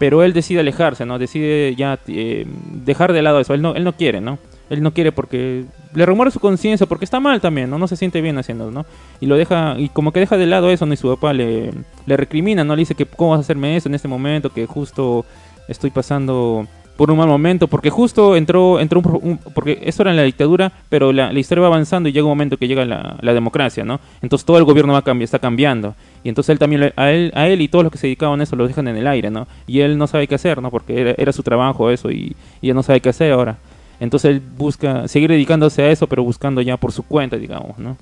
pero 0.00 0.22
él 0.22 0.32
decide 0.32 0.60
alejarse, 0.60 1.04
¿no? 1.04 1.18
Decide 1.18 1.74
ya 1.76 1.98
eh, 2.08 2.46
dejar 2.72 3.12
de 3.12 3.20
lado 3.20 3.38
eso. 3.38 3.52
Él 3.52 3.60
no, 3.60 3.74
él 3.74 3.84
no 3.84 3.92
quiere, 3.92 4.22
¿no? 4.22 4.38
Él 4.70 4.82
no 4.82 4.94
quiere 4.94 5.12
porque 5.12 5.66
le 5.92 6.06
remora 6.06 6.30
su 6.30 6.40
conciencia, 6.40 6.86
porque 6.86 7.04
está 7.04 7.20
mal 7.20 7.42
también, 7.42 7.68
¿no? 7.68 7.78
No 7.78 7.86
se 7.86 7.96
siente 7.96 8.22
bien 8.22 8.38
haciéndolo, 8.38 8.70
¿no? 8.70 8.86
Y 9.20 9.26
lo 9.26 9.36
deja, 9.36 9.74
y 9.76 9.90
como 9.90 10.12
que 10.12 10.20
deja 10.20 10.38
de 10.38 10.46
lado 10.46 10.70
eso, 10.70 10.86
¿no? 10.86 10.94
Y 10.94 10.96
su 10.96 11.08
papá 11.08 11.34
le, 11.34 11.70
le 12.06 12.16
recrimina, 12.16 12.64
¿no? 12.64 12.76
Le 12.76 12.80
dice 12.80 12.94
que 12.94 13.04
cómo 13.04 13.32
vas 13.32 13.40
a 13.40 13.40
hacerme 13.40 13.76
eso 13.76 13.90
en 13.90 13.94
este 13.94 14.08
momento, 14.08 14.48
que 14.48 14.64
justo 14.64 15.26
estoy 15.68 15.90
pasando 15.90 16.66
por 17.00 17.10
un 17.10 17.16
mal 17.16 17.28
momento, 17.28 17.66
porque 17.66 17.88
justo 17.88 18.36
entró, 18.36 18.78
entró 18.78 19.00
un, 19.00 19.38
porque 19.54 19.78
eso 19.84 20.02
era 20.02 20.10
en 20.10 20.18
la 20.18 20.22
dictadura, 20.22 20.70
pero 20.90 21.14
la, 21.14 21.32
historia 21.32 21.62
va 21.62 21.68
avanzando 21.68 22.10
y 22.10 22.12
llega 22.12 22.26
un 22.26 22.32
momento 22.32 22.58
que 22.58 22.68
llega 22.68 22.84
la, 22.84 23.16
la 23.22 23.32
democracia, 23.32 23.86
¿no? 23.86 24.00
Entonces 24.20 24.44
todo 24.44 24.58
el 24.58 24.64
gobierno 24.64 24.92
va 24.92 24.98
a 24.98 25.02
cambiar, 25.02 25.24
está 25.24 25.38
cambiando. 25.38 25.94
Y 26.22 26.28
entonces 26.28 26.50
él 26.50 26.58
también, 26.58 26.92
a 26.94 27.10
él, 27.10 27.32
a 27.34 27.48
él 27.48 27.62
y 27.62 27.68
todos 27.68 27.84
los 27.84 27.90
que 27.90 27.96
se 27.96 28.06
dedicaban 28.06 28.38
a 28.40 28.42
eso 28.42 28.54
lo 28.54 28.68
dejan 28.68 28.86
en 28.86 28.98
el 28.98 29.06
aire, 29.06 29.30
¿no? 29.30 29.48
Y 29.66 29.80
él 29.80 29.96
no 29.96 30.06
sabe 30.08 30.26
qué 30.26 30.34
hacer, 30.34 30.60
¿no? 30.60 30.70
Porque 30.70 31.14
era, 31.16 31.32
su 31.32 31.42
trabajo 31.42 31.90
eso 31.90 32.10
y, 32.10 32.36
y 32.60 32.68
él 32.68 32.74
no 32.74 32.82
sabe 32.82 33.00
qué 33.00 33.08
hacer 33.08 33.32
ahora. 33.32 33.56
Entonces 33.98 34.32
él 34.32 34.42
busca 34.58 35.08
seguir 35.08 35.30
dedicándose 35.30 35.80
a 35.80 35.90
eso, 35.90 36.06
pero 36.06 36.22
buscando 36.22 36.60
ya 36.60 36.76
por 36.76 36.92
su 36.92 37.02
cuenta, 37.02 37.38
digamos, 37.38 37.78
¿no? 37.78 37.96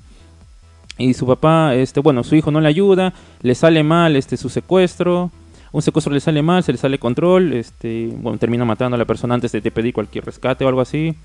Y 0.97 1.13
su 1.13 1.25
papá, 1.25 1.73
este, 1.73 2.01
bueno, 2.01 2.25
su 2.25 2.35
hijo 2.35 2.51
no 2.51 2.59
le 2.59 2.67
ayuda, 2.67 3.13
le 3.43 3.55
sale 3.55 3.81
mal 3.81 4.17
este 4.17 4.35
su 4.35 4.49
secuestro, 4.49 5.31
un 5.71 5.81
secuestro 5.81 6.13
le 6.13 6.19
sale 6.19 6.41
mal, 6.41 6.63
se 6.63 6.71
le 6.71 6.77
sale 6.77 6.97
control, 6.97 7.53
este, 7.53 8.09
bueno, 8.17 8.37
termina 8.37 8.65
matando 8.65 8.95
a 8.95 8.97
la 8.97 9.05
persona 9.05 9.35
antes 9.35 9.51
de, 9.51 9.61
te 9.61 9.71
pedir 9.71 9.93
cualquier 9.93 10.25
rescate 10.25 10.65
o 10.65 10.67
algo 10.67 10.81
así. 10.81 11.15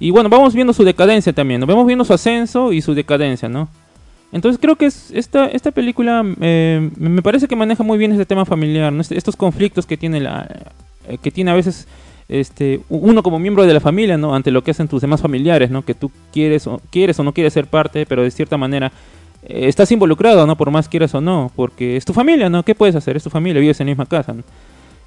Y 0.00 0.10
bueno, 0.10 0.28
vamos 0.28 0.54
viendo 0.54 0.72
su 0.72 0.84
decadencia 0.84 1.32
también, 1.32 1.60
¿no? 1.60 1.66
Vemos 1.66 1.86
viendo 1.86 2.04
su 2.04 2.12
ascenso 2.12 2.72
y 2.72 2.80
su 2.80 2.94
decadencia, 2.94 3.48
¿no? 3.48 3.68
Entonces 4.32 4.60
creo 4.60 4.74
que 4.74 4.86
es, 4.86 5.12
esta, 5.12 5.46
esta 5.46 5.70
película 5.70 6.24
eh, 6.40 6.90
me 6.98 7.22
parece 7.22 7.46
que 7.46 7.54
maneja 7.54 7.84
muy 7.84 7.98
bien 7.98 8.10
este 8.10 8.26
tema 8.26 8.44
familiar, 8.44 8.92
¿no? 8.92 9.00
Este, 9.00 9.16
estos 9.16 9.36
conflictos 9.36 9.86
que 9.86 9.96
tiene 9.96 10.18
la 10.20 10.48
eh, 11.08 11.18
que 11.22 11.30
tiene 11.30 11.52
a 11.52 11.54
veces 11.54 11.86
este 12.28 12.80
uno 12.88 13.22
como 13.22 13.38
miembro 13.38 13.64
de 13.64 13.74
la 13.74 13.80
familia, 13.80 14.16
¿no? 14.16 14.34
Ante 14.34 14.50
lo 14.50 14.64
que 14.64 14.72
hacen 14.72 14.88
tus 14.88 15.02
demás 15.02 15.20
familiares, 15.20 15.70
¿no? 15.70 15.84
Que 15.84 15.94
tú 15.94 16.10
quieres 16.32 16.66
o 16.66 16.80
quieres 16.90 17.18
o 17.20 17.22
no 17.22 17.32
quieres 17.32 17.52
ser 17.52 17.66
parte, 17.66 18.06
pero 18.06 18.22
de 18.22 18.30
cierta 18.30 18.56
manera 18.56 18.90
eh, 19.44 19.68
estás 19.68 19.90
involucrado, 19.92 20.46
¿no? 20.46 20.56
Por 20.56 20.70
más 20.70 20.88
quieras 20.88 21.14
o 21.14 21.20
no, 21.20 21.50
porque 21.56 21.96
es 21.96 22.04
tu 22.04 22.12
familia, 22.12 22.48
¿no? 22.50 22.62
¿Qué 22.64 22.74
puedes 22.74 22.96
hacer? 22.96 23.16
Es 23.16 23.24
tu 23.24 23.30
familia, 23.30 23.60
vives 23.60 23.80
en 23.80 23.86
la 23.86 23.90
misma 23.92 24.06
casa. 24.06 24.34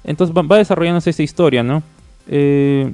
Entonces 0.04 0.34
va, 0.36 0.56
desarrollándose 0.58 1.10
esta 1.10 1.22
historia, 1.22 1.62
¿no? 1.62 1.82
Eh, 2.28 2.92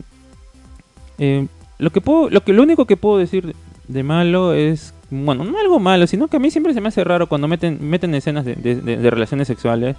Eh, 1.19 1.47
lo 1.79 1.91
que 1.91 2.01
puedo, 2.01 2.29
lo 2.31 2.43
que 2.43 2.53
lo 2.53 2.63
único 2.63 2.87
que 2.87 2.97
puedo 2.97 3.19
decir 3.19 3.55
de 3.89 4.03
malo 4.03 4.53
es, 4.55 4.95
bueno, 5.11 5.45
no 5.45 5.59
algo 5.59 5.79
malo, 5.79 6.07
sino 6.07 6.29
que 6.29 6.37
a 6.39 6.41
mí 6.41 6.51
siempre 6.51 6.75
se 6.75 6.81
me 6.81 6.89
hace 6.89 7.05
raro 7.05 7.29
cuando 7.29 7.47
meten, 7.49 7.79
meten 7.89 8.15
escenas 8.15 8.45
de, 8.45 8.55
de- 8.57 9.11
relaciones 9.11 9.47
sexuales 9.49 9.97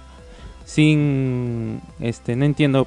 sin, 0.64 1.80
este, 2.00 2.36
no 2.36 2.44
entiendo, 2.44 2.86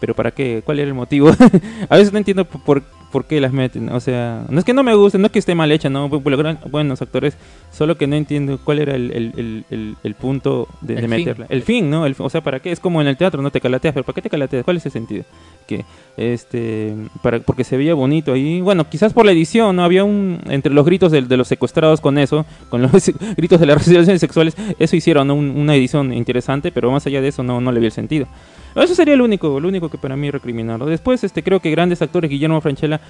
pero 0.00 0.14
para 0.14 0.30
qué, 0.32 0.62
cuál 0.64 0.78
era 0.80 0.88
el 0.88 0.94
motivo. 0.94 1.30
a 1.88 1.96
veces 1.96 2.12
no 2.12 2.18
entiendo 2.18 2.44
por, 2.44 2.62
por, 2.62 2.82
por 3.12 3.24
qué 3.24 3.40
las 3.40 3.52
meten, 3.52 3.88
o 3.90 3.98
sea, 4.00 4.44
no 4.48 4.58
es 4.58 4.64
que 4.64 4.72
no 4.72 4.82
me 4.82 4.94
guste, 4.94 5.18
no 5.18 5.26
es 5.26 5.32
que 5.32 5.38
esté 5.40 5.54
mal 5.54 5.72
hecha, 5.72 5.90
no, 5.90 6.08
buenos 6.08 7.02
actores, 7.02 7.36
solo 7.72 7.96
que 7.96 8.06
no 8.06 8.14
entiendo 8.16 8.58
cuál 8.62 8.78
era 8.78 8.94
el, 8.94 9.10
el, 9.70 9.96
el, 10.02 10.14
punto 10.14 10.68
de, 10.80 10.96
fin. 10.98 11.10
meterla. 11.10 11.46
El 11.48 11.62
fin, 11.62 11.90
¿no? 11.90 12.06
El- 12.06 12.14
o 12.18 12.30
sea, 12.30 12.40
¿para 12.40 12.60
qué? 12.60 12.70
Es 12.72 12.80
como 12.80 13.00
en 13.00 13.08
el 13.08 13.16
teatro, 13.16 13.42
no 13.42 13.50
te 13.50 13.60
calateas, 13.60 13.94
pero 13.94 14.04
¿para 14.04 14.14
qué 14.14 14.22
te 14.22 14.30
calateas? 14.30 14.64
¿Cuál 14.64 14.76
es 14.76 14.86
el 14.86 14.92
sentido? 14.92 15.24
Que, 15.66 15.84
este, 16.16 16.94
para, 17.22 17.40
porque 17.40 17.64
se 17.64 17.76
veía 17.76 17.94
bonito 17.94 18.32
ahí. 18.32 18.60
Bueno, 18.60 18.88
quizás 18.88 19.12
por 19.12 19.24
la 19.26 19.32
edición, 19.32 19.76
¿no? 19.76 19.84
Había 19.84 20.04
un, 20.04 20.38
entre 20.48 20.72
los 20.72 20.84
gritos 20.84 21.10
de, 21.12 21.22
de 21.22 21.36
los 21.36 21.48
secuestrados 21.48 22.00
con 22.00 22.18
eso, 22.18 22.46
con 22.68 22.82
los 22.82 22.92
gritos 23.36 23.58
de 23.60 23.66
las 23.66 23.86
relaciones 23.88 24.20
sexuales, 24.20 24.54
eso 24.78 24.96
hicieron 24.96 25.26
¿no? 25.28 25.34
Un- 25.34 25.50
una 25.56 25.74
edición 25.74 26.12
interesante, 26.12 26.70
pero 26.72 26.90
más 26.90 27.06
allá 27.06 27.20
de 27.20 27.28
eso 27.28 27.42
no, 27.42 27.60
no 27.60 27.72
le 27.72 27.80
vi 27.80 27.86
el 27.86 27.92
sentido. 27.92 28.26
Eso 28.74 28.94
sería 28.94 29.16
lo 29.16 29.24
único, 29.24 29.58
lo 29.60 29.68
único 29.68 29.88
que 29.88 29.98
para 29.98 30.16
mí 30.16 30.30
recriminarlo. 30.30 30.86
Después, 30.86 31.22
este, 31.24 31.42
creo 31.42 31.60
que 31.60 31.70
grandes 31.70 32.00
actores, 32.02 32.30
Guillermo 32.30 32.60
Franchella, 32.60 33.00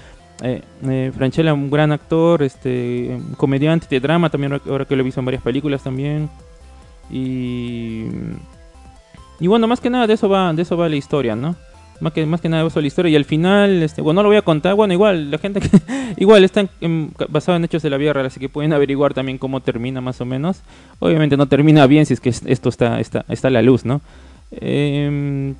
eh, 0.43 0.61
eh, 0.87 1.11
Franchella, 1.15 1.53
un 1.53 1.69
gran 1.69 1.91
actor, 1.91 2.41
este, 2.43 3.19
comediante 3.37 3.87
de 3.89 3.99
drama, 3.99 4.29
también 4.29 4.59
ahora 4.67 4.85
que 4.85 4.95
lo 4.95 5.01
he 5.01 5.05
visto 5.05 5.19
en 5.21 5.25
varias 5.25 5.43
películas 5.43 5.83
también. 5.83 6.29
Y, 9.39 9.47
bueno, 9.47 9.67
más 9.67 9.79
que 9.79 9.89
nada 9.89 10.07
de 10.07 10.13
eso 10.13 10.29
va, 10.29 10.53
de 10.53 10.61
eso 10.61 10.77
va 10.77 10.87
la 10.89 10.95
historia, 10.95 11.35
¿no? 11.35 11.55
Más 11.99 12.13
que, 12.13 12.25
más 12.25 12.41
que 12.41 12.49
nada 12.49 12.63
de 12.63 12.67
eso 12.69 12.75
va 12.77 12.81
la 12.81 12.87
historia. 12.87 13.11
Y 13.11 13.15
al 13.15 13.25
final, 13.25 13.83
este, 13.83 14.01
bueno, 14.01 14.19
no 14.19 14.23
lo 14.23 14.29
voy 14.29 14.37
a 14.37 14.41
contar. 14.41 14.73
Bueno, 14.75 14.93
igual, 14.93 15.29
la 15.29 15.37
gente 15.37 15.59
que 15.59 15.69
igual 16.17 16.43
está 16.43 16.67
en- 16.79 17.11
basado 17.29 17.55
en 17.57 17.63
hechos 17.65 17.83
de 17.83 17.89
la 17.89 17.97
vida 17.97 18.13
real, 18.13 18.25
así 18.25 18.39
que 18.39 18.49
pueden 18.49 18.73
averiguar 18.73 19.13
también 19.13 19.37
cómo 19.37 19.61
termina 19.61 20.01
más 20.01 20.19
o 20.21 20.25
menos. 20.25 20.61
Obviamente 20.99 21.37
no 21.37 21.45
termina 21.47 21.85
bien 21.87 22.05
si 22.05 22.13
es 22.13 22.19
que 22.19 22.29
es- 22.29 22.43
esto 22.45 22.69
está, 22.69 22.99
está, 22.99 23.25
está 23.29 23.49
a 23.49 23.51
la 23.51 23.61
luz, 23.61 23.85
¿no? 23.85 24.01
Em, 24.51 25.55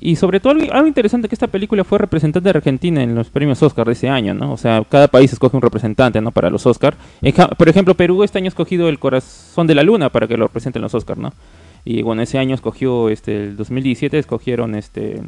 y 0.00 0.14
sobre 0.16 0.38
todo 0.38 0.52
algo, 0.52 0.86
interesante 0.86 1.28
que 1.28 1.34
esta 1.34 1.48
película 1.48 1.82
fue 1.82 1.98
representante 1.98 2.52
de 2.52 2.56
Argentina 2.56 3.02
en 3.02 3.16
los 3.16 3.30
premios 3.30 3.62
Oscar 3.62 3.86
de 3.86 3.94
ese 3.94 4.08
año, 4.08 4.32
¿no? 4.32 4.52
O 4.52 4.56
sea, 4.56 4.84
cada 4.88 5.08
país 5.08 5.32
escoge 5.32 5.56
un 5.56 5.62
representante, 5.62 6.20
¿no? 6.20 6.30
Para 6.30 6.50
los 6.50 6.66
Oscar. 6.66 6.94
En 7.20 7.34
Por 7.56 7.68
ejemplo, 7.68 7.94
Perú 7.94 8.22
este 8.22 8.38
año 8.38 8.46
ha 8.46 8.48
escogido 8.48 8.88
el 8.88 9.00
Corazón 9.00 9.66
de 9.66 9.74
la 9.74 9.82
Luna 9.82 10.10
para 10.10 10.28
que 10.28 10.36
lo 10.36 10.46
representen 10.46 10.82
los 10.82 10.94
Oscar, 10.94 11.18
¿no? 11.18 11.32
Y 11.84 12.02
bueno, 12.02 12.22
ese 12.22 12.38
año 12.38 12.54
escogió, 12.54 13.08
este, 13.08 13.44
el 13.44 13.56
2017 13.56 14.18
escogieron, 14.18 14.74
este, 14.74 15.20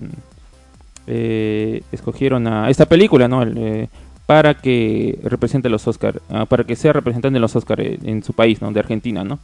eh, 1.06 1.82
escogieron 1.90 2.46
a 2.46 2.70
esta 2.70 2.86
película, 2.86 3.26
¿no? 3.26 3.42
Eh, 3.42 3.88
para 4.26 4.54
que 4.54 5.18
represente 5.24 5.68
los 5.68 5.88
Oscar, 5.88 6.22
ah, 6.28 6.46
para 6.46 6.62
que 6.62 6.76
sea 6.76 6.92
representante 6.92 7.34
de 7.34 7.40
los 7.40 7.56
Oscar 7.56 7.80
eh, 7.80 7.98
en 8.04 8.22
su 8.22 8.32
país, 8.32 8.62
¿no? 8.62 8.70
De 8.70 8.78
Argentina, 8.78 9.24
¿no? 9.24 9.40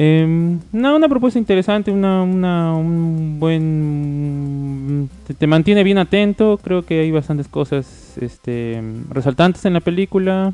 Em, 0.00 0.60
no, 0.70 0.94
una 0.94 1.08
propuesta 1.08 1.40
interesante, 1.40 1.90
una, 1.90 2.22
una- 2.22 2.72
un 2.72 3.40
buen... 3.40 5.08
Te, 5.26 5.34
te 5.34 5.46
mantiene 5.48 5.82
bien 5.82 5.98
atento, 5.98 6.58
creo 6.62 6.84
que 6.84 7.00
hay 7.00 7.10
bastantes 7.10 7.48
cosas 7.48 8.16
este, 8.20 8.80
resaltantes 9.10 9.64
en 9.64 9.72
la 9.74 9.80
película. 9.80 10.52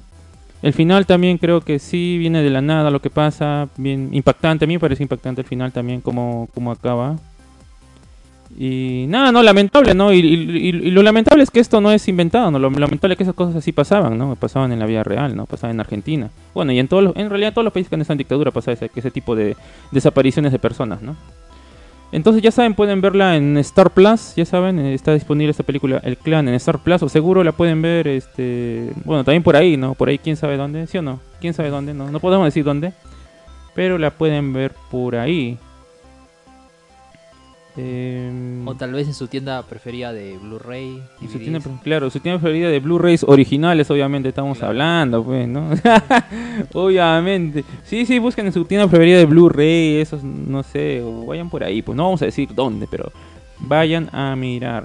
El 0.63 0.73
final 0.73 1.05
también 1.05 1.37
creo 1.37 1.61
que 1.61 1.79
sí 1.79 2.17
viene 2.17 2.41
de 2.43 2.49
la 2.49 2.63
nada 2.63 2.91
lo 2.91 3.01
que 3.03 3.11
pasa, 3.11 3.69
bien 3.77 4.09
impactante, 4.13 4.65
a 4.65 4.69
mí 4.69 4.75
me 4.75 4.81
parece 4.81 5.03
impactante 5.03 5.43
el 5.43 5.47
final 5.47 5.73
también 5.73 6.01
como, 6.01 6.49
como 6.55 6.71
acaba. 6.73 7.19
Y 8.57 9.07
nada, 9.09 9.33
no, 9.33 9.43
lamentable, 9.43 9.95
¿no? 9.95 10.13
Y, 10.13 10.73
lo 10.73 11.03
lamentable 11.03 11.43
es 11.43 11.51
que 11.51 11.59
esto 11.59 11.81
no 11.81 11.91
es 11.91 12.07
inventado, 12.07 12.51
¿no? 12.53 12.59
Lo 12.59 12.71
lamentable 12.71 13.15
es 13.15 13.19
que 13.19 13.25
esas 13.25 13.35
cosas 13.35 13.57
así 13.57 13.73
pasaban, 13.73 14.17
¿no? 14.17 14.37
Pasaban 14.37 14.71
en 14.73 14.79
la 14.79 14.87
vida 14.87 15.03
real, 15.03 15.35
¿no? 15.35 15.47
Pasaban 15.47 15.75
en 15.77 15.81
Argentina. 15.81 16.31
Bueno, 16.55 16.71
y 16.71 16.79
en 16.79 16.87
todos 16.87 17.03
los- 17.03 17.17
en 17.17 17.31
realidad 17.31 17.53
todos 17.53 17.65
los 17.65 17.73
países 17.73 17.89
que 17.89 17.97
han 17.97 18.03
estado 18.03 18.15
en 18.15 18.19
dictadura 18.19 18.51
pasa 18.53 18.71
ese, 18.73 18.91
ese 18.95 19.11
tipo 19.11 19.35
de 19.35 19.57
desapariciones 19.91 20.53
de 20.53 20.59
personas, 20.61 21.03
¿no? 21.03 21.17
Entonces 22.13 22.43
ya 22.45 22.53
saben, 22.53 22.75
pueden 22.75 23.01
verla 23.01 23.37
en 23.37 23.57
Star 23.59 23.91
Plus, 23.91 24.37
ya 24.37 24.45
saben, 24.45 24.79
eh, 24.79 24.95
está 24.95 25.13
disponible 25.13 25.51
esta 25.51 25.65
película 25.65 26.01
El 26.05 26.17
Clan 26.17 26.47
en 26.47 26.55
Star 26.55 26.79
Plus, 26.79 27.03
o 27.03 27.09
seguro 27.09 27.43
la 27.43 27.51
pueden 27.51 27.83
ver, 27.83 28.07
este, 28.07 28.93
bueno, 29.05 29.25
también 29.25 29.43
por 29.43 29.57
ahí, 29.57 29.77
¿no? 29.77 29.95
Por 29.95 30.09
ahí, 30.09 30.19
quién 30.19 30.37
sabe 30.37 30.57
dónde, 30.57 30.87
¿sí 30.87 30.97
o 30.99 31.03
no? 31.03 31.19
¿Quién 31.41 31.55
sabe 31.55 31.71
dónde? 31.71 31.93
No, 31.93 32.13
no 32.13 32.21
podemos 32.21 32.47
decir 32.47 32.63
dónde, 32.63 32.93
pero 33.75 33.99
la 33.99 34.11
pueden 34.13 34.53
ver 34.53 34.73
por 34.93 35.17
ahí. 35.17 35.59
Em, 37.77 38.67
O 38.69 38.75
tal 38.77 38.93
vez 38.93 39.09
en 39.09 39.15
su 39.15 39.27
tienda 39.27 39.63
preferida 39.63 40.13
de 40.13 40.39
Blu-ray. 40.39 41.03
claro, 41.83 42.09
su 42.11 42.21
tienda 42.21 42.41
preferida 42.41 42.69
de 42.69 42.79
Blu-rays 42.79 43.25
originales, 43.25 43.91
obviamente 43.91 44.29
estamos 44.29 44.59
Claro. 44.59 44.71
hablando, 44.71 45.25
pues, 45.25 45.49
¿no? 45.49 45.71
obviamente. 46.73 47.65
Sí, 47.85 48.07
sí, 48.07 48.19
busquen 48.19 48.47
en 48.47 48.53
su 48.53 48.65
tienda 48.65 48.87
preferida 48.87 49.19
de 49.19 49.27
Blu-ray, 49.27 49.97
esos, 49.97 50.23
no 50.23 50.63
sé, 50.63 51.03
o 51.03 51.27
vayan 51.27 51.51
por 51.51 51.65
ahí, 51.65 51.83
pues 51.83 51.97
no 51.97 52.05
vamos 52.05 52.23
a 52.23 52.27
decir 52.27 52.55
dónde, 52.55 52.87
pero 52.91 53.11
vayan 53.59 54.09
a 54.13 54.35
mirar. 54.37 54.85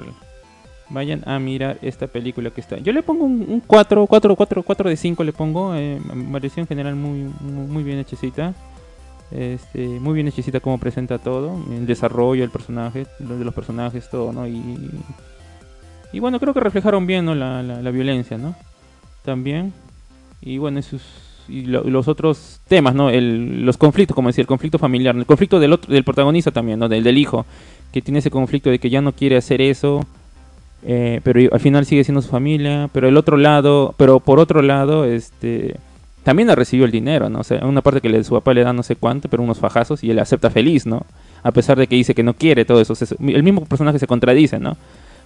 Vayan 0.92 1.22
a 1.30 1.38
mirar 1.38 1.78
esta 1.84 2.08
película 2.08 2.50
que 2.50 2.62
está. 2.62 2.80
Yo 2.80 2.92
le 2.92 3.04
pongo 3.04 3.24
un, 3.24 3.46
un 3.48 3.60
4, 3.60 4.08
4, 4.08 4.36
4, 4.36 4.64
4 4.64 4.90
de 4.90 4.98
5 4.98 5.24
le 5.24 5.34
pongo. 5.34 5.76
Eh, 5.76 6.00
me 6.16 6.32
pareció 6.32 6.62
en 6.62 6.68
general 6.68 6.96
muy, 6.96 7.30
muy, 7.42 7.68
muy 7.68 7.84
bien 7.84 8.00
hechecita. 8.00 8.56
Este, 9.32 9.88
muy 9.88 10.14
bien 10.16 10.28
hechecita 10.28 10.60
como 10.60 10.80
presenta 10.80 11.20
todo, 11.20 11.56
el 11.72 11.86
desarrollo 11.86 12.42
del 12.42 12.50
personaje, 12.50 13.06
de 13.20 13.46
los 13.46 13.54
personajes, 13.54 14.10
todo, 14.10 14.34
¿no? 14.34 14.48
Y, 14.48 14.90
y 16.12 16.20
bueno, 16.20 16.40
creo 16.40 16.54
que 16.54 16.60
reflejaron 16.60 17.06
bien 17.06 17.26
¿no? 17.26 17.36
la, 17.36 17.62
la, 17.62 17.82
la 17.82 17.92
violencia, 17.92 18.38
¿no? 18.40 18.56
También. 19.24 19.72
Y 20.42 20.58
bueno, 20.58 20.80
y 20.80 20.82
sus, 20.82 21.04
y 21.48 21.66
lo- 21.66 21.84
los 21.84 22.08
otros 22.08 22.60
temas, 22.68 22.96
¿no? 22.96 23.12
El, 23.12 23.66
los 23.66 23.78
conflictos, 23.78 24.16
como 24.16 24.30
decía, 24.30 24.42
el 24.42 24.48
conflicto 24.48 24.80
familiar, 24.80 25.16
el 25.16 25.26
conflicto 25.28 25.60
del 25.60 25.74
otro, 25.74 25.94
del 25.94 26.04
protagonista 26.04 26.50
también, 26.52 26.80
¿no? 26.80 26.90
Del, 26.90 27.04
del 27.04 27.18
hijo, 27.20 27.46
que 27.94 28.02
tiene 28.02 28.20
ese 28.20 28.32
conflicto 28.32 28.72
de 28.72 28.80
que 28.80 28.90
ya 28.90 29.02
no 29.02 29.12
quiere 29.12 29.38
hacer 29.38 29.62
eso, 29.62 30.04
eh, 30.84 31.22
pero 31.24 31.54
al 31.54 31.60
final 31.60 31.86
sigue 31.86 32.04
siendo 32.04 32.22
su 32.24 32.30
familia, 32.30 32.90
pero 32.94 33.08
el 33.08 33.18
otro 33.18 33.38
lado, 33.38 33.94
pero 33.98 34.20
por 34.22 34.40
otro 34.40 34.64
lado, 34.64 35.06
este 35.06 35.76
también 36.24 36.50
ha 36.50 36.56
recibido 36.56 36.86
el 36.86 36.92
dinero, 36.92 37.30
¿no? 37.30 37.40
O 37.40 37.44
sea, 37.44 37.66
una 37.66 37.82
parte 37.82 38.02
que 38.02 38.10
le, 38.10 38.24
su 38.24 38.34
papá 38.34 38.54
le 38.54 38.64
da 38.64 38.74
no 38.74 38.84
sé 38.84 38.96
cuánto, 38.96 39.30
pero 39.30 39.44
unos 39.44 39.60
fajazos 39.60 40.04
y 40.04 40.12
él 40.12 40.20
acepta 40.20 40.50
feliz, 40.50 40.86
¿no? 40.86 41.06
A 41.44 41.52
pesar 41.52 41.78
de 41.78 41.88
que 41.88 41.96
dice 41.96 42.14
que 42.14 42.24
no 42.24 42.34
quiere 42.34 42.66
todo 42.66 42.82
eso. 42.82 42.94
O 42.94 43.30
el 43.30 43.44
mismo 43.44 43.66
personaje 43.66 44.00
se 44.00 44.08
contradice, 44.08 44.60
¿no? 44.60 44.76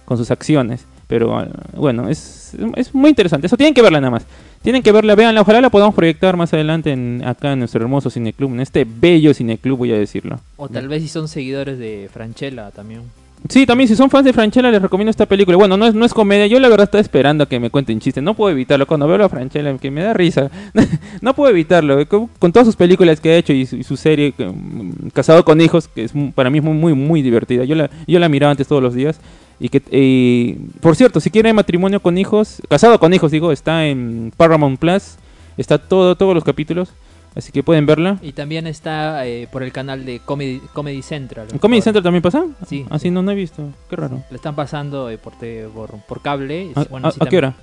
Con 0.04 0.16
sus 0.18 0.30
acciones. 0.30 0.86
Pero 1.08 1.36
ah, 1.36 1.48
bueno, 1.76 2.08
es, 2.08 2.54
es 2.76 2.94
muy 2.94 3.10
interesante. 3.10 3.46
Eso 3.46 3.56
tienen 3.56 3.74
que 3.74 3.82
verla 3.82 4.00
nada 4.00 4.12
más. 4.12 4.26
Tienen 4.62 4.82
que 4.82 4.92
verla, 4.92 5.14
véanla. 5.14 5.40
Ojalá 5.40 5.60
la 5.60 5.70
podamos 5.70 5.94
proyectar 5.94 6.36
más 6.36 6.54
adelante 6.54 6.92
en, 6.92 7.22
acá 7.24 7.52
en 7.52 7.58
nuestro 7.58 7.82
hermoso 7.82 8.08
cineclub, 8.08 8.52
en 8.52 8.60
este 8.60 8.86
bello 8.88 9.34
cineclub, 9.34 9.78
voy 9.78 9.92
a 9.92 9.98
decirlo. 9.98 10.40
O 10.56 10.68
tal 10.68 10.88
vez 10.88 11.02
si 11.02 11.08
son 11.08 11.28
seguidores 11.28 11.78
de 11.78 12.08
Franchella 12.12 12.70
también. 12.70 13.02
Sí, 13.48 13.66
también 13.66 13.88
si 13.88 13.94
son 13.94 14.08
fans 14.08 14.24
de 14.24 14.32
Franchella 14.32 14.70
les 14.70 14.80
recomiendo 14.80 15.10
esta 15.10 15.26
película. 15.26 15.58
Bueno, 15.58 15.76
no 15.76 15.86
es, 15.86 15.94
no 15.94 16.06
es 16.06 16.14
comedia, 16.14 16.46
yo 16.46 16.58
la 16.60 16.68
verdad 16.68 16.84
estaba 16.84 17.02
esperando 17.02 17.44
a 17.44 17.48
que 17.48 17.60
me 17.60 17.68
cuenten 17.70 18.00
chistes. 18.00 18.22
No 18.22 18.32
puedo 18.34 18.50
evitarlo 18.50 18.86
cuando 18.86 19.06
veo 19.06 19.22
a 19.22 19.28
Franchella, 19.28 19.76
que 19.76 19.90
me 19.90 20.02
da 20.02 20.14
risa. 20.14 20.50
no 21.20 21.34
puedo 21.34 21.50
evitarlo. 21.50 22.06
Con, 22.08 22.28
con 22.38 22.52
todas 22.52 22.66
sus 22.66 22.76
películas 22.76 23.20
que 23.20 23.30
ha 23.32 23.36
hecho 23.36 23.52
y 23.52 23.66
su, 23.66 23.76
y 23.76 23.82
su 23.82 23.98
serie 23.98 24.32
que, 24.32 24.46
mm, 24.46 25.10
Casado 25.12 25.44
con 25.44 25.60
hijos, 25.60 25.88
que 25.88 26.04
es 26.04 26.12
para 26.34 26.48
mí 26.48 26.58
es 26.58 26.64
muy 26.64 26.74
muy, 26.74 26.94
muy 26.94 27.20
divertida. 27.20 27.64
Yo 27.64 27.74
la, 27.74 27.90
yo 28.06 28.18
la 28.18 28.30
miraba 28.30 28.52
antes 28.52 28.66
todos 28.66 28.82
los 28.82 28.94
días. 28.94 29.20
Y 29.60 29.68
que 29.68 29.82
y, 29.90 30.54
por 30.80 30.96
cierto, 30.96 31.20
si 31.20 31.30
quieren 31.30 31.54
matrimonio 31.54 32.00
con 32.00 32.16
hijos, 32.16 32.62
casado 32.70 32.98
con 32.98 33.12
hijos 33.12 33.30
digo, 33.30 33.52
está 33.52 33.86
en 33.86 34.32
Paramount 34.36 34.78
Plus. 34.78 35.16
Está 35.58 35.78
todo 35.78 36.16
todos 36.16 36.34
los 36.34 36.44
capítulos, 36.44 36.94
así 37.34 37.52
que 37.52 37.62
pueden 37.62 37.86
verla. 37.86 38.18
Y 38.22 38.32
también 38.32 38.66
está 38.66 39.26
eh, 39.26 39.48
por 39.50 39.62
el 39.62 39.72
canal 39.72 40.04
de 40.04 40.20
Comedy, 40.20 40.60
Comedy 40.72 41.02
Central. 41.02 41.48
¿En 41.52 41.58
Comedy 41.58 41.80
Por- 41.80 41.84
Center 41.84 42.02
también 42.02 42.22
pasa? 42.22 42.44
Sí. 42.66 42.86
Así 42.90 43.10
no, 43.10 43.22
no 43.22 43.30
he 43.30 43.34
visto. 43.34 43.68
Qué 43.90 43.96
raro. 43.96 44.22
Le 44.30 44.36
están 44.36 44.54
pasando 44.54 45.10
eh, 45.10 45.18
por, 45.18 45.36
te- 45.38 45.66
por, 45.68 45.90
por 46.06 46.20
cable. 46.22 46.70
¿A, 46.74 46.84
Bueno, 46.84 47.08
a- 47.08 47.12
sí, 47.12 47.18
a 47.20 47.26
qué 47.26 47.38
hora? 47.38 47.54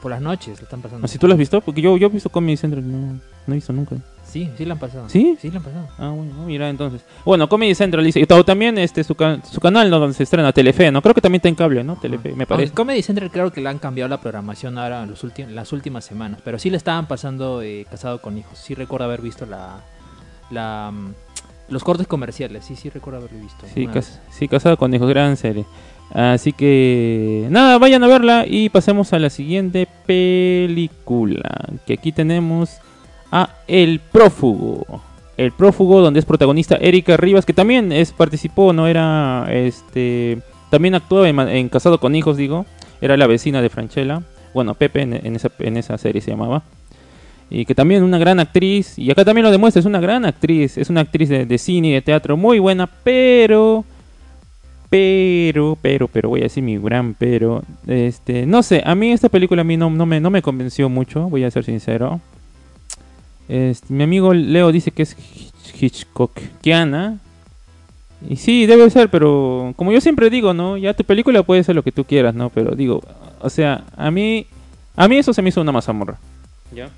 Por 0.00 0.10
las 0.10 0.20
noches 0.20 0.58
le 0.58 0.64
están 0.64 0.80
pasando. 0.82 1.04
¿Así 1.04 1.18
tú 1.18 1.26
lo 1.28 1.34
has 1.34 1.38
visto? 1.38 1.60
Porque 1.60 1.80
yo, 1.80 1.96
yo 1.96 2.08
he 2.08 2.10
visto 2.10 2.28
Comedy 2.28 2.56
Central, 2.56 2.90
no, 2.90 3.20
no 3.46 3.52
he 3.52 3.54
visto 3.54 3.72
nunca. 3.72 3.96
Sí, 4.32 4.50
sí 4.56 4.64
le 4.64 4.72
han 4.72 4.78
pasado. 4.78 5.08
¿Sí? 5.10 5.36
Sí 5.40 5.50
le 5.50 5.58
han 5.58 5.62
pasado. 5.62 5.86
Ah, 5.98 6.08
bueno, 6.08 6.32
no, 6.34 6.44
mira 6.46 6.68
entonces. 6.70 7.02
Bueno, 7.24 7.48
Comedy 7.48 7.74
Central 7.74 8.02
dice, 8.04 8.18
y 8.18 8.24
todo 8.26 8.44
también 8.44 8.78
este 8.78 9.04
su, 9.04 9.14
su 9.50 9.60
canal 9.60 9.90
¿no? 9.90 9.98
donde 9.98 10.14
se 10.14 10.22
estrena 10.22 10.52
Telefe, 10.52 10.90
¿no? 10.90 11.02
Creo 11.02 11.14
que 11.14 11.20
también 11.20 11.40
está 11.40 11.48
en 11.50 11.54
cable, 11.54 11.84
¿no? 11.84 11.96
Telefe, 11.96 12.28
me 12.30 12.32
Aunque 12.32 12.46
parece. 12.46 12.72
Comedy 12.72 13.02
Central 13.02 13.30
creo 13.30 13.52
que 13.52 13.60
le 13.60 13.68
han 13.68 13.78
cambiado 13.78 14.08
la 14.08 14.20
programación 14.20 14.78
ahora 14.78 15.02
en 15.02 15.10
los 15.10 15.22
las 15.50 15.72
últimas 15.72 16.04
semanas. 16.04 16.40
Pero 16.44 16.58
sí 16.58 16.70
le 16.70 16.78
estaban 16.78 17.06
pasando 17.06 17.60
eh, 17.62 17.86
Casado 17.90 18.22
con 18.22 18.38
Hijos. 18.38 18.58
Sí 18.58 18.74
recuerdo 18.74 19.04
haber 19.04 19.20
visto 19.20 19.44
la, 19.44 19.80
la 20.50 20.90
mm, 20.92 21.12
los 21.68 21.84
cortes 21.84 22.06
comerciales. 22.06 22.64
Sí, 22.64 22.74
sí 22.74 22.88
recuerdo 22.88 23.18
haberlo 23.20 23.38
visto. 23.40 23.66
Sí, 23.74 23.86
cas- 23.86 24.20
sí, 24.30 24.48
casado 24.48 24.76
con 24.78 24.94
hijos, 24.94 25.08
gran 25.10 25.36
serie. 25.36 25.66
Así 26.14 26.52
que 26.52 27.46
nada, 27.50 27.78
vayan 27.78 28.02
a 28.04 28.06
verla 28.06 28.44
y 28.46 28.68
pasemos 28.70 29.12
a 29.12 29.18
la 29.18 29.30
siguiente 29.30 29.86
película. 30.06 31.68
Que 31.86 31.94
aquí 31.94 32.12
tenemos 32.12 32.78
a 33.32 33.50
El 33.66 33.98
Prófugo. 33.98 35.02
El 35.36 35.50
Prófugo, 35.50 36.00
donde 36.00 36.20
es 36.20 36.26
protagonista 36.26 36.76
Erika 36.76 37.16
Rivas, 37.16 37.44
que 37.44 37.52
también 37.52 37.90
es 37.90 38.12
participó, 38.12 38.72
no 38.72 38.86
era 38.86 39.48
este 39.50 40.38
también 40.72 40.94
actuaba 40.94 41.28
en, 41.28 41.68
Casado 41.68 42.00
con 42.00 42.14
Hijos, 42.14 42.38
digo. 42.38 42.64
Era 43.02 43.18
la 43.18 43.26
vecina 43.26 43.60
de 43.60 43.68
Franchella. 43.68 44.22
Bueno, 44.54 44.72
Pepe 44.72 45.02
en, 45.02 45.36
esa, 45.36 45.50
en 45.58 45.76
esa 45.76 45.98
serie 45.98 46.22
se 46.22 46.30
llamaba. 46.30 46.62
Y 47.50 47.66
que 47.66 47.74
también 47.74 48.02
una 48.02 48.16
gran 48.16 48.40
actriz. 48.40 48.98
Y 48.98 49.10
acá 49.10 49.22
también 49.22 49.44
lo 49.44 49.50
demuestra, 49.50 49.80
es 49.80 49.84
una 49.84 50.00
gran 50.00 50.24
actriz. 50.24 50.78
Es 50.78 50.88
una 50.88 51.02
actriz 51.02 51.28
de, 51.28 51.44
de 51.44 51.58
cine 51.58 51.88
y 51.88 51.92
de 51.92 52.00
teatro 52.00 52.38
muy 52.38 52.58
buena, 52.58 52.86
pero... 52.86 53.84
Pero, 54.88 55.76
pero, 55.82 56.08
pero, 56.08 56.30
voy 56.30 56.40
a 56.40 56.44
decir 56.44 56.62
mi 56.62 56.78
gran 56.78 57.14
pero. 57.14 57.62
Este, 57.86 58.44
no 58.44 58.62
sé, 58.62 58.82
a 58.84 58.94
mí 58.94 59.10
esta 59.10 59.30
película 59.30 59.62
a 59.62 59.64
mí 59.64 59.78
no, 59.78 59.88
no, 59.88 60.04
me, 60.04 60.20
no 60.20 60.28
me 60.28 60.42
convenció 60.42 60.90
mucho, 60.90 61.30
voy 61.30 61.44
a 61.44 61.50
ser 61.50 61.64
sincero. 61.64 62.20
Este, 63.52 63.92
mi 63.92 64.02
amigo 64.04 64.32
Leo 64.32 64.72
dice 64.72 64.90
que 64.92 65.02
es 65.02 65.14
Hitch- 65.18 65.74
Hitchcockiana. 65.78 67.18
Y 68.26 68.36
sí, 68.36 68.64
debe 68.66 68.88
ser, 68.88 69.10
pero 69.10 69.74
como 69.76 69.92
yo 69.92 70.00
siempre 70.00 70.30
digo, 70.30 70.54
¿no? 70.54 70.78
Ya 70.78 70.94
tu 70.94 71.04
película 71.04 71.42
puede 71.42 71.62
ser 71.64 71.74
lo 71.74 71.82
que 71.82 71.92
tú 71.92 72.04
quieras, 72.04 72.34
¿no? 72.34 72.48
Pero 72.50 72.74
digo, 72.74 73.02
o 73.40 73.50
sea, 73.50 73.84
a 73.96 74.10
mí, 74.10 74.46
a 74.96 75.06
mí 75.08 75.16
eso 75.18 75.34
se 75.34 75.42
me 75.42 75.50
hizo 75.50 75.60
una 75.60 75.72
mazamorra. 75.72 76.18
¿Ya? 76.74 76.88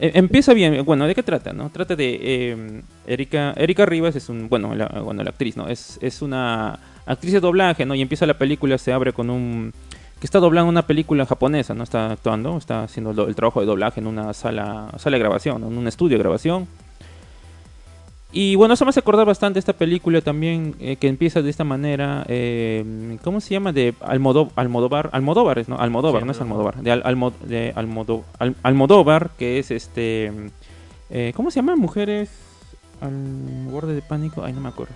Eh, 0.00 0.12
empieza 0.14 0.52
bien, 0.54 0.84
bueno, 0.84 1.06
¿de 1.06 1.14
qué 1.14 1.22
trata, 1.22 1.52
no? 1.52 1.70
Trata 1.70 1.94
de 1.94 2.18
eh, 2.20 2.82
Erika, 3.06 3.54
Erika 3.56 3.86
Rivas 3.86 4.16
es 4.16 4.28
un, 4.28 4.48
bueno, 4.48 4.74
la, 4.74 4.86
bueno, 4.88 5.22
la 5.22 5.30
actriz, 5.30 5.56
¿no? 5.56 5.68
Es, 5.68 5.98
es 6.02 6.20
una 6.20 6.80
actriz 7.06 7.32
de 7.32 7.40
doblaje, 7.40 7.86
¿no? 7.86 7.94
Y 7.94 8.02
empieza 8.02 8.26
la 8.26 8.36
película, 8.38 8.76
se 8.78 8.92
abre 8.92 9.12
con 9.12 9.30
un, 9.30 9.72
que 10.20 10.26
está 10.26 10.38
doblando 10.38 10.70
una 10.70 10.86
película 10.86 11.26
japonesa, 11.26 11.74
¿no? 11.74 11.82
Está 11.84 12.12
actuando, 12.12 12.56
está 12.56 12.84
haciendo 12.84 13.10
el, 13.26 13.34
trabajo 13.34 13.60
de 13.60 13.66
doblaje 13.66 14.00
en 14.00 14.06
una 14.06 14.32
sala, 14.32 14.90
sala 14.98 15.16
de 15.16 15.20
grabación, 15.20 15.62
en 15.64 15.76
un 15.76 15.86
estudio 15.86 16.16
de 16.16 16.22
grabación. 16.22 16.66
Y 18.32 18.54
bueno, 18.56 18.74
eso 18.74 18.84
me 18.84 18.90
hace 18.90 19.00
acordar 19.00 19.24
bastante 19.26 19.58
esta 19.58 19.72
película 19.72 20.20
también, 20.20 20.74
eh, 20.80 20.96
que 20.96 21.08
empieza 21.08 21.42
de 21.42 21.48
esta 21.50 21.64
manera, 21.64 22.24
eh, 22.28 23.16
¿cómo 23.22 23.40
se 23.40 23.54
llama? 23.54 23.72
De 23.72 23.94
Almodó- 24.00 24.50
Almodóvar, 24.56 25.10
Almodóvar, 25.12 25.58
es, 25.58 25.68
¿no? 25.68 25.76
Almodóvar, 25.78 26.22
Sí, 26.22 26.26
no 26.26 26.32
es 26.32 26.40
Almodóvar. 26.40 26.74
Almodóvar, 26.76 26.84
de, 26.84 26.90
Al- 26.90 27.02
Almo- 27.04 27.32
de 27.46 27.72
Almodó- 27.74 28.24
Al- 28.38 28.56
Almodóvar, 28.62 29.30
que 29.38 29.58
es 29.58 29.70
este, 29.70 30.32
eh, 31.10 31.32
¿cómo 31.36 31.50
se 31.50 31.56
llama? 31.60 31.76
Mujeres 31.76 32.30
al 33.00 33.12
borde 33.70 33.94
de 33.94 34.02
pánico, 34.02 34.42
ay, 34.44 34.52
no 34.54 34.60
me 34.60 34.68
acuerdo. 34.70 34.94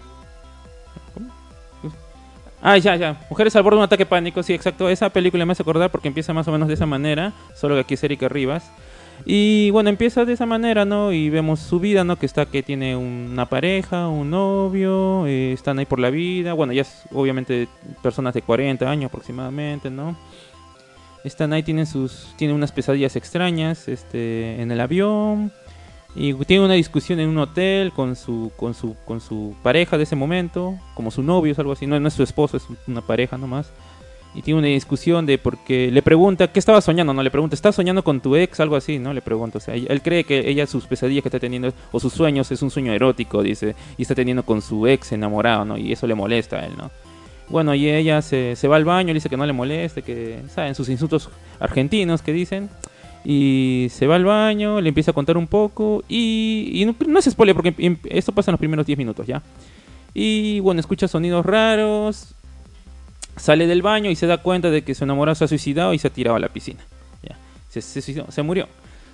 Ah, 2.63 2.77
ya, 2.77 2.97
ya. 2.97 3.17
Mujeres 3.31 3.57
al 3.57 3.63
borde 3.63 3.77
de 3.77 3.81
un 3.81 3.85
ataque 3.85 4.05
pánico, 4.05 4.43
sí, 4.43 4.53
exacto. 4.53 4.89
Esa 4.89 5.09
película 5.11 5.47
me 5.47 5.53
hace 5.53 5.63
acordar 5.63 5.91
porque 5.91 6.09
empieza 6.09 6.33
más 6.33 6.47
o 6.49 6.53
menos 6.53 6.69
de 6.69 6.75
esa 6.75 6.87
manera, 6.87 7.33
solo 7.55 7.75
que 7.75 7.81
aquí 7.81 7.95
es 7.95 8.05
Erika 8.05 8.29
Rivas. 8.29 8.71
Y 9.25 9.71
bueno, 9.71 9.91
empieza 9.91 10.25
de 10.25 10.33
esa 10.33 10.47
manera, 10.47 10.85
¿no? 10.85 11.13
Y 11.13 11.31
vemos 11.31 11.61
su 11.61 11.79
vida, 11.81 12.05
¿no? 12.05 12.17
Que 12.17 12.27
está, 12.27 12.47
que 12.47 12.63
tiene 12.63 12.97
una 12.97 13.47
pareja, 13.47 14.09
un 14.09 14.31
novio, 14.31 15.27
eh, 15.27 15.53
están 15.53 15.79
ahí 15.79 15.87
por 15.87 16.01
la 16.01 16.11
vida. 16.11 16.53
Bueno, 16.53 16.73
ya 16.73 16.83
es 16.83 17.05
obviamente 17.13 17.69
personas 18.03 18.35
de 18.35 18.43
40 18.43 18.91
años 18.91 19.09
aproximadamente, 19.09 19.91
¿no? 19.91 20.17
Están 21.25 21.53
ahí, 21.53 21.63
tienen 21.63 21.87
sus, 21.87 22.35
tienen 22.37 22.57
unas 22.57 22.73
pesadillas 22.73 23.15
extrañas, 23.17 23.89
este, 23.89 24.61
en 24.61 24.71
el 24.71 24.81
avión. 24.81 25.53
Y 26.15 26.35
tiene 26.45 26.65
una 26.65 26.75
discusión 26.75 27.21
en 27.21 27.29
un 27.29 27.39
hotel 27.39 27.93
con 27.93 28.17
su, 28.17 28.51
con 28.57 28.75
su, 28.75 28.97
con 29.05 29.21
su 29.21 29.55
pareja 29.63 29.97
de 29.97 30.03
ese 30.03 30.17
momento, 30.17 30.77
como 30.95 31.11
su 31.11 31.23
novio, 31.23 31.53
es 31.53 31.59
algo 31.59 31.73
así, 31.73 31.87
no, 31.87 31.99
no 32.01 32.09
es 32.09 32.15
su 32.15 32.23
esposo, 32.23 32.57
es 32.57 32.65
una 32.87 33.01
pareja 33.01 33.39
nomás. 33.39 33.71
Y 34.35 34.43
tiene 34.43 34.59
una 34.59 34.69
discusión 34.69 35.27
de 35.27 35.39
porque 35.39 35.91
le 35.91 36.03
pregunta, 36.03 36.49
¿qué 36.49 36.61
estaba 36.61 36.81
soñando? 36.81 37.13
No, 37.13 37.23
le 37.23 37.31
pregunta, 37.31 37.55
¿estás 37.55 37.75
soñando 37.75 38.05
con 38.05 38.21
tu 38.21 38.37
ex? 38.37 38.61
Algo 38.61 38.77
así, 38.77 38.99
¿no? 38.99 39.13
Le 39.13 39.23
pregunta, 39.23 39.59
o 39.59 39.61
sea, 39.61 39.75
él 39.75 40.03
cree 40.03 40.23
que 40.23 40.49
ella 40.49 40.67
sus 40.67 40.87
pesadillas 40.87 41.23
que 41.23 41.29
está 41.29 41.41
teniendo, 41.41 41.73
o 41.91 41.99
sus 41.99 42.13
sueños, 42.13 42.51
es 42.53 42.63
un 42.63 42.71
sueño 42.71 42.93
erótico, 42.93 43.43
dice, 43.43 43.75
y 43.97 44.03
está 44.03 44.15
teniendo 44.15 44.45
con 44.45 44.63
su 44.63 44.87
ex 44.87 45.13
enamorado, 45.13 45.65
¿no? 45.65 45.77
Y 45.77 45.93
eso 45.93 46.07
le 46.07 46.15
molesta 46.15 46.59
a 46.59 46.67
él, 46.67 46.77
¿no? 46.77 46.91
Bueno, 47.49 47.75
y 47.75 47.89
ella 47.89 48.23
se, 48.23 48.55
se 48.55 48.69
va 48.69 48.77
al 48.77 48.85
baño, 48.85 49.09
le 49.09 49.15
dice 49.15 49.29
que 49.29 49.37
no 49.37 49.45
le 49.45 49.53
moleste, 49.53 50.03
que, 50.03 50.41
¿saben? 50.55 50.77
Sus 50.77 50.89
insultos 50.89 51.29
argentinos 51.59 52.23
que 52.23 52.33
dicen. 52.33 52.71
Y 53.25 53.89
se 53.91 54.07
va 54.07 54.17
al 54.17 54.25
baño, 54.25 54.81
le 54.81 54.89
empieza 54.89 55.11
a 55.11 55.15
contar 55.15 55.37
un 55.37 55.47
poco. 55.47 56.03
Y, 56.09 56.71
y 56.75 56.85
no, 56.85 56.95
no 57.07 57.19
es 57.19 57.27
spoiler 57.27 57.55
porque 57.55 57.75
em- 57.79 57.99
esto 58.05 58.33
pasa 58.33 58.51
en 58.51 58.55
los 58.55 58.59
primeros 58.59 58.87
10 58.87 58.99
minutos 58.99 59.27
ya. 59.27 59.43
Y 60.15 60.61
bueno, 60.61 60.81
escucha 60.81 61.09
sonidos 61.09 61.45
raros. 61.45 62.35
Sale 63.37 63.67
del 63.67 63.83
baño 63.83 64.11
y 64.11 64.17
se 64.17 64.27
da 64.27 64.39
cuenta 64.39 64.71
de 64.71 64.83
que 64.83 64.95
su 64.95 65.05
enamorado 65.05 65.35
se 65.35 65.45
ha 65.45 65.49
suicidado 65.49 65.95
y 65.95 65.99
se 65.99 66.09
ha 66.09 66.11
tirado 66.11 66.37
a 66.37 66.41
la 66.41 66.49
piscina. 66.49 66.81
Se, 67.71 67.81
suicidó, 67.81 68.27
se 68.31 68.43
murió. 68.43 68.67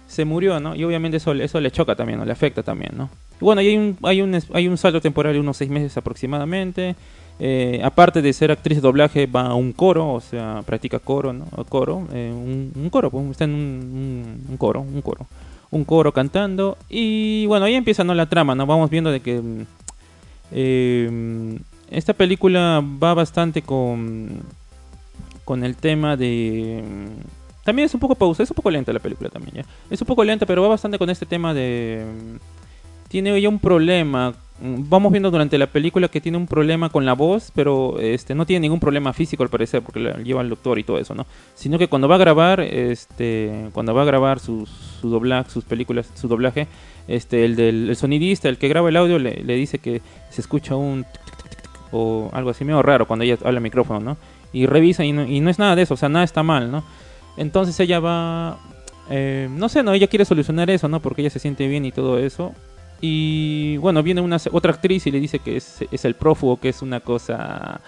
Se 0.09 0.25
murió, 0.25 0.59
¿no? 0.61 0.75
Y 0.75 0.83
obviamente 0.85 1.19
eso, 1.19 1.33
eso 1.35 1.61
le 1.61 1.71
choca 1.71 1.95
también, 1.95 2.19
¿no? 2.19 2.25
Le 2.25 2.33
afecta 2.33 2.63
también, 2.63 2.93
¿no? 2.97 3.11
Bueno, 3.39 3.61
hay 3.61 3.77
un, 3.77 3.99
hay 4.03 4.23
un, 4.23 4.41
hay 4.55 4.67
un 4.67 4.79
salto 4.79 5.01
temporal 5.01 5.35
de 5.35 5.41
unos 5.41 5.59
seis 5.59 5.71
meses 5.71 5.95
aproximadamente. 5.97 6.97
Eh, 7.39 7.80
aparte 7.84 8.22
de 8.22 8.32
ser 8.32 8.51
actriz 8.51 8.78
de 8.78 8.82
doblaje, 8.82 9.26
va 9.26 9.43
a 9.49 9.55
un 9.55 9.72
coro, 9.72 10.11
o 10.14 10.20
sea, 10.20 10.62
practica 10.64 10.99
coro, 10.99 11.32
¿no? 11.34 11.45
Coro, 11.68 12.07
eh, 12.12 12.32
un, 12.34 12.89
coro, 12.91 13.11
pues, 13.11 13.26
está 13.30 13.45
en 13.45 13.55
un, 13.55 13.61
un- 13.61 14.51
un 14.53 14.57
coro, 14.57 14.80
un 14.80 15.03
coro. 15.03 15.26
Un 15.70 15.84
coro 15.84 16.12
cantando. 16.12 16.78
Y 16.89 17.45
bueno, 17.47 17.66
ahí 17.66 17.74
empieza 17.74 18.05
¿no? 18.05 18.14
la 18.14 18.26
trama, 18.26 18.55
¿no? 18.55 18.64
Vamos 18.66 18.89
viendo 18.89 19.11
de 19.11 19.20
que 19.20 19.41
mm, 19.41 19.62
eh, 20.53 21.59
esta 21.91 22.12
película 22.14 22.82
va 23.03 23.14
bastante 23.14 23.62
con, 23.62 24.41
con 25.45 25.64
el 25.64 25.76
tema 25.76 26.16
de... 26.16 26.82
mm, 26.87 27.64
También 27.64 27.87
es 27.87 27.95
un 27.95 28.01
poco 28.01 28.14
pausa, 28.14 28.43
es 28.45 28.51
un 28.51 28.55
poco 28.55 28.70
lenta 28.70 28.93
la 28.93 29.01
película 29.01 29.28
también, 29.28 29.57
¿ya? 29.57 29.64
Es 29.91 30.01
un 30.01 30.07
poco 30.07 30.24
lenta, 30.24 30.47
pero 30.47 30.62
va 30.62 30.68
bastante 30.68 30.99
con 30.99 31.11
este 31.11 31.26
tema 31.26 31.53
de... 31.53 32.05
mm, 32.07 33.09
Tiene 33.09 33.39
ya 33.41 33.49
un 33.49 33.59
problema. 33.59 34.34
Mm, 34.61 34.89
Vamos 34.89 35.13
viendo 35.13 35.31
durante 35.31 35.59
la 35.59 35.67
película 35.67 36.09
que 36.09 36.21
tiene 36.21 36.39
un 36.39 36.47
problema 36.47 36.89
con 36.89 37.05
la 37.05 37.15
voz, 37.15 37.53
pero 37.55 37.99
este 38.01 38.35
no 38.35 38.47
tiene 38.47 38.61
ningún 38.61 38.81
problema 38.81 39.13
físico 39.13 39.43
al 39.43 39.49
parecer, 39.49 39.83
porque 39.83 40.01
la 40.01 40.19
lleva 40.19 40.41
al 40.41 40.49
doctor 40.49 40.79
y 40.79 40.85
todo 40.85 40.99
eso, 40.99 41.15
¿no? 41.15 41.27
Sino 41.55 41.79
que 41.79 41.89
cuando 41.89 42.09
va 42.09 42.17
a 42.17 42.19
grabar, 42.19 42.61
este, 42.61 43.69
cuando 43.73 43.95
va 43.95 44.03
a 44.03 44.05
grabar 44.07 44.41
sus, 44.41 44.69
su 45.01 45.11
doblaje, 45.11 45.51
sus 45.51 45.65
películas, 45.65 46.11
su 46.15 46.29
doblaje, 46.29 46.69
este, 47.09 47.45
el 47.45 47.57
del 47.57 47.91
el 47.91 47.97
sonidista, 47.97 48.49
el 48.49 48.59
que 48.59 48.69
graba 48.69 48.89
el 48.89 48.97
audio, 48.97 49.19
le, 49.19 49.43
dice 49.45 49.79
que 49.79 50.03
se 50.31 50.41
escucha 50.41 50.75
un 50.77 51.05
tic, 51.05 51.37
tic, 51.37 51.61
tic, 51.63 51.71
o 51.93 52.31
algo 52.33 52.51
así 52.51 52.65
medio 52.65 52.83
raro 52.83 53.07
cuando 53.07 53.25
ella 53.25 53.39
habla 53.45 53.59
al 53.59 53.63
micrófono, 53.63 54.01
¿no? 54.01 54.17
Y 54.53 54.67
revisa 54.67 55.05
y 55.05 55.13
no, 55.13 55.25
y 55.27 55.41
no 55.41 55.51
es 55.51 55.59
nada 55.59 55.77
de 55.77 55.83
eso, 55.83 55.95
o 55.95 55.97
sea, 55.97 56.09
nada 56.09 56.25
está 56.25 56.43
mal, 56.43 56.71
¿no? 56.71 56.85
Entonces 57.37 57.79
ella 57.81 58.01
va, 58.01 58.59
eh, 59.11 59.49
no 59.51 59.69
sé, 59.69 59.83
no, 59.83 59.93
ella 59.93 60.07
quiere 60.07 60.25
solucionar 60.25 60.71
eso, 60.71 60.89
¿no? 60.89 61.01
Porque 61.01 61.23
ella 61.23 61.31
se 61.31 61.39
siente 61.39 61.69
bien 61.69 61.85
y 61.85 61.93
todo 61.93 62.19
eso. 62.19 62.55
Y 63.01 63.76
bueno, 63.78 64.03
viene 64.03 64.20
una 64.20 64.38
otra 64.53 64.72
actriz 64.72 65.07
y 65.07 65.11
le 65.11 65.20
dice 65.20 65.38
que 65.38 65.57
es, 65.57 65.84
es 65.90 66.05
el 66.05 66.14
prófugo, 66.14 66.59
que 66.59 66.68
es 66.68 66.82
una 66.82 67.01
cosa... 67.01 67.80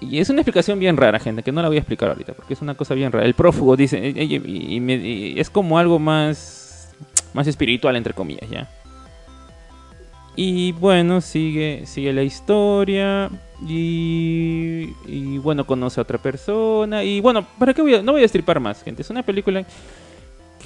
Y 0.00 0.18
es 0.18 0.28
una 0.28 0.40
explicación 0.40 0.78
bien 0.78 0.96
rara, 0.96 1.18
gente, 1.18 1.42
que 1.42 1.50
no 1.50 1.62
la 1.62 1.68
voy 1.68 1.78
a 1.78 1.80
explicar 1.80 2.10
ahorita, 2.10 2.34
porque 2.34 2.52
es 2.52 2.60
una 2.60 2.74
cosa 2.74 2.94
bien 2.94 3.10
rara. 3.10 3.24
El 3.24 3.34
prófugo 3.34 3.74
dice, 3.76 4.12
y, 4.14 5.40
es 5.40 5.48
como 5.48 5.78
algo 5.78 5.98
más, 5.98 6.94
más 7.32 7.46
espiritual, 7.46 7.96
entre 7.96 8.12
comillas, 8.12 8.50
¿ya? 8.50 8.68
Y 10.36 10.72
bueno, 10.72 11.20
sigue, 11.20 11.82
sigue 11.86 12.12
la 12.12 12.22
historia. 12.22 13.30
Y, 13.66 14.90
y 15.06 15.38
bueno, 15.38 15.64
conoce 15.64 16.00
a 16.00 16.02
otra 16.02 16.18
persona. 16.18 17.02
Y 17.02 17.20
bueno, 17.20 17.46
¿para 17.58 17.72
qué 17.72 17.80
voy 17.80 17.94
a, 17.94 18.02
no 18.02 18.12
voy 18.12 18.20
a 18.20 18.22
destripar 18.22 18.60
más, 18.60 18.82
gente? 18.82 19.02
Es 19.02 19.10
una 19.10 19.22
película 19.22 19.64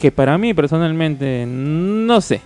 que 0.01 0.11
para 0.11 0.39
mí 0.39 0.55
personalmente, 0.55 1.45
no 1.47 2.21
sé. 2.21 2.41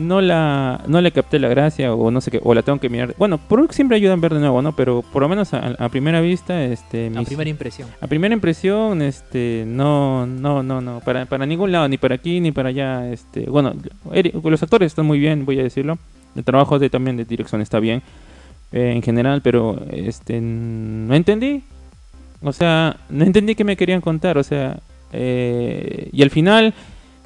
No 0.00 0.20
la 0.20 0.82
no 0.86 1.00
le 1.00 1.12
capté 1.12 1.38
la 1.38 1.48
gracia 1.48 1.94
o 1.94 2.10
no 2.10 2.20
sé 2.20 2.30
qué, 2.30 2.40
o 2.42 2.54
la 2.54 2.62
tengo 2.62 2.80
que 2.80 2.88
mirar. 2.88 3.14
Bueno, 3.18 3.38
por 3.38 3.72
siempre 3.72 3.96
ayuda 3.96 4.14
a 4.14 4.16
ver 4.16 4.32
de 4.32 4.40
nuevo, 4.40 4.62
¿no? 4.62 4.74
Pero 4.74 5.02
por 5.02 5.22
lo 5.22 5.28
menos 5.28 5.52
a, 5.52 5.74
a 5.78 5.88
primera 5.90 6.20
vista, 6.20 6.64
este... 6.64 7.12
A 7.14 7.22
primera 7.22 7.50
impresión. 7.50 7.88
a 8.00 8.06
primera 8.06 8.34
impresión, 8.34 9.02
este, 9.02 9.64
no, 9.66 10.26
no, 10.26 10.62
no, 10.62 10.80
no, 10.80 11.00
para, 11.00 11.26
para 11.26 11.44
ningún 11.46 11.70
lado, 11.70 11.88
ni 11.88 11.98
para 11.98 12.14
aquí 12.14 12.40
ni 12.40 12.50
para 12.52 12.70
allá, 12.70 13.10
este, 13.12 13.48
bueno, 13.50 13.74
los 14.42 14.62
actores 14.62 14.86
están 14.86 15.06
muy 15.06 15.18
bien, 15.18 15.44
voy 15.44 15.60
a 15.60 15.62
decirlo, 15.62 15.98
el 16.34 16.44
trabajo 16.44 16.78
de 16.78 16.88
también 16.88 17.16
de 17.16 17.24
dirección 17.24 17.60
está 17.60 17.80
bien, 17.80 18.02
eh, 18.72 18.92
en 18.94 19.02
general, 19.02 19.42
pero, 19.42 19.80
este, 19.90 20.40
no 20.40 21.14
entendí, 21.14 21.62
o 22.42 22.52
sea, 22.52 22.96
no 23.10 23.24
entendí 23.24 23.54
qué 23.54 23.64
me 23.64 23.76
querían 23.76 24.00
contar, 24.00 24.38
o 24.38 24.42
sea, 24.42 24.80
eh, 25.12 26.08
y 26.12 26.22
al 26.22 26.30
final, 26.30 26.72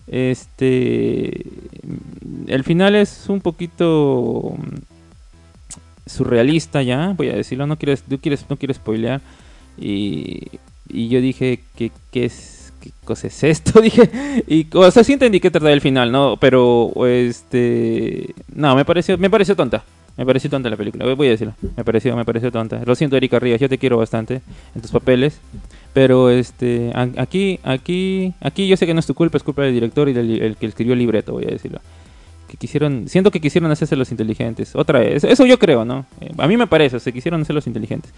este, 0.07 1.46
el 2.46 2.64
final 2.64 2.94
es 2.94 3.26
un 3.28 3.40
poquito 3.40 4.57
surrealista 6.07 6.82
ya, 6.82 7.14
voy 7.16 7.30
a 7.30 7.36
decirlo, 7.36 7.66
no 7.66 7.76
quiero, 7.76 7.98
no 8.09 8.18
quiero, 8.18 8.36
no 8.48 8.57
quiero 8.57 8.74
spoilear. 8.74 9.20
Y, 9.78 10.42
y 10.88 11.09
yo 11.09 11.20
dije, 11.20 11.61
¿qué, 11.76 11.90
qué, 12.12 12.26
es, 12.26 12.72
¿qué 12.80 12.90
cosa 13.05 13.26
es 13.26 13.42
esto? 13.42 13.80
dije, 13.82 14.11
y, 14.46 14.66
o 14.74 14.90
sí 14.90 15.12
entendí 15.12 15.40
que 15.40 15.50
trataba 15.50 15.72
el 15.72 15.80
final, 15.80 16.12
¿no? 16.12 16.36
Pero, 16.36 16.92
este, 17.07 18.34
no, 18.55 18.76
me 18.76 18.84
pareció, 18.84 19.18
me 19.18 19.30
pareció 19.30 19.57
tonta. 19.57 19.84
Me 20.17 20.25
pareció 20.25 20.49
tonta 20.49 20.71
la 20.71 20.77
película, 20.77 21.12
voy 21.15 21.27
a 21.27 21.31
decirlo. 21.31 21.55
Me 21.77 21.85
pareció, 21.85 22.17
me 22.17 22.25
pareció 22.25 22.53
tonta. 22.53 22.81
Lo 22.85 22.95
siento, 22.95 23.17
Erika 23.17 23.41
Rivas, 23.41 23.61
yo 23.61 23.69
te 23.69 23.79
quiero 23.79 23.99
bastante 23.99 24.43
en 24.75 24.81
tus 24.81 24.93
papeles. 24.93 25.41
Pero, 25.93 26.31
este, 26.31 26.93
aquí, 26.95 27.59
aquí, 27.65 28.35
aquí 28.41 28.69
yo 28.69 28.77
sé 28.77 28.87
que 28.87 28.95
no 28.95 29.01
es 29.01 29.07
tu 29.07 29.15
culpa, 29.15 29.37
es 29.37 29.43
culpa 29.43 29.62
del 29.62 29.75
director 29.75 30.09
y 30.09 30.12
del 30.12 30.43
el 30.43 30.57
que 30.57 30.67
escribió 30.67 30.93
el 30.93 31.01
libreto, 31.01 31.33
voy 31.33 31.45
a 31.45 31.49
decirlo. 31.49 31.81
que 32.49 32.57
quisieron, 32.57 33.09
siento 33.09 33.31
que 33.31 33.41
quisieron 33.41 33.71
hacerse 33.71 33.97
los 33.97 34.11
inteligentes. 34.11 34.77
Otra 34.77 35.01
vez, 35.01 35.25
eso 35.25 35.47
yo 35.47 35.59
creo, 35.59 35.85
¿no? 35.85 36.07
Eh, 36.21 36.31
a 36.39 36.47
mí 36.47 36.57
me 36.57 36.67
parece, 36.67 37.01
se 37.01 37.12
quisieron 37.12 37.43
hacer 37.43 37.55
los 37.55 37.67
inteligentes. 37.67 38.12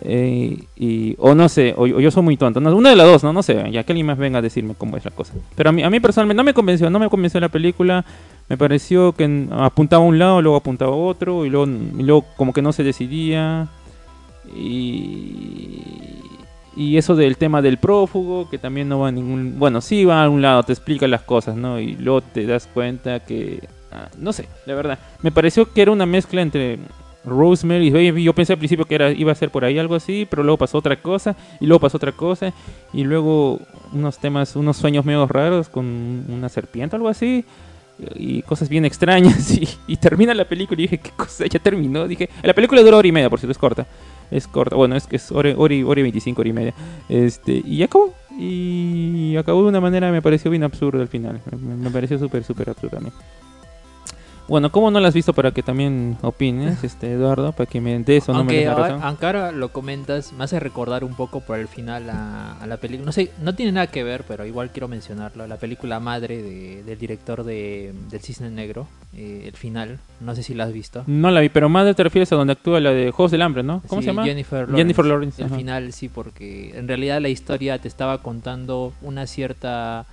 Eh, 0.00 0.64
y, 0.74 1.14
o 1.18 1.34
no 1.34 1.48
sé, 1.50 1.74
o, 1.76 1.86
yo 1.86 2.10
soy 2.10 2.22
muy 2.22 2.36
tonto. 2.36 2.60
No, 2.60 2.74
una 2.74 2.90
de 2.90 2.96
las 2.96 3.06
dos, 3.06 3.24
¿no? 3.24 3.32
No 3.32 3.42
sé, 3.42 3.70
ya 3.70 3.84
que 3.84 3.92
alguien 3.92 4.06
más 4.06 4.18
venga 4.18 4.38
a 4.38 4.42
decirme 4.42 4.74
cómo 4.76 4.96
es 4.96 5.04
la 5.04 5.10
cosa. 5.10 5.34
Pero 5.54 5.70
a 5.70 5.72
mí, 5.72 5.82
a 5.82 5.90
mí 5.90 6.00
personalmente 6.00 6.38
no 6.38 6.44
me 6.44 6.54
convenció, 6.54 6.88
no 6.90 6.98
me 6.98 7.08
convenció 7.08 7.40
la 7.40 7.48
película. 7.48 8.04
Me 8.48 8.56
pareció 8.56 9.12
que 9.12 9.48
apuntaba 9.50 10.02
a 10.02 10.06
un 10.06 10.18
lado, 10.18 10.42
luego 10.42 10.56
apuntaba 10.56 10.92
a 10.92 10.96
otro, 10.96 11.46
y 11.46 11.50
luego, 11.50 11.66
y 11.66 12.02
luego 12.02 12.24
como 12.36 12.52
que 12.52 12.62
no 12.62 12.72
se 12.72 12.82
decidía. 12.82 13.68
Y, 14.54 15.82
y 16.76 16.96
eso 16.96 17.14
del 17.14 17.36
tema 17.36 17.62
del 17.62 17.78
prófugo, 17.78 18.48
que 18.48 18.58
también 18.58 18.88
no 18.88 19.00
va 19.00 19.08
a 19.08 19.12
ningún... 19.12 19.58
Bueno, 19.58 19.80
sí 19.80 20.04
va 20.04 20.24
a 20.24 20.28
un 20.28 20.42
lado, 20.42 20.62
te 20.62 20.72
explica 20.72 21.06
las 21.06 21.22
cosas, 21.22 21.56
¿no? 21.56 21.78
Y 21.78 21.96
luego 21.96 22.22
te 22.22 22.46
das 22.46 22.68
cuenta 22.72 23.20
que... 23.20 23.68
Ah, 23.90 24.08
no 24.18 24.32
sé, 24.32 24.48
la 24.64 24.74
verdad. 24.74 24.98
Me 25.20 25.30
pareció 25.30 25.70
que 25.70 25.82
era 25.82 25.90
una 25.90 26.06
mezcla 26.06 26.40
entre 26.40 26.78
Rosemary. 27.24 28.22
Yo 28.22 28.34
pensé 28.34 28.52
al 28.52 28.58
principio 28.58 28.84
que 28.84 28.94
era, 28.94 29.10
iba 29.10 29.32
a 29.32 29.34
ser 29.34 29.50
por 29.50 29.64
ahí 29.64 29.78
algo 29.78 29.94
así, 29.94 30.26
pero 30.28 30.42
luego 30.42 30.58
pasó 30.58 30.78
otra 30.78 30.96
cosa, 30.96 31.36
y 31.60 31.66
luego 31.66 31.80
pasó 31.80 31.96
otra 31.96 32.12
cosa, 32.12 32.52
y 32.92 33.04
luego 33.04 33.60
unos 33.92 34.18
temas, 34.18 34.56
unos 34.56 34.76
sueños 34.76 35.04
medio 35.04 35.26
raros 35.26 35.68
con 35.68 36.24
una 36.28 36.48
serpiente 36.48 36.96
algo 36.96 37.08
así, 37.08 37.44
y 38.14 38.42
cosas 38.42 38.68
bien 38.68 38.84
extrañas, 38.84 39.52
y, 39.86 39.96
termina 39.96 40.34
la 40.34 40.46
película 40.46 40.80
y 40.80 40.84
dije, 40.84 40.98
¿qué 40.98 41.10
cosa? 41.10 41.46
Ya 41.46 41.58
terminó. 41.58 42.08
Dije, 42.08 42.28
la 42.42 42.54
película 42.54 42.82
dura 42.82 42.96
hora 42.96 43.08
y 43.08 43.12
media, 43.12 43.30
por 43.30 43.38
cierto, 43.38 43.52
es 43.52 43.58
corta. 43.58 43.86
Es 44.30 44.48
corta, 44.48 44.76
bueno, 44.76 44.96
es 44.96 45.06
que 45.06 45.16
es 45.16 45.30
hora, 45.30 45.52
hora, 45.56 45.74
y, 45.74 45.82
hora 45.82 46.00
y 46.00 46.02
25, 46.04 46.40
hora 46.40 46.48
y 46.48 46.52
media. 46.52 46.74
Este, 47.08 47.62
y 47.64 47.82
acabó. 47.82 48.14
Y 48.38 49.36
acabó 49.36 49.62
de 49.62 49.68
una 49.68 49.80
manera, 49.80 50.10
me 50.10 50.22
pareció 50.22 50.50
bien 50.50 50.64
absurdo 50.64 51.02
al 51.02 51.08
final. 51.08 51.40
Me, 51.60 51.76
me 51.76 51.90
pareció 51.90 52.18
súper, 52.18 52.42
súper 52.42 52.70
absurdo 52.70 52.96
a 52.96 53.00
mí. 53.00 53.10
Bueno, 54.52 54.70
¿cómo 54.70 54.90
no 54.90 55.00
la 55.00 55.08
has 55.08 55.14
visto 55.14 55.32
para 55.32 55.52
que 55.52 55.62
también 55.62 56.18
opines, 56.20 56.84
este 56.84 57.12
Eduardo? 57.12 57.52
Para 57.52 57.64
que 57.64 57.80
me 57.80 57.98
des 58.00 58.28
o 58.28 58.34
no 58.34 58.44
me 58.44 58.52
des 58.52 58.66
la 58.66 58.74
razón. 58.74 59.00
Aunque 59.02 59.24
ahora 59.24 59.50
lo 59.50 59.72
comentas, 59.72 60.34
me 60.34 60.44
hace 60.44 60.60
recordar 60.60 61.04
un 61.04 61.14
poco 61.14 61.40
por 61.40 61.58
el 61.58 61.68
final 61.68 62.10
a, 62.10 62.58
la 62.66 62.76
película. 62.76 63.06
No 63.06 63.12
sé, 63.12 63.30
no 63.40 63.54
tiene 63.54 63.72
nada 63.72 63.86
que 63.86 64.04
ver, 64.04 64.24
pero 64.28 64.44
igual 64.44 64.68
quiero 64.70 64.88
mencionarlo. 64.88 65.46
La 65.46 65.56
película 65.56 66.00
madre 66.00 66.42
del 66.82 66.98
director 66.98 67.44
de, 67.44 67.94
del 68.10 68.20
Cisne 68.20 68.50
Negro, 68.50 68.88
eh, 69.16 69.44
el 69.46 69.56
final. 69.56 70.00
No 70.20 70.34
sé 70.34 70.42
si 70.42 70.52
la 70.52 70.64
has 70.64 70.72
visto. 70.74 71.02
No 71.06 71.30
la 71.30 71.40
vi, 71.40 71.48
pero 71.48 71.70
madre 71.70 71.94
te 71.94 72.02
refieres 72.02 72.30
a 72.32 72.36
donde 72.36 72.52
actúa 72.52 72.78
la 72.78 72.90
de 72.90 73.10
Juegos 73.10 73.30
del 73.30 73.40
Hambre, 73.40 73.62
¿no? 73.62 73.80
¿Cómo 73.86 74.02
se 74.02 74.08
llama? 74.08 74.22
Jennifer 74.22 74.68
Lawrence. 74.68 74.76
Jennifer 74.76 75.06
Lawrence. 75.06 75.42
El 75.44 75.48
final 75.48 75.92
sí, 75.94 76.10
porque 76.10 76.78
en 76.78 76.88
realidad 76.88 77.22
la 77.22 77.30
historia 77.30 77.78
te 77.78 77.88
estaba 77.88 78.18
contando 78.18 78.92
una 79.00 79.26
cierta 79.26 80.04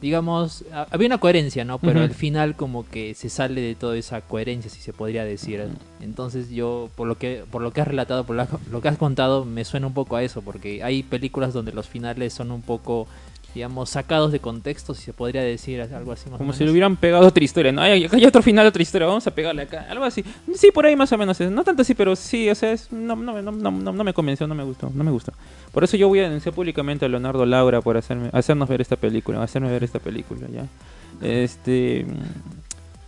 digamos, 0.00 0.64
había 0.90 1.06
una 1.06 1.18
coherencia, 1.18 1.64
¿no? 1.64 1.78
Pero 1.78 2.00
al 2.00 2.14
final 2.14 2.54
como 2.56 2.86
que 2.88 3.14
se 3.14 3.28
sale 3.28 3.60
de 3.60 3.74
toda 3.74 3.96
esa 3.96 4.20
coherencia, 4.20 4.70
si 4.70 4.80
se 4.80 4.92
podría 4.92 5.24
decir. 5.24 5.64
Entonces 6.00 6.50
yo, 6.50 6.90
por 6.96 7.08
lo 7.08 7.16
que 7.16 7.44
por 7.50 7.62
lo 7.62 7.72
que 7.72 7.80
has 7.80 7.88
relatado, 7.88 8.24
por 8.24 8.36
lo 8.36 8.80
que 8.80 8.88
has 8.88 8.98
contado, 8.98 9.44
me 9.44 9.64
suena 9.64 9.86
un 9.86 9.94
poco 9.94 10.16
a 10.16 10.22
eso, 10.22 10.42
porque 10.42 10.82
hay 10.82 11.02
películas 11.02 11.52
donde 11.52 11.72
los 11.72 11.88
finales 11.88 12.32
son 12.32 12.50
un 12.50 12.62
poco 12.62 13.06
digamos, 13.56 13.88
sacados 13.88 14.32
de 14.32 14.38
contexto, 14.38 14.92
si 14.92 15.02
se 15.02 15.14
podría 15.14 15.40
decir 15.40 15.80
algo 15.80 16.12
así 16.12 16.28
Como 16.28 16.52
si 16.52 16.62
le 16.62 16.70
hubieran 16.70 16.96
pegado 16.96 17.26
otra 17.26 17.42
historia, 17.42 17.72
¿no? 17.72 17.80
Hay, 17.80 18.06
hay 18.10 18.24
otro 18.26 18.42
final, 18.42 18.66
otra 18.66 18.82
historia, 18.82 19.06
vamos 19.06 19.26
a 19.26 19.30
pegarle 19.30 19.62
acá, 19.62 19.86
algo 19.88 20.04
así. 20.04 20.22
Sí, 20.54 20.68
por 20.74 20.84
ahí 20.84 20.94
más 20.94 21.10
o 21.12 21.16
menos, 21.16 21.40
no 21.40 21.64
tanto 21.64 21.80
así, 21.80 21.94
pero 21.94 22.14
sí, 22.16 22.50
o 22.50 22.54
sea, 22.54 22.72
es, 22.72 22.92
no, 22.92 23.16
no, 23.16 23.40
no, 23.40 23.52
no, 23.52 23.70
no 23.70 24.04
me 24.04 24.12
convenció, 24.12 24.46
no 24.46 24.54
me 24.54 24.62
gustó, 24.62 24.92
no 24.94 25.02
me 25.02 25.10
gustó. 25.10 25.32
Por 25.72 25.84
eso 25.84 25.96
yo 25.96 26.06
voy 26.08 26.18
a 26.18 26.24
denunciar 26.24 26.54
públicamente 26.54 27.06
a 27.06 27.08
Leonardo 27.08 27.46
Laura 27.46 27.80
por 27.80 27.96
hacerme, 27.96 28.28
hacernos 28.32 28.68
ver 28.68 28.82
esta 28.82 28.96
película, 28.96 29.42
hacerme 29.42 29.70
ver 29.70 29.84
esta 29.84 30.00
película, 30.00 30.46
¿ya? 30.52 30.66
Este... 31.26 32.04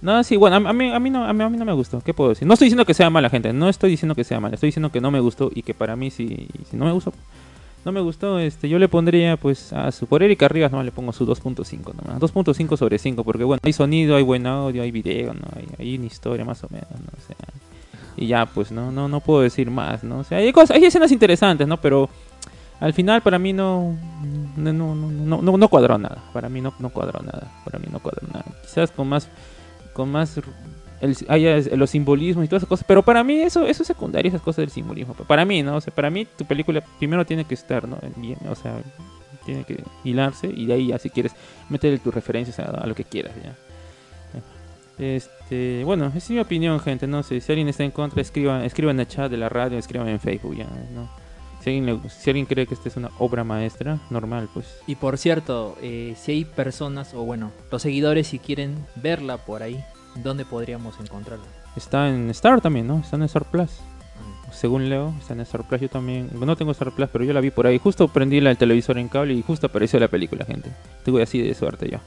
No, 0.01 0.25
sí, 0.25 0.37
bueno, 0.37 0.57
a, 0.57 0.73
mí, 0.73 0.91
a, 0.91 0.99
mí 0.99 1.11
no, 1.11 1.25
a, 1.27 1.33
mí, 1.35 1.43
a 1.43 1.49
mí 1.51 1.59
no 1.59 1.65
me 1.65 1.73
gustó. 1.73 2.01
¿Qué 2.01 2.15
puedo 2.15 2.31
decir? 2.31 2.47
No 2.47 2.55
estoy 2.55 2.67
diciendo 2.67 2.87
que 2.87 2.95
sea 2.95 3.11
mala 3.11 3.29
gente, 3.29 3.53
no 3.53 3.69
estoy 3.69 3.91
diciendo 3.91 4.15
que 4.15 4.25
sea 4.25 4.41
mala, 4.41 4.55
estoy 4.55 4.69
diciendo 4.69 4.91
que 4.91 5.01
no 5.01 5.11
me 5.11 5.21
gustó 5.21 5.51
y 5.53 5.63
que 5.63 5.75
para 5.75 5.95
mí 5.97 6.11
si, 6.11 6.49
si 6.71 6.77
no 6.77 6.87
me 6.87 6.93
gustó, 6.93 7.13
no 7.85 7.93
me 7.93 8.01
gustó, 8.01 8.39
este, 8.39 8.69
yo 8.69 8.79
le 8.79 8.89
pondría 8.89 9.37
pues 9.37 9.73
a 9.73 9.91
su 9.93 10.07
por 10.07 10.23
Erika 10.23 10.49
Rivas 10.49 10.73
no 10.73 10.83
le 10.83 10.93
pongo 10.93 11.13
su 11.13 11.27
2.5 11.27 11.95
nomás, 11.95 12.21
2.5 12.21 12.77
sobre 12.77 12.99
5 12.99 13.25
porque 13.25 13.45
bueno, 13.45 13.61
hay 13.63 13.73
sonido, 13.73 14.17
hay 14.17 14.23
buen 14.23 14.47
audio, 14.47 14.83
hay 14.83 14.91
video, 14.91 15.33
no, 15.35 15.47
hay, 15.57 15.67
hay 15.79 15.97
una 15.97 16.07
historia 16.07 16.45
más 16.45 16.63
o 16.65 16.69
menos, 16.71 16.91
¿no? 16.91 16.97
O 17.07 17.59
y 18.17 18.27
ya 18.27 18.47
pues 18.47 18.73
no 18.73 18.91
no 18.91 19.09
no 19.09 19.21
puedo 19.21 19.43
decir 19.43 19.71
más, 19.71 20.03
¿no? 20.03 20.21
O 20.21 20.35
hay 20.35 20.53
cosas, 20.53 20.77
hay 20.77 20.85
escenas 20.85 21.13
interesantes, 21.13 21.67
¿no? 21.69 21.77
Pero 21.81 22.11
al 22.81 22.93
final 22.93 23.23
para 23.23 23.39
mí 23.39 23.53
no 23.53 23.97
no 24.57 24.73
no 24.73 24.95
no 24.95 25.43
no, 25.43 25.57
no 25.57 25.69
cuadró 25.69 25.99
nada, 25.99 26.25
para 26.33 26.49
mí 26.49 26.61
no 26.61 26.75
no 26.81 26.91
cuadró 26.91 27.23
nada, 27.23 27.51
para 27.65 27.79
mí 27.79 27.87
no 27.91 28.01
cuadró 28.01 28.27
nada. 28.27 28.45
Quizás 28.63 28.91
con 28.91 29.09
más 29.09 29.29
con 29.93 30.11
más 30.11 30.41
el, 31.01 31.17
haya 31.29 31.59
los 31.77 31.91
simbolismos 31.91 32.45
y 32.45 32.49
todas 32.49 32.63
esas 32.63 32.69
cosas. 32.69 32.85
Pero 32.87 33.03
para 33.03 33.23
mí 33.25 33.41
eso, 33.41 33.67
eso 33.67 33.83
es 33.83 33.87
secundario, 33.87 34.29
esas 34.29 34.43
cosas 34.43 34.63
del 34.63 34.71
simbolismo. 34.71 35.15
Para 35.15 35.45
mí, 35.45 35.63
¿no? 35.63 35.77
O 35.77 35.81
sea, 35.81 35.95
para 35.95 36.11
mí 36.11 36.27
tu 36.37 36.45
película 36.45 36.83
primero 36.99 37.25
tiene 37.25 37.45
que 37.45 37.55
estar, 37.55 37.87
¿no? 37.87 37.99
Bien, 38.17 38.39
o 38.49 38.55
sea, 38.55 38.81
tiene 39.45 39.65
que 39.65 39.83
hilarse 40.05 40.47
y 40.47 40.67
de 40.67 40.75
ahí 40.75 40.87
ya 40.89 40.99
si 40.99 41.11
quieres 41.11 41.33
meterle 41.69 41.99
tus 41.99 42.15
referencias 42.15 42.59
a, 42.59 42.87
lo 42.87 42.95
que 42.95 43.05
quieras, 43.05 43.33
ya. 43.43 43.55
Este, 44.99 45.85
bueno, 45.85 46.13
es 46.15 46.29
mi 46.29 46.41
opinión, 46.41 46.81
gente. 46.81 47.07
No 47.07 47.23
sé, 47.23 47.41
si 47.41 47.53
alguien 47.53 47.69
está 47.69 47.85
en 47.85 47.93
contra, 47.93 48.21
escriban, 48.21 48.65
escriban 48.65 48.97
en 48.97 49.01
el 49.01 49.07
chat 49.07 49.31
de 49.31 49.37
la 49.37 49.49
radio, 49.49 49.79
escriban 49.79 50.09
en 50.09 50.19
Facebook, 50.19 50.57
ya, 50.57 50.67
¿no? 50.93 51.09
Si 51.63 51.71
alguien, 51.71 52.03
si 52.11 52.31
alguien 52.31 52.47
cree 52.47 52.67
que 52.67 52.75
esta 52.75 52.89
es 52.89 52.97
una 52.97 53.11
obra 53.19 53.45
maestra, 53.45 54.01
normal, 54.11 54.49
pues. 54.53 54.81
Y 54.87 54.97
por 54.97 55.17
cierto, 55.19 55.77
eh, 55.83 56.15
si 56.17 56.33
hay 56.33 56.45
personas, 56.45 57.15
o 57.15 57.25
bueno, 57.25 57.53
los 57.71 57.83
seguidores, 57.83 58.27
si 58.27 58.41
quieren 58.41 58.85
verla 58.97 59.39
por 59.39 59.63
ahí, 59.63 59.85
¿Dónde 60.23 60.45
podríamos 60.45 60.99
encontrarla? 61.01 61.45
Está 61.77 62.09
en 62.09 62.31
Star 62.31 62.61
también, 62.61 62.87
¿no? 62.87 62.99
Está 62.99 63.17
en 63.17 63.23
Star 63.23 63.45
Plus. 63.45 63.71
Ah. 63.71 64.53
Según 64.53 64.89
Leo, 64.89 65.15
está 65.21 65.35
en 65.35 65.41
Star 65.41 65.67
Plus. 65.67 65.81
Yo 65.81 65.89
también, 65.89 66.31
no 66.33 66.57
tengo 66.57 66.73
Star 66.73 66.93
Plus, 66.93 67.09
pero 67.13 67.25
yo 67.25 67.33
la 67.33 67.41
vi 67.41 67.51
por 67.51 67.67
ahí. 67.67 67.79
Justo 67.79 68.09
prendí 68.09 68.39
el 68.39 68.57
televisor 68.57 68.99
en 68.99 69.09
cable 69.09 69.35
y 69.35 69.43
justo 69.43 69.67
apareció 69.67 70.01
la 70.01 70.09
película, 70.09 70.45
gente. 70.45 70.71
Estuve 70.99 71.23
así 71.23 71.41
de 71.41 71.55
suerte 71.55 71.89
yo. 71.91 71.99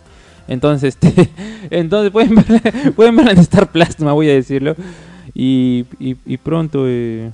Entonces, 0.47 0.97
este, 1.03 1.29
entonces 1.69 2.11
pueden 2.11 2.35
verla, 2.35 2.61
pueden 2.95 3.15
verla 3.15 3.31
en 3.31 3.39
Star 3.39 3.71
Plus, 3.71 3.99
me 3.99 4.11
voy 4.11 4.29
a 4.29 4.33
decirlo. 4.33 4.75
Y, 5.33 5.85
y, 5.99 6.37
pronto, 6.37 6.83
eh, 6.87 7.31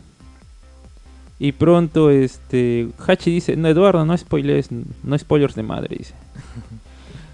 y 1.39 1.51
pronto, 1.53 2.11
este, 2.11 2.89
Hachi 3.07 3.31
dice, 3.31 3.55
no, 3.55 3.67
Eduardo, 3.67 4.05
no 4.05 4.15
spoilers, 4.15 4.69
no 4.71 5.17
spoilers 5.17 5.55
de 5.55 5.63
madre, 5.63 5.95
dice. 5.97 6.13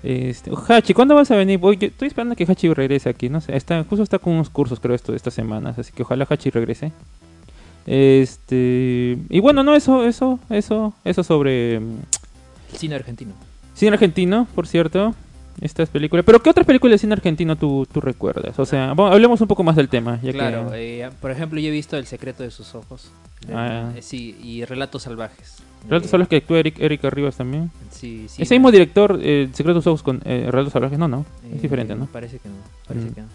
Este, 0.04 0.51
Hachi, 0.68 0.93
¿cuándo 0.93 1.16
vas 1.16 1.32
a 1.32 1.36
venir? 1.38 1.62
estoy 1.80 2.08
esperando 2.10 2.36
que 2.36 2.43
Hachi 2.43 2.74
regrese 2.74 3.10
aquí, 3.10 3.30
no 3.30 3.39
sé, 3.39 3.56
está, 3.56 3.84
justo 3.86 4.04
está 4.04 4.20
con 4.20 4.34
unos 4.34 4.49
cursos 4.49 4.80
creo 4.82 4.93
esto 4.93 5.16
estas 5.16 5.34
semanas, 5.34 5.80
así 5.80 5.93
que 5.93 6.04
ojalá 6.04 6.28
Hachi 6.30 6.49
regrese. 6.49 6.91
Este, 7.86 9.18
y 9.30 9.39
bueno, 9.39 9.64
no, 9.64 9.76
eso, 9.76 10.06
eso, 10.06 10.39
eso, 10.49 10.93
eso 11.06 11.24
sobre... 11.24 11.76
El 11.76 11.84
cine 12.76 12.95
argentino. 12.95 13.34
Cine 13.76 13.93
argentino, 13.93 14.47
por 14.54 14.68
cierto, 14.68 15.16
estas 15.62 15.89
películas. 15.89 16.26
Pero 16.26 16.41
¿qué 16.41 16.49
otras 16.49 16.66
películas 16.66 16.93
de 16.93 16.97
cine 16.99 17.14
argentino 17.14 17.56
tú, 17.56 17.88
tú 17.91 18.01
recuerdas? 18.01 18.60
O 18.60 18.66
sea, 18.66 18.91
hablemos 18.91 19.39
un 19.41 19.47
poco 19.47 19.64
más 19.64 19.76
del 19.76 19.89
tema. 19.89 20.20
Ya 20.22 20.34
claro, 20.34 20.72
eh, 20.74 21.10
por 21.22 21.32
ejemplo, 21.32 21.60
yo 21.60 21.70
he 21.70 21.72
visto 21.72 21.97
El 21.97 22.06
secreto 22.06 22.43
de 22.43 22.51
sus 22.51 22.76
ojos. 22.76 23.10
Ah. 23.51 23.91
Eh, 23.95 24.01
sí, 24.01 24.38
y 24.41 24.66
Relatos 24.66 25.04
salvajes. 25.04 25.58
¿Relatos 25.88 26.10
Salvajes 26.10 26.30
que 26.30 26.36
actúa 26.38 26.60
Eric, 26.60 26.80
Erika 26.80 27.10
Rivas 27.10 27.36
también? 27.36 27.72
Sí, 27.92 28.26
sí. 28.30 28.42
¿Ese 28.42 28.56
mismo 28.56 28.72
director, 28.72 29.20
eh, 29.22 29.50
Secretos 29.54 29.86
Ojos 29.88 30.04
con 30.04 30.22
eh, 30.26 30.48
Relatos 30.50 30.74
Salvajes? 30.74 30.98
No, 30.98 31.08
no. 31.08 31.26
Es 31.54 31.62
diferente, 31.62 31.96
¿no? 31.96 32.06
Parece 32.08 32.40
que 32.40 32.50
no. 32.50 32.56
Parece 32.88 33.10
mm. 33.10 33.14
que 33.14 33.22
no. 33.22 33.28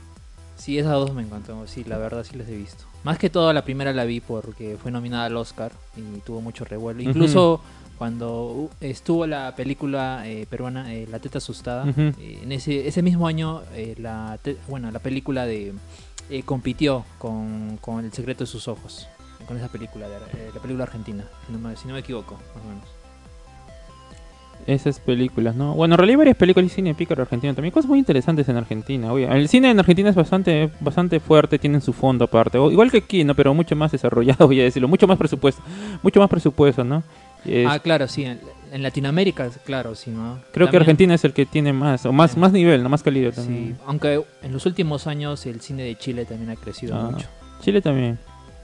Sí, 0.57 0.79
esas 0.79 0.93
dos 0.93 1.15
me 1.15 1.23
encantó. 1.23 1.67
Sí, 1.67 1.85
la 1.85 1.99
verdad 1.99 2.25
sí 2.25 2.37
las 2.37 2.49
he 2.49 2.57
visto. 2.57 2.85
Más 3.05 3.19
que 3.19 3.31
todo 3.31 3.53
la 3.53 3.65
primera 3.65 3.93
la 3.93 4.05
vi 4.05 4.21
porque 4.21 4.77
fue 4.81 4.91
nominada 4.91 5.27
al 5.27 5.37
Oscar 5.37 5.73
y 5.97 6.21
tuvo 6.21 6.41
mucho 6.41 6.65
revuelo. 6.65 7.01
Incluso 7.01 7.61
cuando 7.97 8.69
estuvo 8.81 9.27
la 9.27 9.55
película 9.55 10.23
eh, 10.27 10.47
peruana 10.49 10.89
La 11.11 11.21
Teta 11.21 11.39
Asustada, 11.39 11.85
en 11.97 12.53
ese, 12.53 12.89
ese 12.89 13.03
mismo 13.03 13.29
año 13.29 13.63
la, 13.99 14.39
bueno, 14.69 14.91
la 14.91 14.99
película 14.99 15.47
de 15.47 15.75
compitió 16.45 17.05
con, 17.19 17.79
con 17.81 18.05
El 18.05 18.13
Secreto 18.13 18.45
de 18.45 18.49
sus 18.49 18.67
Ojos 18.67 19.09
con 19.49 19.57
esa 19.57 19.69
película, 19.69 20.09
de, 20.09 20.17
eh, 20.17 20.51
la 20.55 20.61
película 20.61 20.85
argentina, 20.85 21.25
si 21.47 21.53
no, 21.53 21.59
me, 21.59 21.75
si 21.75 21.89
no, 21.89 21.95
me, 21.95 22.01
equivoco, 22.01 22.35
más 22.55 22.65
o 22.65 22.69
menos. 22.69 22.85
Esas 24.67 25.01
películas, 25.01 25.57
¿no? 25.57 25.73
Bueno, 25.73 25.95
en 25.95 25.99
realidad 25.99 26.15
hay 26.15 26.19
varias 26.19 26.37
películas 26.37 26.71
y 26.71 26.75
cine 26.75 26.95
pícaro 26.95 27.23
argentino 27.23 27.55
también, 27.55 27.73
cosas 27.73 27.89
muy 27.89 27.99
interesantes 27.99 28.47
en 28.51 28.59
Argentina. 28.59 29.11
El 29.15 29.49
cine 29.49 29.71
en 29.71 29.79
Argentina 29.79 30.11
es 30.11 30.17
bastante 30.17 30.71
bastante 30.81 31.21
fuerte, 31.21 31.59
tienen 31.59 31.81
su 31.81 31.95
fondo 31.95 32.27
aparte, 32.27 32.59
igual 32.59 32.91
que 32.91 32.99
aquí, 32.99 33.25
¿no? 33.25 33.35
Pero 33.35 33.55
mucho 33.55 33.75
más 33.75 33.91
desarrollado, 33.93 34.47
voy 34.47 34.61
a 34.61 34.65
decirlo, 34.65 34.87
mucho 34.87 35.07
más 35.07 35.17
presupuesto, 35.17 35.63
mucho 36.03 36.21
más 36.21 36.29
presupuesto, 36.29 36.85
¿no? 36.85 37.03
Ah, 37.67 37.79
claro, 37.79 38.07
sí, 38.09 38.25
en, 38.25 38.83
Latinoamérica, 38.83 39.49
claro, 39.65 39.95
sí, 39.95 40.11
¿no? 40.11 40.41
Creo 40.53 40.69
que 40.69 40.77
Argentina 40.77 41.15
es 41.15 41.25
el 41.25 41.33
que 41.33 41.47
tiene 41.47 41.73
más, 41.73 42.05
o 42.05 42.13
más, 42.13 42.37
más 42.37 42.53
nivel, 42.53 42.83
¿no? 42.83 42.91
Más 42.91 43.03
calidad 43.03 43.33
también. 43.33 43.77
Sí, 43.77 43.83
aunque 43.87 44.23
en 44.43 44.53
los 44.53 44.67
últimos 44.67 45.07
años 45.07 45.47
el 45.47 45.63
cine 45.63 45.85
de 45.85 45.97
Chile 45.97 46.27
también 46.27 46.51
ha 46.51 46.57
crecido 46.57 46.95
ah, 46.95 47.11
mucho. 47.11 47.27
Chile 47.63 47.81
también. 47.81 48.19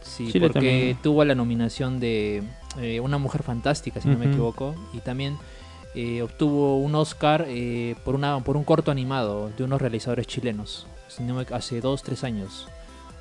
Sí, 0.05 0.29
porque 0.39 0.97
tuvo 1.03 1.25
la 1.25 1.35
nominación 1.35 1.99
de 1.99 2.43
eh, 2.81 3.01
Una 3.01 3.19
Mujer 3.19 3.43
Fantástica, 3.43 4.01
si 4.01 4.09
no 4.09 4.19
me 4.19 4.27
equivoco, 4.27 4.75
y 4.93 4.99
también 4.99 5.37
eh, 5.95 6.23
obtuvo 6.23 6.79
un 6.79 6.95
Oscar 6.95 7.47
eh, 7.49 7.97
por, 8.05 8.15
una, 8.15 8.39
por 8.41 8.57
un 8.57 8.65
corto 8.65 8.91
animado 8.91 9.51
de 9.57 9.65
unos 9.65 9.81
realizadores 9.81 10.27
chilenos. 10.27 10.87
hace 11.53 11.81
dos, 11.81 12.03
tres 12.03 12.23
años. 12.25 12.69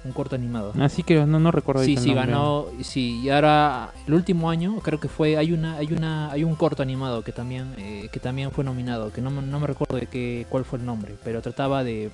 Un 0.06 0.12
corto 0.12 0.36
animado. 0.36 0.74
Así 0.82 1.02
que 1.02 1.26
no, 1.26 1.40
no 1.40 1.50
recuerdo 1.52 1.82
Sí, 1.86 1.96
sí, 1.96 2.08
nombre. 2.10 2.26
ganó. 2.26 2.66
Sí, 2.82 3.22
y 3.24 3.30
ahora 3.30 3.92
el 4.06 4.14
último 4.14 4.50
año 4.50 4.76
creo 4.84 5.00
que 5.00 5.08
fue. 5.08 5.38
Hay 5.38 5.54
una, 5.54 5.78
hay 5.78 5.94
una, 5.94 6.30
hay 6.30 6.44
un 6.44 6.56
corto 6.56 6.84
animado 6.84 7.22
que 7.24 7.32
también, 7.32 7.74
eh, 7.78 8.10
que 8.12 8.20
también 8.20 8.52
fue 8.52 8.66
nominado. 8.66 9.14
Que 9.14 9.22
no, 9.22 9.30
me- 9.32 9.42
no 9.42 9.62
me 9.62 9.68
recuerdo 9.68 9.96
de 9.96 10.08
qué, 10.08 10.46
cuál 10.50 10.66
fue 10.66 10.80
el 10.80 10.86
nombre, 10.86 11.16
pero 11.24 11.42
trataba 11.42 11.86
de, 11.86 12.12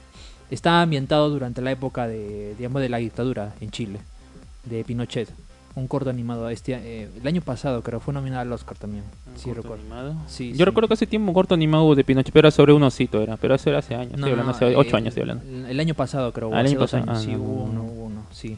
estaba 0.51 0.83
ambientado 0.83 1.31
durante 1.31 1.63
la 1.63 1.71
época 1.71 2.07
de, 2.07 2.53
digamos, 2.57 2.79
de 2.83 2.89
la 2.89 2.97
dictadura 2.97 3.55
en 3.59 3.71
Chile, 3.71 3.99
de 4.65 4.83
Pinochet. 4.83 5.29
Un 5.75 5.87
corto 5.87 6.09
animado 6.09 6.49
este, 6.49 6.73
eh, 6.73 7.09
el 7.21 7.27
año 7.27 7.41
pasado 7.41 7.81
creo 7.83 7.99
fue 7.99 8.13
nominado 8.13 8.41
al 8.41 8.51
Oscar 8.51 8.75
también. 8.77 9.03
¿Un 9.31 9.37
Sí, 9.37 9.45
corto 9.45 9.61
recuerdo. 9.61 9.83
animado? 9.83 10.15
Sí, 10.27 10.49
Yo 10.51 10.57
sí. 10.57 10.65
recuerdo 10.65 10.87
que 10.87 10.93
hace 10.95 11.07
tiempo 11.07 11.29
un 11.29 11.33
corto 11.35 11.53
animado 11.53 11.93
de 11.95 12.03
Pinochet, 12.03 12.33
pero 12.33 12.47
era 12.47 12.51
sobre 12.51 12.73
un 12.73 12.83
osito, 12.83 13.21
era, 13.21 13.37
pero 13.37 13.55
eso 13.55 13.69
era 13.69 13.79
hace 13.79 13.95
años, 13.95 14.13
estoy 14.15 14.31
hablando, 14.31 14.51
hace 14.51 14.71
eh, 14.71 14.75
ocho 14.75 14.97
años 14.97 15.09
estoy 15.09 15.21
hablando. 15.21 15.43
El, 15.69 15.79
año 15.79 15.93
pasado 15.93 16.33
creo, 16.33 16.49
Ah, 16.53 16.59
el 16.61 16.65
hace 16.65 16.69
año 16.75 16.79
dos 16.79 16.91
pasado. 16.91 17.11
años, 17.11 17.23
Ah, 17.23 17.25
sí, 17.25 17.31
no, 17.33 17.37
hubo 17.43 17.55
no, 17.57 17.63
uno, 17.63 17.73
no. 17.73 17.83
hubo 17.83 18.03
uno, 18.05 18.23
sí. 18.31 18.57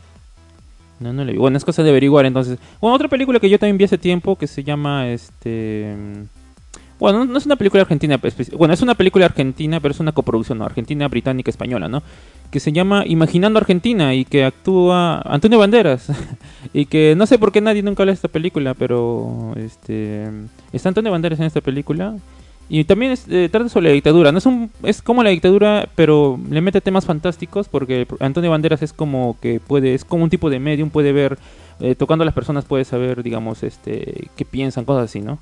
No, 1.00 1.12
no 1.14 1.26
le 1.26 1.34
vi. 1.34 1.38
Bueno, 1.38 1.58
es 1.58 1.66
cosa 1.66 1.84
de 1.84 1.90
averiguar 1.90 2.26
entonces. 2.26 2.58
Bueno, 2.80 2.96
otra 2.96 3.08
película 3.08 3.40
que 3.40 3.50
yo 3.50 3.60
también 3.60 3.78
vi 3.78 3.84
hace 3.86 3.98
tiempo 3.98 4.36
que 4.38 4.48
se 4.48 4.64
llama 4.64 5.10
este 5.10 5.96
bueno, 7.02 7.26
no- 7.26 7.38
es 7.38 7.46
una 7.46 7.58
película 7.58 7.82
argentina, 7.82 8.18
espe- 8.22 8.56
bueno, 8.56 8.74
es 8.74 8.82
una 8.82 8.96
película 8.96 9.26
argentina, 9.26 9.80
pero 9.82 9.92
es 9.92 10.00
una 10.00 10.14
coproducción, 10.14 10.60
¿no? 10.60 10.66
Argentina, 10.66 11.08
británica, 11.10 11.50
española, 11.50 11.90
¿no? 11.90 12.02
Que 12.52 12.60
se 12.60 12.72
llama 12.72 13.04
Imaginando 13.06 13.60
Argentina 13.60 14.14
y 14.14 14.24
que 14.24 14.44
actúa 14.46 15.22
Antonio 15.22 15.58
Banderas. 15.60 16.08
y 16.74 16.86
que 16.86 17.16
no 17.18 17.26
sé 17.26 17.38
por 17.40 17.52
qué 17.52 17.60
nadie 17.60 17.82
nunca 17.84 18.04
habla 18.04 18.12
de 18.12 18.16
esta 18.16 18.28
película, 18.28 18.74
pero 18.74 19.54
este 19.58 20.28
está 20.72 20.90
Antonio 20.90 21.12
Banderas 21.12 21.40
en 21.40 21.46
esta 21.46 21.62
película. 21.62 22.16
Y 22.70 22.86
también 22.86 23.12
es, 23.12 23.26
eh, 23.30 23.50
trata 23.52 23.68
sobre 23.68 23.88
la 23.90 23.94
dictadura. 23.94 24.32
No 24.32 24.38
es, 24.38 24.46
un, 24.46 24.72
es 24.84 25.02
como 25.02 25.24
la 25.24 25.32
dictadura, 25.32 25.90
pero 25.96 26.40
le 26.50 26.62
mete 26.62 26.80
temas 26.80 27.06
fantásticos 27.06 27.68
porque 27.68 28.08
Antonio 28.22 28.50
Banderas 28.52 28.82
es 28.82 28.94
como 28.94 29.36
que 29.42 29.60
puede, 29.60 29.94
es 29.94 30.06
como 30.06 30.24
un 30.24 30.30
tipo 30.30 30.50
de 30.50 30.60
medium, 30.60 30.90
puede 30.90 31.12
ver, 31.12 31.38
eh, 31.82 31.96
tocando 31.96 32.22
a 32.24 32.26
las 32.26 32.34
personas 32.36 32.64
puede 32.64 32.86
saber, 32.86 33.24
digamos, 33.24 33.64
este, 33.64 34.30
qué 34.38 34.46
piensan, 34.46 34.86
cosas 34.86 35.06
así, 35.06 35.20
¿no? 35.20 35.40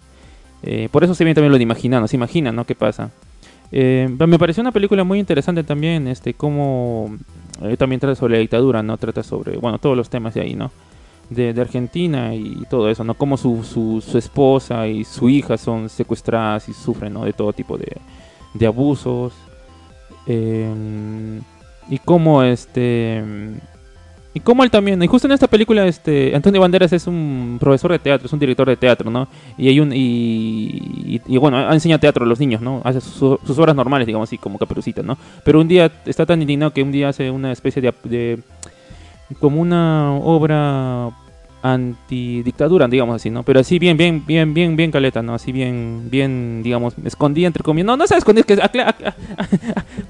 Eh, 0.63 0.89
por 0.91 1.03
eso 1.03 1.13
se 1.15 1.23
viene 1.23 1.35
también 1.35 1.51
lo 1.51 1.57
de 1.57 1.63
imaginar, 1.63 2.01
¿no? 2.01 2.07
Se 2.07 2.15
imagina, 2.15 2.51
¿no? 2.51 2.65
¿Qué 2.65 2.75
pasa? 2.75 3.11
Eh, 3.71 4.09
me 4.17 4.39
pareció 4.39 4.61
una 4.61 4.71
película 4.71 5.03
muy 5.03 5.19
interesante 5.19 5.63
también, 5.63 6.07
este, 6.07 6.33
cómo 6.33 7.15
eh, 7.61 7.77
también 7.77 7.99
trata 7.99 8.15
sobre 8.15 8.33
la 8.35 8.39
dictadura, 8.39 8.81
¿no? 8.83 8.97
Trata 8.97 9.23
sobre, 9.23 9.57
bueno, 9.57 9.77
todos 9.77 9.95
los 9.95 10.09
temas 10.09 10.33
de 10.33 10.41
ahí, 10.41 10.55
¿no? 10.55 10.71
De, 11.29 11.49
Argentina 11.61 12.33
y 12.33 12.63
todo 12.69 12.89
eso, 12.89 13.03
¿no? 13.03 13.13
Cómo 13.13 13.37
su, 13.37 13.63
su, 13.63 14.01
su 14.01 14.17
esposa 14.17 14.87
y 14.87 15.03
su 15.03 15.29
hija 15.29 15.57
son 15.57 15.87
secuestradas 15.89 16.67
y 16.69 16.73
sufren, 16.73 17.13
¿no? 17.13 17.23
De 17.23 17.33
todo 17.33 17.53
tipo 17.53 17.77
de, 17.77 17.97
de 18.55 18.65
abusos. 18.65 19.33
Eh, 20.25 21.39
y 21.89 21.97
cómo 21.99 22.43
este 22.43 23.23
y 24.33 24.39
cómo 24.41 24.63
él 24.63 24.69
también 24.69 25.01
y 25.01 25.07
justo 25.07 25.27
en 25.27 25.31
esta 25.31 25.47
película 25.47 25.87
este 25.87 26.35
Antonio 26.35 26.61
Banderas 26.61 26.93
es 26.93 27.07
un 27.07 27.57
profesor 27.59 27.91
de 27.91 27.99
teatro 27.99 28.27
es 28.27 28.33
un 28.33 28.37
director 28.39 28.67
de 28.67 28.77
teatro 28.77 29.09
no 29.09 29.27
y 29.57 29.69
hay 29.69 29.79
un 29.79 29.91
y, 29.93 31.19
bueno 31.39 31.71
enseña 31.73 31.97
teatro 31.97 32.25
a 32.25 32.27
los 32.27 32.39
niños 32.39 32.61
no 32.61 32.81
hace 32.83 33.01
su- 33.01 33.39
sus 33.45 33.57
obras 33.57 33.75
normales 33.75 34.05
digamos 34.05 34.29
así 34.29 34.37
como 34.37 34.59
caperucita 34.59 35.01
no 35.01 35.17
pero 35.43 35.59
un 35.59 35.67
día 35.67 35.91
está 36.05 36.25
tan 36.27 36.41
indignado 36.41 36.71
que 36.71 36.83
un 36.83 36.91
día 36.91 37.09
hace 37.09 37.31
una 37.31 37.51
especie 37.51 37.81
de, 37.81 37.93
de 38.03 38.39
como 39.39 39.61
una 39.61 40.13
obra 40.13 41.09
antidictadura, 41.61 42.87
digamos 42.87 43.15
así, 43.15 43.29
¿no? 43.29 43.43
Pero 43.43 43.59
así 43.59 43.79
bien, 43.79 43.97
bien, 43.97 44.23
bien, 44.25 44.53
bien, 44.53 44.75
bien 44.75 44.91
caleta, 44.91 45.21
¿no? 45.21 45.33
Así 45.33 45.51
bien, 45.51 46.07
bien, 46.09 46.61
digamos, 46.63 46.93
escondida 47.03 47.47
entre 47.47 47.63
comillas. 47.63 47.87
No, 47.87 47.97
no 47.97 48.07
se 48.07 48.15
escondida, 48.15 48.45
es 48.47 48.69
que 48.69 48.85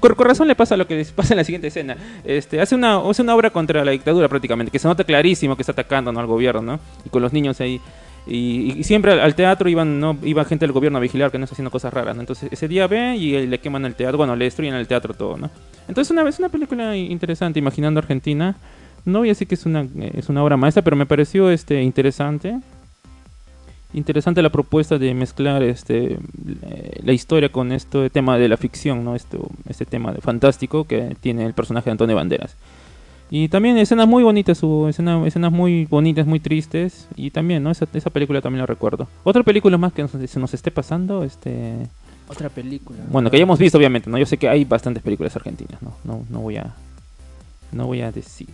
con, 0.00 0.16
razón 0.16 0.48
le 0.48 0.54
pasa 0.54 0.76
lo 0.76 0.86
que 0.86 1.04
pasa 1.14 1.34
en 1.34 1.38
la 1.38 1.44
siguiente 1.44 1.68
escena. 1.68 1.96
Este, 2.24 2.60
hace 2.60 2.74
una, 2.74 2.98
hace 2.98 3.22
una 3.22 3.34
obra 3.34 3.50
contra 3.50 3.84
la 3.84 3.90
dictadura 3.90 4.28
prácticamente, 4.28 4.70
que 4.70 4.78
se 4.78 4.86
nota 4.86 5.04
clarísimo 5.04 5.56
que 5.56 5.62
está 5.62 5.72
atacando 5.72 6.12
¿no? 6.12 6.20
al 6.20 6.26
gobierno, 6.26 6.62
¿no? 6.62 6.80
Y 7.04 7.08
con 7.08 7.22
los 7.22 7.32
niños 7.32 7.60
ahí. 7.60 7.80
Y, 8.26 8.84
siempre 8.84 9.12
al, 9.12 9.20
al 9.20 9.34
teatro 9.34 9.68
iban, 9.68 9.98
¿no? 9.98 10.16
Iba 10.22 10.44
gente 10.44 10.66
del 10.66 10.72
gobierno 10.72 10.98
a 10.98 11.00
vigilar 11.00 11.32
que 11.32 11.38
no 11.38 11.44
está 11.44 11.54
haciendo 11.54 11.70
cosas 11.70 11.92
raras, 11.92 12.14
¿no? 12.14 12.22
Entonces 12.22 12.52
ese 12.52 12.68
día 12.68 12.86
ve 12.86 13.16
y 13.16 13.46
le 13.46 13.58
queman 13.58 13.84
el 13.86 13.94
teatro, 13.94 14.18
bueno, 14.18 14.36
le 14.36 14.44
destruyen 14.44 14.74
el 14.74 14.86
teatro 14.86 15.14
todo, 15.14 15.36
¿no? 15.36 15.50
Entonces 15.88 16.10
una, 16.12 16.28
es 16.28 16.38
una 16.38 16.48
película 16.48 16.96
interesante, 16.96 17.58
imaginando 17.58 17.98
Argentina. 17.98 18.56
No 19.04 19.20
voy 19.20 19.28
a 19.28 19.32
decir 19.32 19.48
que 19.48 19.54
es 19.54 19.66
una, 19.66 19.82
eh, 19.82 20.12
es 20.14 20.28
una 20.28 20.42
obra 20.44 20.56
maestra, 20.56 20.82
pero 20.82 20.96
me 20.96 21.06
pareció 21.06 21.50
este, 21.50 21.82
interesante. 21.82 22.58
Interesante 23.92 24.40
la 24.40 24.50
propuesta 24.50 24.98
de 24.98 25.12
mezclar 25.14 25.62
este, 25.64 26.12
eh, 26.62 27.00
la 27.02 27.12
historia 27.12 27.50
con 27.50 27.72
este 27.72 28.08
tema 28.10 28.38
de 28.38 28.48
la 28.48 28.56
ficción, 28.56 29.04
¿no? 29.04 29.16
Esto, 29.16 29.48
este 29.68 29.84
tema 29.84 30.12
de 30.12 30.20
fantástico 30.20 30.84
que 30.84 31.16
tiene 31.20 31.44
el 31.44 31.54
personaje 31.54 31.86
de 31.86 31.92
Antonio 31.92 32.14
Banderas. 32.14 32.54
Y 33.32 33.48
también 33.48 33.76
escenas 33.78 34.06
muy 34.06 34.22
bonitas, 34.22 34.58
su 34.58 34.86
escena, 34.88 35.24
escenas 35.26 35.50
muy 35.52 35.86
bonitas, 35.86 36.26
muy 36.26 36.38
tristes. 36.40 37.08
Y 37.16 37.30
también, 37.30 37.62
¿no? 37.64 37.70
Esa, 37.70 37.86
esa 37.92 38.10
película 38.10 38.40
también 38.40 38.60
la 38.60 38.66
recuerdo. 38.66 39.08
Otra 39.24 39.42
película 39.42 39.76
más 39.78 39.92
que 39.92 40.02
nos- 40.02 40.12
se 40.30 40.40
nos 40.40 40.54
esté 40.54 40.70
pasando, 40.70 41.24
este... 41.24 41.74
Otra 42.28 42.48
película. 42.48 42.98
Bueno, 43.10 43.28
que 43.28 43.36
hayamos 43.38 43.58
visto, 43.58 43.76
obviamente, 43.76 44.08
¿no? 44.08 44.18
Yo 44.18 44.26
sé 44.26 44.36
que 44.36 44.48
hay 44.48 44.64
bastantes 44.64 45.02
películas 45.02 45.34
argentinas, 45.34 45.82
¿no? 45.82 45.94
No, 46.04 46.24
no 46.30 46.40
voy 46.40 46.58
a... 46.58 46.74
No 47.72 47.86
voy 47.86 48.02
a 48.02 48.12
decir. 48.12 48.48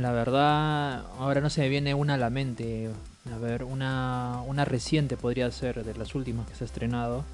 La 0.00 0.12
verdad, 0.12 1.04
ahora 1.18 1.40
no 1.40 1.50
se 1.50 1.62
me 1.62 1.68
viene 1.68 1.94
una 1.94 2.14
a 2.14 2.18
la 2.18 2.30
mente. 2.30 2.90
A 3.34 3.38
ver, 3.38 3.64
una, 3.64 4.40
una 4.46 4.64
reciente 4.64 5.16
podría 5.16 5.50
ser 5.50 5.84
de 5.84 5.94
las 5.94 6.14
últimas 6.14 6.48
que 6.48 6.54
se 6.54 6.64
ha 6.64 6.66
estrenado. 6.66 7.24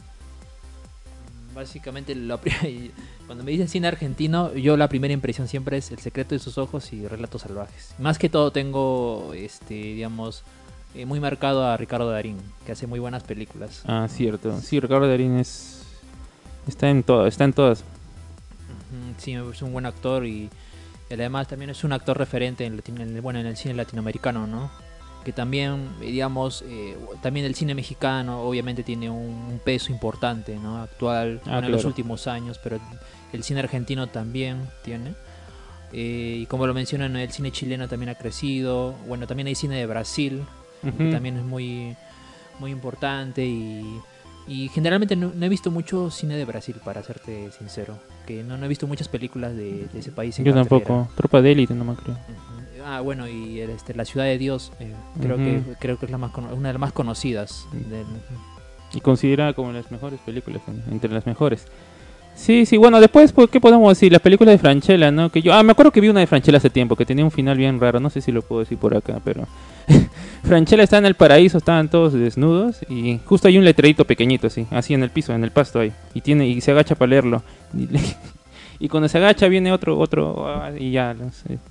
Básicamente, 1.55 2.15
lo 2.15 2.39
pri- 2.41 2.91
cuando 3.27 3.45
me 3.45 3.51
dicen 3.53 3.69
cine 3.69 3.89
argentino, 3.89 4.53
yo 4.55 4.77
la 4.77 4.89
primera 4.89 5.15
impresión 5.15 5.47
siempre 5.47 5.77
es 5.79 5.91
El 5.93 5.99
secreto 5.99 6.35
de 6.35 6.39
sus 6.41 6.59
ojos 6.59 6.93
y 6.93 7.07
Relatos 7.07 7.43
salvajes. 7.43 7.95
Más 7.99 8.19
que 8.19 8.29
todo 8.29 8.51
tengo, 8.51 9.33
este, 9.35 9.75
digamos, 9.75 10.43
eh, 10.95 11.07
muy 11.07 11.21
marcado 11.21 11.65
a 11.67 11.77
Ricardo 11.77 12.11
Darín, 12.11 12.39
que 12.67 12.73
hace 12.73 12.87
muy 12.87 12.99
buenas 12.99 13.23
películas. 13.23 13.83
Ah, 13.87 14.07
cierto. 14.11 14.59
Sí, 14.61 14.81
Ricardo 14.81 15.07
Darín 15.09 15.39
es... 15.39 15.83
Está 16.67 16.89
en 16.89 17.03
todas, 17.03 17.29
está 17.29 17.45
en 17.45 17.53
todas. 17.53 17.85
Sí, 19.19 19.35
es 19.35 19.63
un 19.63 19.73
buen 19.73 19.87
actor 19.87 20.27
y, 20.27 20.49
y 21.11 21.15
además 21.15 21.49
también 21.49 21.71
es 21.71 21.85
un 21.85 21.93
actor 21.93 22.17
referente 22.19 22.65
en, 22.65 22.83
el, 23.01 23.21
bueno, 23.21 23.39
en 23.41 23.47
el 23.47 23.57
cine 23.57 23.75
latinoamericano, 23.75 24.47
¿no? 24.47 24.71
Que 25.25 25.33
también, 25.33 25.89
digamos, 26.01 26.63
eh, 26.67 26.97
también 27.23 27.47
el 27.47 27.55
cine 27.55 27.75
mexicano 27.75 28.43
obviamente 28.43 28.83
tiene 28.83 29.09
un, 29.09 29.47
un 29.51 29.61
peso 29.65 29.93
importante, 29.93 30.57
¿no? 30.57 30.83
Actual, 30.83 31.41
Ah, 31.45 31.53
bueno, 31.53 31.67
en 31.67 31.73
los 31.73 31.85
últimos 31.85 32.27
años, 32.27 32.61
pero 32.63 32.79
el 33.33 33.43
cine 33.43 33.61
argentino 33.61 34.07
también 34.09 34.69
tiene. 34.83 35.15
Eh, 35.93 36.39
y 36.41 36.47
como 36.47 36.67
lo 36.67 36.75
mencionan, 36.75 37.17
el 37.17 37.31
cine 37.31 37.53
chileno 37.53 37.89
también 37.89 38.11
ha 38.11 38.17
crecido. 38.17 38.93
Bueno, 39.07 39.27
también 39.27 39.47
hay 39.47 39.55
cine 39.55 39.77
de 39.77 39.87
Brasil, 39.87 40.45
que 40.83 41.11
también 41.11 41.37
es 41.39 41.45
muy, 41.45 41.97
muy 42.59 42.71
importante 42.71 43.45
y, 43.47 44.01
y 44.47 44.69
generalmente 44.69 45.17
no, 45.17 45.33
no 45.35 45.47
he 45.47 45.49
visto 45.49 45.71
mucho 45.71 46.11
cine 46.11 46.37
de 46.37 46.45
Brasil, 46.45 46.77
para 46.85 47.03
serte 47.03 47.51
sincero. 47.53 47.99
Que 48.27 48.43
no, 48.43 48.57
no 48.57 48.65
he 48.65 48.69
visto 48.69 48.87
muchas 48.87 49.09
películas 49.09 49.55
de, 49.57 49.87
de 49.93 49.99
ese 49.99 50.11
país. 50.13 50.39
en 50.39 50.45
Yo 50.45 50.55
tampoco. 50.55 51.09
Tropa 51.17 51.41
de 51.43 51.53
élite, 51.53 51.75
no 51.75 51.85
me 51.85 51.95
creo. 51.95 52.17
Ah, 52.87 53.01
bueno, 53.01 53.27
y 53.27 53.61
el, 53.61 53.71
este, 53.71 53.95
La 53.95 54.05
Ciudad 54.05 54.27
de 54.27 54.37
Dios, 54.37 54.71
eh, 54.81 54.93
creo, 55.21 55.37
que, 55.37 55.63
creo 55.81 55.99
que 55.99 56.05
es 56.07 56.13
la 56.13 56.19
más 56.19 56.33
una 56.37 56.69
de 56.69 56.73
las 56.75 56.81
más 56.81 56.93
conocidas. 56.93 57.67
del- 57.73 58.05
Y 58.93 59.01
considerada 59.01 59.55
como 59.55 59.73
las 59.73 59.91
mejores 59.91 60.21
películas, 60.21 60.63
en- 60.69 60.83
entre 60.93 61.11
las 61.11 61.27
mejores. 61.27 61.67
Sí, 62.35 62.67
sí, 62.67 62.77
bueno, 62.77 63.01
después, 63.01 63.33
pues, 63.33 63.49
¿qué 63.49 63.61
podemos 63.61 63.89
decir? 63.89 64.11
Las 64.13 64.21
películas 64.21 64.55
de 64.55 64.59
Franchella, 64.59 65.11
¿no? 65.11 65.31
Que 65.31 65.41
yo, 65.41 65.53
ah, 65.55 65.63
me 65.63 65.73
acuerdo 65.73 65.93
que 65.93 66.01
vi 66.01 66.09
una 66.09 66.21
de 66.21 66.27
Franchella 66.27 66.59
hace 66.59 66.69
tiempo, 66.69 66.97
que 66.97 67.07
tenía 67.07 67.25
un 67.25 67.31
final 67.31 67.57
bien 67.57 67.81
raro, 67.81 68.01
no 68.01 68.11
sé 68.11 68.21
si 68.21 68.33
lo 68.33 68.43
puedo 68.43 68.61
decir 68.61 68.79
por 68.79 68.97
acá, 68.97 69.21
pero... 69.25 69.47
Franchella 70.43 70.83
está 70.83 70.99
en 70.99 71.07
el 71.07 71.15
paraíso, 71.15 71.59
estaban 71.59 71.89
todos 71.89 72.13
desnudos, 72.13 72.85
y 72.89 73.19
justo 73.25 73.49
hay 73.49 73.57
un 73.57 73.65
letrerito 73.65 74.05
pequeñito, 74.05 74.49
así, 74.49 74.67
así 74.71 74.93
en 74.93 75.03
el 75.03 75.11
piso, 75.11 75.33
en 75.33 75.45
el 75.45 75.53
pasto 75.53 75.81
ahí, 75.81 75.93
y 76.13 76.21
tiene 76.21 76.47
y 76.47 76.61
se 76.61 76.73
agacha 76.73 76.95
para 76.95 77.11
leerlo. 77.11 77.43
Y 78.85 78.89
cuando 78.89 79.09
se 79.09 79.17
agacha 79.17 79.49
viene 79.49 79.73
otro, 79.73 79.99
otro, 79.99 80.47
ah, 80.47 80.71
y 80.79 80.91
ya, 80.91 81.15
no 81.15 81.31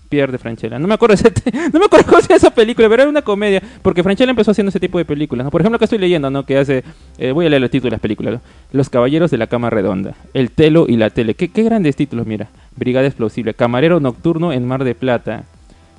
pierde 0.10 0.40
Franchella. 0.40 0.80
No 0.80 0.88
me 0.88 0.96
acuerdo 0.96 1.14
ese 1.14 1.32
no 1.72 1.78
me 1.78 1.86
acuerdo 1.86 2.20
se 2.20 2.34
esa 2.34 2.50
película, 2.50 2.90
pero 2.90 3.04
era 3.04 3.10
una 3.10 3.22
comedia, 3.22 3.62
porque 3.84 4.02
Franchella 4.02 4.32
empezó 4.32 4.50
haciendo 4.50 4.70
ese 4.70 4.80
tipo 4.80 4.98
de 4.98 5.06
películas, 5.06 5.46
¿no? 5.46 5.52
Por 5.52 5.62
ejemplo, 5.62 5.76
acá 5.76 5.86
estoy 5.86 6.00
leyendo, 6.00 6.32
¿no? 6.32 6.44
Que 6.44 6.58
hace, 6.58 6.84
eh, 7.20 7.32
voy 7.32 7.46
a 7.46 7.50
leer 7.50 7.62
el 7.62 7.70
título 7.70 7.90
de 7.90 7.98
las 7.98 8.02
películas. 8.02 8.42
Los 8.72 8.90
Caballeros 8.90 9.30
de 9.30 9.38
la 9.38 9.46
Cama 9.46 9.70
Redonda, 9.70 10.16
El 10.34 10.50
Telo 10.50 10.88
y 10.90 10.98
la 10.98 11.12
Tele. 11.12 11.36
Qué, 11.36 11.50
qué 11.50 11.62
grandes 11.62 11.96
títulos, 11.96 12.26
mira. 12.26 12.48
Brigada 12.76 13.06
Explosible, 13.06 13.54
Camarero 13.54 14.00
Nocturno 14.00 14.52
en 14.52 14.66
Mar 14.66 14.84
de 14.84 14.96
Plata. 14.96 15.44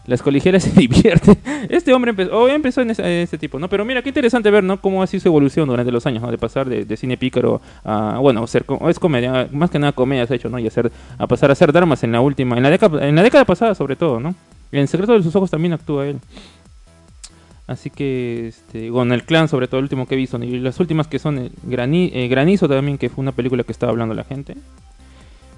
Las 0.07 0.21
coligeras 0.23 0.63
se 0.63 0.71
divierten. 0.79 1.37
Este 1.69 1.93
hombre 1.95 2.11
empezó, 2.11 2.37
oh, 2.39 2.49
empezó 2.49 2.83
en 2.83 2.91
ese, 2.91 3.23
ese 3.23 3.39
tipo, 3.39 3.59
¿no? 3.59 3.69
Pero 3.69 3.85
mira, 3.85 4.03
qué 4.03 4.11
interesante 4.11 4.51
ver, 4.51 4.63
¿no? 4.63 4.81
Cómo 4.81 5.03
ha 5.03 5.07
sido 5.07 5.23
su 5.23 5.29
evolución 5.29 5.67
durante 5.69 5.91
los 5.91 6.05
años, 6.07 6.23
¿no? 6.23 6.31
De 6.31 6.39
pasar 6.39 6.69
de, 6.69 6.97
cine 6.97 7.17
pícaro 7.17 7.61
a, 7.85 8.19
bueno, 8.21 8.47
ser, 8.47 8.65
es 8.89 8.99
comedia, 8.99 9.49
más 9.53 9.71
que 9.71 9.79
nada 9.79 9.93
comedia 9.93 10.27
se 10.27 10.35
ha 10.35 10.37
hecho, 10.37 10.49
¿no? 10.51 10.59
Y 10.59 10.67
hacer, 10.67 10.93
a 11.19 11.27
pasar 11.27 11.51
a 11.51 11.55
hacer 11.55 11.73
dramas 11.73 12.03
en 12.05 12.13
la 12.13 12.21
última, 12.21 12.57
en 12.57 12.63
la 12.63 12.71
década, 12.71 13.07
en 13.09 13.15
la 13.15 13.23
década 13.23 13.45
pasada 13.45 13.75
sobre 13.75 13.97
todo, 13.97 14.21
¿no? 14.21 14.35
En 14.73 14.89
Secreto 14.89 15.15
de 15.15 15.23
sus 15.23 15.35
Ojos 15.37 15.51
también 15.51 15.73
actúa 15.73 16.07
él. 16.07 16.19
Así 17.67 17.89
que, 17.89 18.49
este, 18.49 18.91
con 18.91 19.11
el 19.13 19.25
clan, 19.25 19.49
sobre 19.49 19.69
todo 19.69 19.79
el 19.79 19.85
último 19.85 20.07
que 20.07 20.15
he 20.15 20.19
visto, 20.19 20.37
y 20.43 20.59
las 20.59 20.79
últimas 20.81 21.07
que 21.07 21.19
son 21.19 21.51
Grani- 21.67 22.11
eh, 22.13 22.29
Granizo 22.29 22.69
también, 22.69 22.99
que 22.99 23.09
fue 23.09 23.23
una 23.23 23.33
película 23.33 23.63
que 23.65 23.73
estaba 23.73 23.91
hablando 23.91 24.15
la 24.15 24.25
gente. 24.25 24.55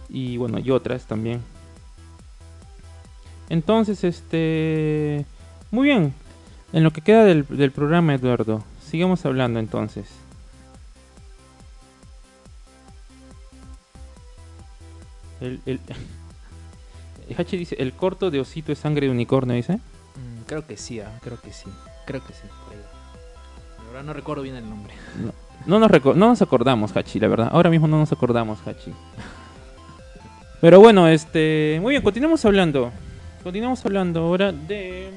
Y 0.09 0.37
bueno, 0.37 0.61
y 0.61 0.71
otras 0.71 1.07
también. 1.07 1.41
Entonces, 3.49 4.03
este. 4.05 5.25
Muy 5.71 5.89
bien. 5.89 6.15
En 6.73 6.83
lo 6.83 6.91
que 6.91 7.01
queda 7.01 7.25
del, 7.25 7.47
del 7.49 7.71
programa, 7.71 8.15
Eduardo, 8.15 8.65
sigamos 8.91 9.25
hablando 9.25 9.61
entonces. 9.61 10.07
El, 15.41 15.61
el, 15.67 15.81
Hachi 17.37 17.57
dice: 17.57 17.77
El 17.79 17.93
corto 17.93 18.31
de 18.31 18.41
osito 18.41 18.73
es 18.73 18.79
sangre 18.79 19.07
de 19.07 19.13
unicornio, 19.13 19.55
dice. 19.55 19.75
Mm, 19.77 20.43
creo 20.47 20.67
que 20.67 20.77
sí, 20.77 21.01
ah, 21.01 21.19
creo 21.23 21.41
que 21.41 21.53
sí. 21.53 21.67
Creo 22.07 22.25
que 22.25 22.33
sí. 22.33 22.43
La 23.79 23.85
verdad 23.93 24.05
no 24.05 24.13
recuerdo 24.13 24.43
bien 24.43 24.57
el 24.57 24.69
nombre. 24.69 24.95
No 25.67 25.79
nos, 25.79 25.91
reco- 25.91 26.15
no 26.15 26.29
nos 26.29 26.43
acordamos, 26.43 26.97
Hachi, 26.97 27.19
la 27.19 27.29
verdad. 27.29 27.49
Ahora 27.53 27.71
mismo 27.71 27.89
no 27.89 27.99
nos 27.99 28.13
acordamos, 28.13 28.59
Hachi. 28.67 28.93
Pero 30.61 30.81
bueno, 30.81 31.09
este. 31.09 31.79
Muy 31.81 31.93
bien, 31.93 32.03
continuamos 32.03 32.45
hablando. 32.45 32.93
Continuamos 33.47 33.87
hablando 33.87 34.19
ahora 34.25 34.51
de. 34.51 35.13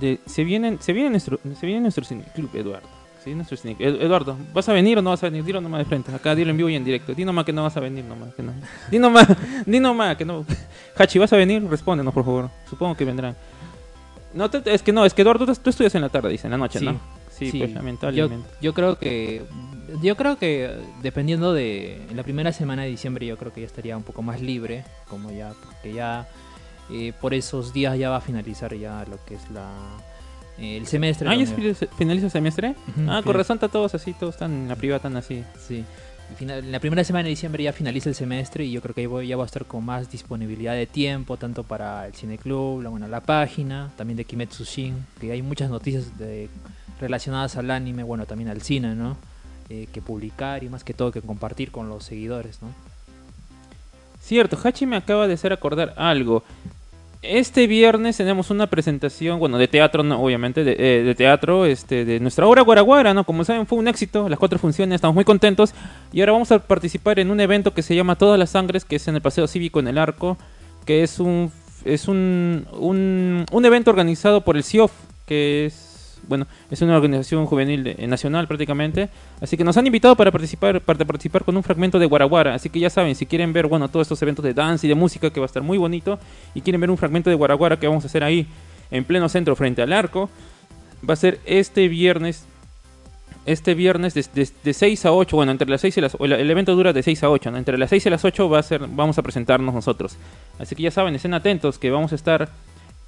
De. 0.00 0.18
Se 0.26 0.42
viene, 0.42 0.76
se 0.80 0.92
viene 0.92 1.10
nuestro. 1.10 1.38
Se 1.60 1.64
viene 1.66 1.82
nuestro 1.82 2.04
club, 2.34 2.50
Eduardo. 2.52 2.88
Se 3.22 3.26
viene 3.26 3.36
nuestro 3.44 3.56
cine- 3.56 3.76
Ed- 3.78 4.02
Eduardo, 4.02 4.36
¿vas 4.52 4.68
a 4.68 4.72
venir 4.72 4.98
o 4.98 5.02
no 5.02 5.10
vas 5.10 5.22
a 5.22 5.26
venir? 5.28 5.44
Dilo 5.44 5.60
nomás 5.60 5.78
de 5.78 5.84
frente. 5.84 6.12
Acá 6.12 6.34
dilo 6.34 6.50
en 6.50 6.56
vivo 6.56 6.68
y 6.68 6.74
en 6.74 6.84
directo. 6.84 7.14
Di 7.14 7.24
nomás 7.24 7.44
que 7.44 7.52
no 7.52 7.62
vas 7.62 7.76
a 7.76 7.80
venir 7.80 8.04
nomás. 8.04 8.34
Que 8.34 8.42
no. 8.42 8.52
Di 8.90 8.98
nomás, 8.98 9.28
di 9.66 9.78
nomás 9.78 10.16
que 10.16 10.24
no. 10.24 10.44
Hachi, 10.98 11.20
¿vas 11.20 11.32
a 11.32 11.36
venir? 11.36 11.62
Respóndenos, 11.64 12.12
por 12.12 12.24
favor. 12.24 12.50
Supongo 12.68 12.96
que 12.96 13.04
vendrán. 13.04 13.36
No, 14.34 14.50
te- 14.50 14.74
es 14.74 14.82
que 14.82 14.92
no, 14.92 15.04
es 15.04 15.14
que 15.14 15.22
Eduardo, 15.22 15.46
tú, 15.46 15.54
tú 15.54 15.70
estudias 15.70 15.94
en 15.94 16.02
la 16.02 16.08
tarde, 16.08 16.30
dice, 16.30 16.48
en 16.48 16.50
la 16.50 16.58
noche, 16.58 16.80
Sí. 16.80 16.86
¿no? 16.86 16.98
Sí, 17.30 17.52
Sí, 17.52 17.58
pues 17.58 17.70
yo, 17.70 17.76
lamentablemente. 17.76 18.48
yo 18.60 18.74
creo 18.74 18.98
que 18.98 19.44
yo 20.02 20.16
creo 20.16 20.36
que 20.38 20.70
dependiendo 21.02 21.52
de 21.52 21.96
en 22.10 22.16
la 22.16 22.22
primera 22.22 22.52
semana 22.52 22.82
de 22.82 22.88
diciembre 22.88 23.26
yo 23.26 23.36
creo 23.36 23.52
que 23.52 23.60
ya 23.62 23.66
estaría 23.66 23.96
un 23.96 24.02
poco 24.02 24.22
más 24.22 24.40
libre 24.40 24.84
como 25.08 25.30
ya 25.30 25.52
porque 25.64 25.92
ya 25.92 26.28
eh, 26.90 27.12
por 27.20 27.34
esos 27.34 27.72
días 27.72 27.98
ya 27.98 28.10
va 28.10 28.16
a 28.16 28.20
finalizar 28.20 28.74
ya 28.74 29.04
lo 29.10 29.18
que 29.24 29.34
es 29.34 29.50
la 29.50 29.70
eh, 30.58 30.76
el 30.78 30.86
semestre 30.86 31.28
Ah, 31.28 31.34
¿ya 31.34 31.46
finaliza 31.96 32.26
el 32.26 32.32
semestre? 32.32 32.74
Ah, 33.08 33.18
sí. 33.18 33.24
con 33.24 33.34
razón 33.34 33.56
está 33.56 33.68
todos 33.68 33.94
así, 33.94 34.12
todos 34.14 34.34
están 34.34 34.52
en 34.52 34.68
la 34.68 34.76
privada, 34.76 34.96
están 34.96 35.16
así. 35.16 35.44
Sí. 35.68 35.84
Final- 36.36 36.58
en 36.64 36.72
la 36.72 36.80
primera 36.80 37.04
semana 37.04 37.24
de 37.24 37.30
diciembre 37.30 37.62
ya 37.62 37.72
finaliza 37.72 38.08
el 38.08 38.14
semestre 38.16 38.64
y 38.64 38.72
yo 38.72 38.80
creo 38.80 38.94
que 38.94 39.06
voy- 39.06 39.28
ya 39.28 39.36
va 39.36 39.44
a 39.44 39.46
estar 39.46 39.64
con 39.66 39.84
más 39.84 40.10
disponibilidad 40.10 40.74
de 40.74 40.86
tiempo, 40.86 41.36
tanto 41.36 41.62
para 41.62 42.06
el 42.06 42.14
cineclub, 42.14 42.82
la, 42.82 42.88
bueno, 42.88 43.06
la 43.06 43.20
página, 43.20 43.92
también 43.96 44.16
de 44.16 44.24
Kimetsu 44.24 44.64
Shin, 44.64 45.06
que 45.20 45.30
hay 45.30 45.42
muchas 45.42 45.70
noticias 45.70 46.16
de- 46.18 46.48
relacionadas 47.00 47.56
al 47.56 47.70
anime, 47.70 48.02
bueno, 48.02 48.24
también 48.26 48.48
al 48.48 48.62
cine, 48.62 48.94
¿no? 48.94 49.16
Eh, 49.68 49.88
que 49.92 50.00
publicar 50.00 50.62
y 50.62 50.68
más 50.68 50.84
que 50.84 50.94
todo 50.94 51.10
que 51.10 51.20
compartir 51.20 51.72
con 51.72 51.88
los 51.88 52.04
seguidores, 52.04 52.62
¿no? 52.62 52.68
Cierto, 54.20 54.56
Hachi 54.62 54.86
me 54.86 54.94
acaba 54.94 55.26
de 55.26 55.34
hacer 55.34 55.52
acordar 55.52 55.92
algo. 55.96 56.44
Este 57.20 57.66
viernes 57.66 58.16
tenemos 58.16 58.50
una 58.50 58.68
presentación, 58.68 59.40
bueno, 59.40 59.58
de 59.58 59.66
teatro, 59.66 60.04
no, 60.04 60.22
obviamente, 60.22 60.62
de, 60.62 60.76
eh, 60.78 61.02
de 61.02 61.14
teatro, 61.16 61.66
este, 61.66 62.04
de 62.04 62.20
nuestra 62.20 62.46
obra 62.46 62.62
Guaraguara, 62.62 63.12
¿no? 63.12 63.24
Como 63.24 63.44
saben, 63.44 63.66
fue 63.66 63.78
un 63.78 63.88
éxito, 63.88 64.28
las 64.28 64.38
cuatro 64.38 64.60
funciones, 64.60 64.96
estamos 64.96 65.16
muy 65.16 65.24
contentos. 65.24 65.74
Y 66.12 66.20
ahora 66.20 66.32
vamos 66.32 66.52
a 66.52 66.60
participar 66.60 67.18
en 67.18 67.32
un 67.32 67.40
evento 67.40 67.74
que 67.74 67.82
se 67.82 67.96
llama 67.96 68.16
Todas 68.16 68.38
las 68.38 68.50
Sangres, 68.50 68.84
que 68.84 68.96
es 68.96 69.08
en 69.08 69.16
el 69.16 69.20
Paseo 69.20 69.48
Cívico 69.48 69.80
en 69.80 69.88
el 69.88 69.98
Arco, 69.98 70.36
que 70.84 71.02
es 71.02 71.18
un, 71.18 71.50
es 71.84 72.06
un, 72.06 72.68
un, 72.72 73.46
un 73.50 73.64
evento 73.64 73.90
organizado 73.90 74.42
por 74.42 74.56
el 74.56 74.62
CIOF, 74.62 74.92
que 75.26 75.66
es, 75.66 75.85
bueno, 76.28 76.46
es 76.70 76.82
una 76.82 76.96
organización 76.96 77.46
juvenil 77.46 77.86
eh, 77.98 78.06
nacional 78.06 78.46
prácticamente. 78.46 79.08
Así 79.40 79.56
que 79.56 79.64
nos 79.64 79.76
han 79.76 79.86
invitado 79.86 80.16
para 80.16 80.30
participar, 80.30 80.80
para 80.80 81.04
participar 81.04 81.44
con 81.44 81.56
un 81.56 81.62
fragmento 81.62 81.98
de 81.98 82.06
Guaraguara. 82.06 82.54
Así 82.54 82.68
que 82.70 82.80
ya 82.80 82.90
saben, 82.90 83.14
si 83.14 83.26
quieren 83.26 83.52
ver, 83.52 83.66
bueno, 83.66 83.88
todos 83.88 84.06
estos 84.06 84.20
eventos 84.22 84.44
de 84.44 84.54
danza 84.54 84.86
y 84.86 84.88
de 84.88 84.94
música, 84.94 85.30
que 85.30 85.40
va 85.40 85.44
a 85.44 85.48
estar 85.48 85.62
muy 85.62 85.78
bonito, 85.78 86.18
y 86.54 86.60
quieren 86.60 86.80
ver 86.80 86.90
un 86.90 86.96
fragmento 86.98 87.30
de 87.30 87.36
Guaraguara 87.36 87.78
que 87.78 87.86
vamos 87.86 88.04
a 88.04 88.06
hacer 88.08 88.24
ahí, 88.24 88.46
en 88.90 89.04
pleno 89.04 89.28
centro, 89.28 89.56
frente 89.56 89.82
al 89.82 89.92
arco, 89.92 90.30
va 91.08 91.14
a 91.14 91.16
ser 91.16 91.40
este 91.46 91.88
viernes. 91.88 92.44
Este 93.44 93.74
viernes 93.74 94.12
de, 94.14 94.26
de- 94.34 94.50
de 94.64 94.74
6 94.74 95.06
a 95.06 95.12
8, 95.12 95.36
bueno, 95.36 95.52
entre 95.52 95.68
las 95.68 95.80
6 95.80 95.96
y 95.98 96.00
las... 96.00 96.16
el, 96.18 96.32
el 96.32 96.50
evento 96.50 96.74
dura 96.74 96.92
de 96.92 97.00
6 97.04 97.22
a 97.22 97.30
8, 97.30 97.52
¿no? 97.52 97.58
Entre 97.58 97.78
las 97.78 97.90
6 97.90 98.04
y 98.06 98.10
las 98.10 98.24
8 98.24 98.48
va 98.48 98.58
a 98.58 98.62
ser, 98.64 98.80
vamos 98.88 99.18
a 99.18 99.22
presentarnos 99.22 99.72
nosotros. 99.72 100.16
Así 100.58 100.74
que 100.74 100.82
ya 100.82 100.90
saben, 100.90 101.14
estén 101.14 101.32
atentos 101.32 101.78
que 101.78 101.92
vamos 101.92 102.10
a 102.10 102.16
estar 102.16 102.48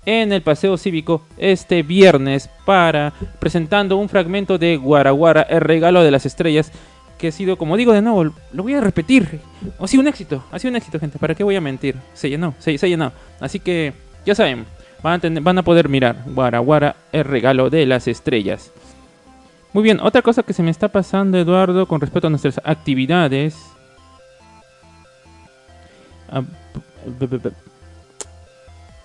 en 0.09 0.33
el 0.33 0.41
Paseo 0.41 0.79
Cívico 0.79 1.21
este 1.37 1.83
viernes 1.83 2.49
para 2.65 3.13
presentando 3.39 3.99
un 3.99 4.09
fragmento 4.09 4.57
de 4.57 4.79
Guaraguara, 4.79 5.43
el 5.43 5.61
regalo 5.61 6.03
de 6.03 6.11
las 6.11 6.25
estrellas, 6.25 6.73
que 7.19 7.29
ha 7.29 7.33
sido, 7.33 7.59
como 7.59 7.77
digo 7.77 7.93
de 7.93 8.01
nuevo, 8.01 8.25
lo 8.25 8.63
voy 8.63 8.73
a 8.73 8.81
repetir. 8.81 9.41
Ha 9.79 9.87
sido 9.87 10.01
un 10.01 10.09
éxito, 10.09 10.43
ha 10.51 10.59
sido 10.59 10.71
un 10.71 10.77
éxito, 10.77 10.99
gente. 10.99 11.19
¿Para 11.19 11.35
qué 11.35 11.45
voy 11.45 11.57
a 11.57 11.61
mentir? 11.61 11.97
Se 12.15 12.31
llenó, 12.31 12.55
se, 12.59 12.79
se 12.79 12.89
llenó. 12.89 13.13
Así 13.39 13.61
que, 13.61 13.93
ya 14.25 14.35
saben, 14.35 14.65
van 15.03 15.15
a, 15.15 15.19
tener- 15.19 15.43
van 15.43 15.59
a 15.59 15.63
poder 15.63 15.91
mirar 15.91 16.23
Guaraguara, 16.27 16.97
el 17.13 17.25
regalo 17.25 17.69
de 17.69 17.85
las 17.85 18.09
estrellas. 18.09 18.73
Muy 19.75 19.83
bien, 19.83 20.01
otra 20.01 20.23
cosa 20.23 20.43
que 20.43 20.55
se 20.55 20.63
me 20.63 20.71
está 20.71 20.89
pasando, 20.89 21.37
Eduardo, 21.37 21.85
con 21.87 22.01
respecto 22.01 22.29
a 22.29 22.31
nuestras 22.31 22.63
actividades. 22.65 23.57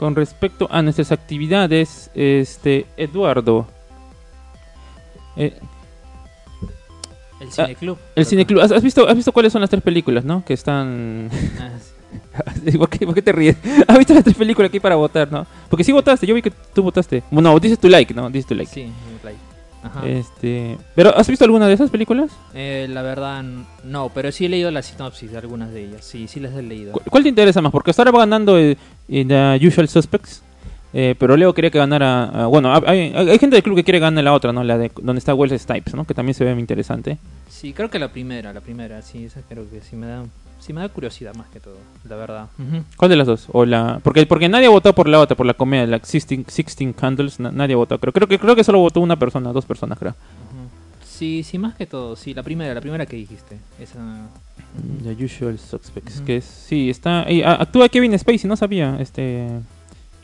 Ah, 0.04 0.06
Con 0.06 0.16
respecto 0.16 0.68
a 0.70 0.82
nuestras 0.82 1.12
actividades, 1.14 2.12
este, 2.14 2.86
Eduardo. 2.98 3.66
eh, 5.38 5.58
El 7.40 7.52
cineclub. 7.52 7.98
el 8.16 8.26
cineclub, 8.26 8.60
¿has, 8.62 8.72
has 8.74 8.84
visto, 8.84 9.08
¿has 9.08 9.16
visto 9.16 9.32
cuáles 9.32 9.52
son 9.54 9.62
las 9.62 9.70
tres 9.70 9.82
películas, 9.82 10.26
no? 10.26 10.44
Que 10.46 10.54
están... 10.54 11.30
Ah, 11.60 11.70
sí. 12.70 12.78
¿Por 12.78 12.90
qué, 12.90 13.06
por 13.06 13.16
qué 13.16 13.22
te 13.22 13.32
ríes? 13.32 13.56
¿Has 13.88 13.98
visto 13.98 14.14
las 14.14 14.24
tres 14.26 14.36
películas 14.36 14.70
hay 14.74 14.80
para 14.82 14.96
votar, 14.96 15.32
no? 15.32 15.46
Porque 15.70 15.84
sí 15.86 15.92
votaste, 15.94 16.28
yo 16.28 16.36
vi 16.36 16.42
que 16.42 16.52
tú 16.52 16.84
votaste. 16.84 17.24
Bueno, 17.32 17.58
dices 17.60 17.80
tu 17.80 17.88
like, 17.90 18.14
¿no? 18.14 18.30
Dices 18.30 18.48
tu 18.48 18.56
like. 18.56 18.72
Sí, 18.72 18.82
el 18.82 18.92
like. 19.24 19.40
Ajá. 19.84 20.08
Este, 20.08 20.78
pero 20.96 21.14
¿has 21.18 21.28
visto 21.28 21.44
alguna 21.44 21.68
de 21.68 21.74
esas 21.74 21.90
películas? 21.90 22.32
Eh, 22.54 22.88
la 22.90 23.02
verdad, 23.02 23.44
no, 23.84 24.10
pero 24.14 24.32
sí 24.32 24.46
he 24.46 24.50
leído 24.50 24.72
la 24.72 24.82
sinopsis 24.82 25.32
de 25.32 25.38
algunas 25.38 25.72
de 25.74 25.84
ellas. 25.84 26.06
Sí, 26.06 26.28
sí 26.30 26.40
las 26.40 26.54
he 26.54 26.62
leído. 26.62 26.94
¿Cu- 26.94 27.02
¿Cuál 27.10 27.24
te 27.24 27.30
interesa 27.30 27.62
más? 27.62 27.72
Porque 27.74 27.90
hasta 27.92 28.02
ahora 28.04 28.12
va 28.12 28.20
ganando 28.20 28.58
eh, 28.58 28.78
eh, 29.10 29.26
The 29.26 29.68
Usual 29.68 29.88
Suspects. 29.88 30.42
eh, 30.94 31.16
pero 31.18 31.36
Leo 31.38 31.54
quería 31.54 31.72
que 31.72 31.78
ganara. 31.80 32.24
ah, 32.34 32.46
bueno, 32.48 32.74
hay, 32.86 33.12
gente 33.40 33.56
del 33.56 33.64
club 33.64 33.76
que 33.78 33.84
quiere 33.84 34.00
ganar 34.00 34.24
la 34.24 34.34
otra, 34.34 34.54
¿no? 34.54 34.64
La 34.64 34.78
de 34.78 34.92
donde 35.02 35.20
está 35.20 35.34
Wells 35.34 35.60
Stipes, 35.62 35.96
¿no? 35.96 36.06
Que 36.06 36.14
también 36.14 36.34
se 36.36 36.44
ve 36.46 36.54
muy 36.54 36.62
interesante. 36.62 37.18
Sí, 37.50 37.74
creo 37.74 37.90
que 37.90 37.98
la 38.00 38.10
primera, 38.12 38.54
la 38.54 38.62
primera, 38.62 39.02
sí, 39.02 39.26
esa 39.26 39.42
creo 39.48 39.70
que 39.70 39.82
sí 39.82 39.96
me 39.96 40.06
da, 40.08 40.24
sí 40.60 40.72
me 40.74 40.82
da 40.82 40.90
curiosidad 40.90 41.34
más 41.36 41.48
que 41.48 41.60
todo, 41.60 41.78
la 42.08 42.16
verdad. 42.16 42.48
¿Cuál 42.98 43.10
de 43.10 43.16
las 43.18 43.26
dos? 43.28 43.48
O 43.52 43.66
la, 43.66 44.00
porque, 44.04 44.26
porque 44.26 44.50
nadie 44.50 44.68
votó 44.68 44.94
por 44.94 45.08
la 45.10 45.20
otra, 45.20 45.36
por 45.36 45.46
la 45.46 45.54
comedia, 45.56 45.88
la 45.88 45.98
16, 45.98 46.46
16 46.46 46.96
Candles, 46.96 47.40
na- 47.40 47.52
nadie 47.52 47.74
votó. 47.76 47.98
Creo, 48.00 48.14
creo, 48.14 48.28
que, 48.28 48.38
creo 48.38 48.56
que 48.56 48.64
solo 48.64 48.80
votó 48.80 49.00
una 49.00 49.16
persona, 49.18 49.52
dos 49.54 49.66
personas, 49.66 49.98
creo. 49.98 50.16
Sí, 51.24 51.42
sí, 51.44 51.58
más 51.58 51.76
que 51.76 51.86
todo, 51.86 52.18
sí, 52.18 52.34
la 52.34 52.44
primera, 52.44 52.74
la 52.74 52.82
primera 52.82 53.06
que 53.06 53.16
dijiste. 53.16 53.58
Esa... 53.80 54.28
The 55.04 55.24
Usual 55.24 55.58
Suspects, 55.58 56.20
que 56.20 56.38
es, 56.38 56.44
sí, 56.44 56.90
está, 56.90 57.22
ah, 57.46 57.58
actúa 57.62 57.88
Kevin 57.88 58.18
Spacey, 58.20 58.50
no 58.50 58.58
sabía, 58.58 58.98
este, 59.00 59.48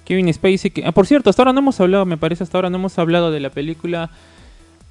Kevin 0.03 0.33
Spacey, 0.33 0.71
que, 0.71 0.85
ah, 0.85 0.91
por 0.91 1.07
cierto, 1.07 1.29
hasta 1.29 1.41
ahora 1.41 1.53
no 1.53 1.59
hemos 1.59 1.79
hablado, 1.79 2.05
me 2.05 2.17
parece, 2.17 2.43
hasta 2.43 2.57
ahora 2.57 2.69
no 2.69 2.75
hemos 2.77 2.99
hablado 2.99 3.31
de 3.31 3.39
la 3.39 3.49
película 3.49 4.09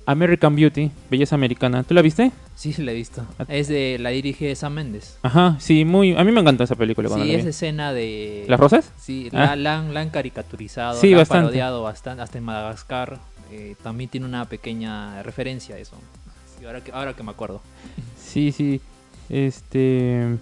American 0.07 0.57
Beauty, 0.57 0.91
Belleza 1.11 1.35
Americana, 1.35 1.83
¿tú 1.83 1.93
la 1.93 2.01
viste? 2.01 2.33
Sí, 2.55 2.73
sí, 2.73 2.83
la 2.83 2.93
he 2.93 2.95
visto. 2.95 3.27
Ah. 3.39 3.45
Es 3.49 3.69
de, 3.69 3.99
la 4.01 4.09
dirige 4.09 4.55
Sam 4.57 4.73
Mendes. 4.73 5.19
Ajá, 5.23 5.57
sí, 5.61 5.85
muy, 5.85 6.17
a 6.17 6.25
mí 6.25 6.33
me 6.33 6.41
encantó 6.41 6.65
esa 6.65 6.75
película 6.77 7.09
cuando 7.09 7.27
Sí, 7.27 7.33
la 7.33 7.37
esa 7.39 7.45
vi. 7.45 7.51
escena 7.51 7.93
de... 7.93 8.47
¿Las 8.49 8.59
rosas? 8.59 8.93
Sí, 8.97 9.29
Ah. 9.35 9.49
la, 9.49 9.57
la 9.57 9.79
han, 9.81 9.93
la 9.93 10.01
han 10.01 10.09
caricaturizado, 10.09 10.99
Sí, 10.99 11.11
la 11.11 11.17
han 11.17 11.19
bastante. 11.21 11.43
parodiado 11.43 11.83
bastante, 11.83 12.23
hasta 12.23 12.39
en 12.39 12.45
Madagascar. 12.45 13.19
Eh, 13.51 13.77
también 13.83 14.11
tiene 14.11 14.27
una 14.27 14.45
pequeña 14.45 15.23
referencia 15.23 15.77
a 15.77 15.79
eso. 15.79 15.97
Sí, 16.59 16.67
ahora, 16.67 16.83
que, 16.83 16.93
ahora 16.93 17.15
que 17.15 17.23
me 17.23 17.31
acuerdo. 17.31 17.61
Sí, 18.17 18.53
sí, 18.53 18.81
este... 19.29 20.39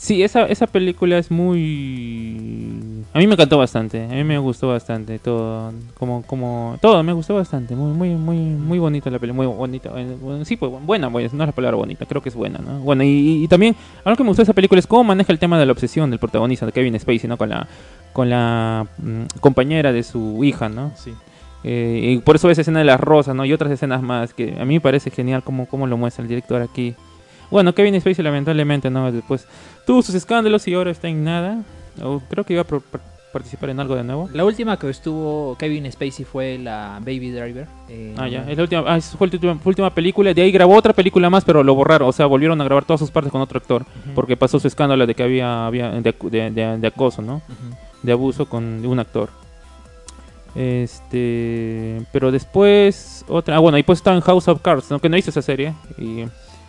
Sí, 0.00 0.22
esa, 0.22 0.46
esa 0.46 0.66
película 0.66 1.18
es 1.18 1.30
muy... 1.30 3.04
A 3.12 3.18
mí 3.18 3.26
me 3.26 3.34
encantó 3.34 3.58
bastante, 3.58 4.02
a 4.02 4.08
mí 4.08 4.24
me 4.24 4.38
gustó 4.38 4.68
bastante 4.68 5.18
todo, 5.18 5.74
como, 5.98 6.22
como, 6.22 6.78
todo 6.80 7.02
me 7.02 7.12
gustó 7.12 7.34
bastante, 7.34 7.76
muy, 7.76 7.92
muy, 7.92 8.08
muy, 8.14 8.38
muy 8.38 8.78
bonita 8.78 9.10
la 9.10 9.18
película, 9.18 9.46
muy 9.46 9.54
bonita, 9.54 9.90
sí, 10.44 10.56
pues 10.56 10.72
buena, 10.86 11.10
pues, 11.10 11.34
no 11.34 11.44
es 11.44 11.48
la 11.48 11.52
palabra 11.54 11.76
bonita, 11.76 12.06
creo 12.06 12.22
que 12.22 12.30
es 12.30 12.34
buena, 12.34 12.60
¿no? 12.60 12.78
Bueno, 12.78 13.04
y, 13.04 13.44
y 13.44 13.48
también, 13.48 13.76
algo 14.02 14.16
que 14.16 14.22
me 14.22 14.28
gustó 14.28 14.40
de 14.40 14.44
esa 14.44 14.54
película 14.54 14.78
es 14.78 14.86
cómo 14.86 15.04
maneja 15.04 15.34
el 15.34 15.38
tema 15.38 15.58
de 15.58 15.66
la 15.66 15.72
obsesión 15.72 16.08
del 16.08 16.18
protagonista, 16.18 16.64
de 16.64 16.72
Kevin 16.72 16.98
Spacey, 16.98 17.28
¿no? 17.28 17.36
Con 17.36 17.50
la, 17.50 17.68
con 18.14 18.30
la 18.30 18.86
mm, 18.96 19.38
compañera 19.40 19.92
de 19.92 20.02
su 20.02 20.42
hija, 20.44 20.70
¿no? 20.70 20.92
Sí. 20.96 21.12
Eh, 21.64 22.00
y 22.14 22.18
por 22.18 22.36
eso 22.36 22.48
esa 22.50 22.62
escena 22.62 22.78
de 22.78 22.84
las 22.86 23.00
rosas, 23.00 23.34
¿no? 23.34 23.44
Y 23.44 23.52
otras 23.52 23.70
escenas 23.70 24.02
más 24.02 24.32
que 24.32 24.56
a 24.58 24.64
mí 24.64 24.74
me 24.74 24.80
parece 24.80 25.10
genial 25.10 25.42
cómo, 25.42 25.66
cómo 25.66 25.86
lo 25.86 25.96
muestra 25.96 26.22
el 26.22 26.28
director 26.28 26.62
aquí. 26.62 26.94
Bueno, 27.50 27.74
Kevin 27.74 28.00
Spacey 28.00 28.24
lamentablemente, 28.24 28.88
¿no? 28.90 29.10
Después 29.12 29.46
tuvo 29.86 30.02
sus 30.02 30.14
escándalos 30.14 30.66
y 30.68 30.74
ahora 30.74 30.90
está 30.90 31.08
en 31.08 31.24
nada. 31.24 31.62
O 32.02 32.20
creo 32.30 32.44
que 32.44 32.52
iba 32.54 32.62
a 32.62 32.66
participar 33.32 33.70
en 33.70 33.80
algo 33.80 33.94
de 33.96 34.04
nuevo. 34.04 34.28
La 34.32 34.44
última 34.44 34.78
que 34.78 34.88
estuvo 34.88 35.56
Kevin 35.58 35.90
Spacey 35.90 36.24
fue 36.24 36.58
la 36.58 36.98
Baby 37.00 37.30
Driver. 37.32 37.66
eh, 37.88 38.14
Ah, 38.16 38.28
ya, 38.28 38.48
es 38.48 38.56
la 38.56 38.62
última, 38.62 38.84
ah, 38.86 38.96
esa 38.96 39.18
fue 39.18 39.26
la 39.28 39.34
última, 39.34 39.54
fue 39.56 39.64
la 39.64 39.70
última 39.70 39.94
película. 39.94 40.32
De 40.32 40.42
ahí 40.42 40.50
grabó 40.52 40.74
otra 40.76 40.92
película 40.92 41.28
más, 41.28 41.44
pero 41.44 41.62
lo 41.62 41.74
borraron. 41.74 42.08
O 42.08 42.12
sea, 42.12 42.26
volvieron 42.26 42.60
a 42.60 42.64
grabar 42.64 42.84
todas 42.84 43.00
sus 43.00 43.10
partes 43.10 43.30
con 43.32 43.40
otro 43.42 43.58
actor. 43.58 43.84
Porque 44.14 44.36
pasó 44.36 44.58
su 44.60 44.68
escándalo 44.68 45.06
de 45.06 45.14
que 45.14 45.22
había, 45.24 45.66
había 45.66 45.90
de, 45.90 46.14
de- 46.30 46.50
de- 46.52 46.78
de 46.78 46.86
acoso, 46.86 47.20
¿no? 47.20 47.42
De 48.02 48.12
abuso 48.12 48.46
con 48.48 48.86
un 48.86 48.98
actor. 49.00 49.28
Este. 50.54 52.02
Pero 52.12 52.30
después. 52.32 53.24
Otra. 53.28 53.56
Ah, 53.56 53.58
bueno, 53.60 53.78
y 53.78 53.82
pues 53.82 54.02
House 54.02 54.48
of 54.48 54.60
Cards, 54.62 54.90
¿no? 54.90 54.98
Que 54.98 55.08
no 55.08 55.16
hice 55.16 55.30
esa 55.30 55.42
serie. 55.42 55.74
Y. 55.98 56.24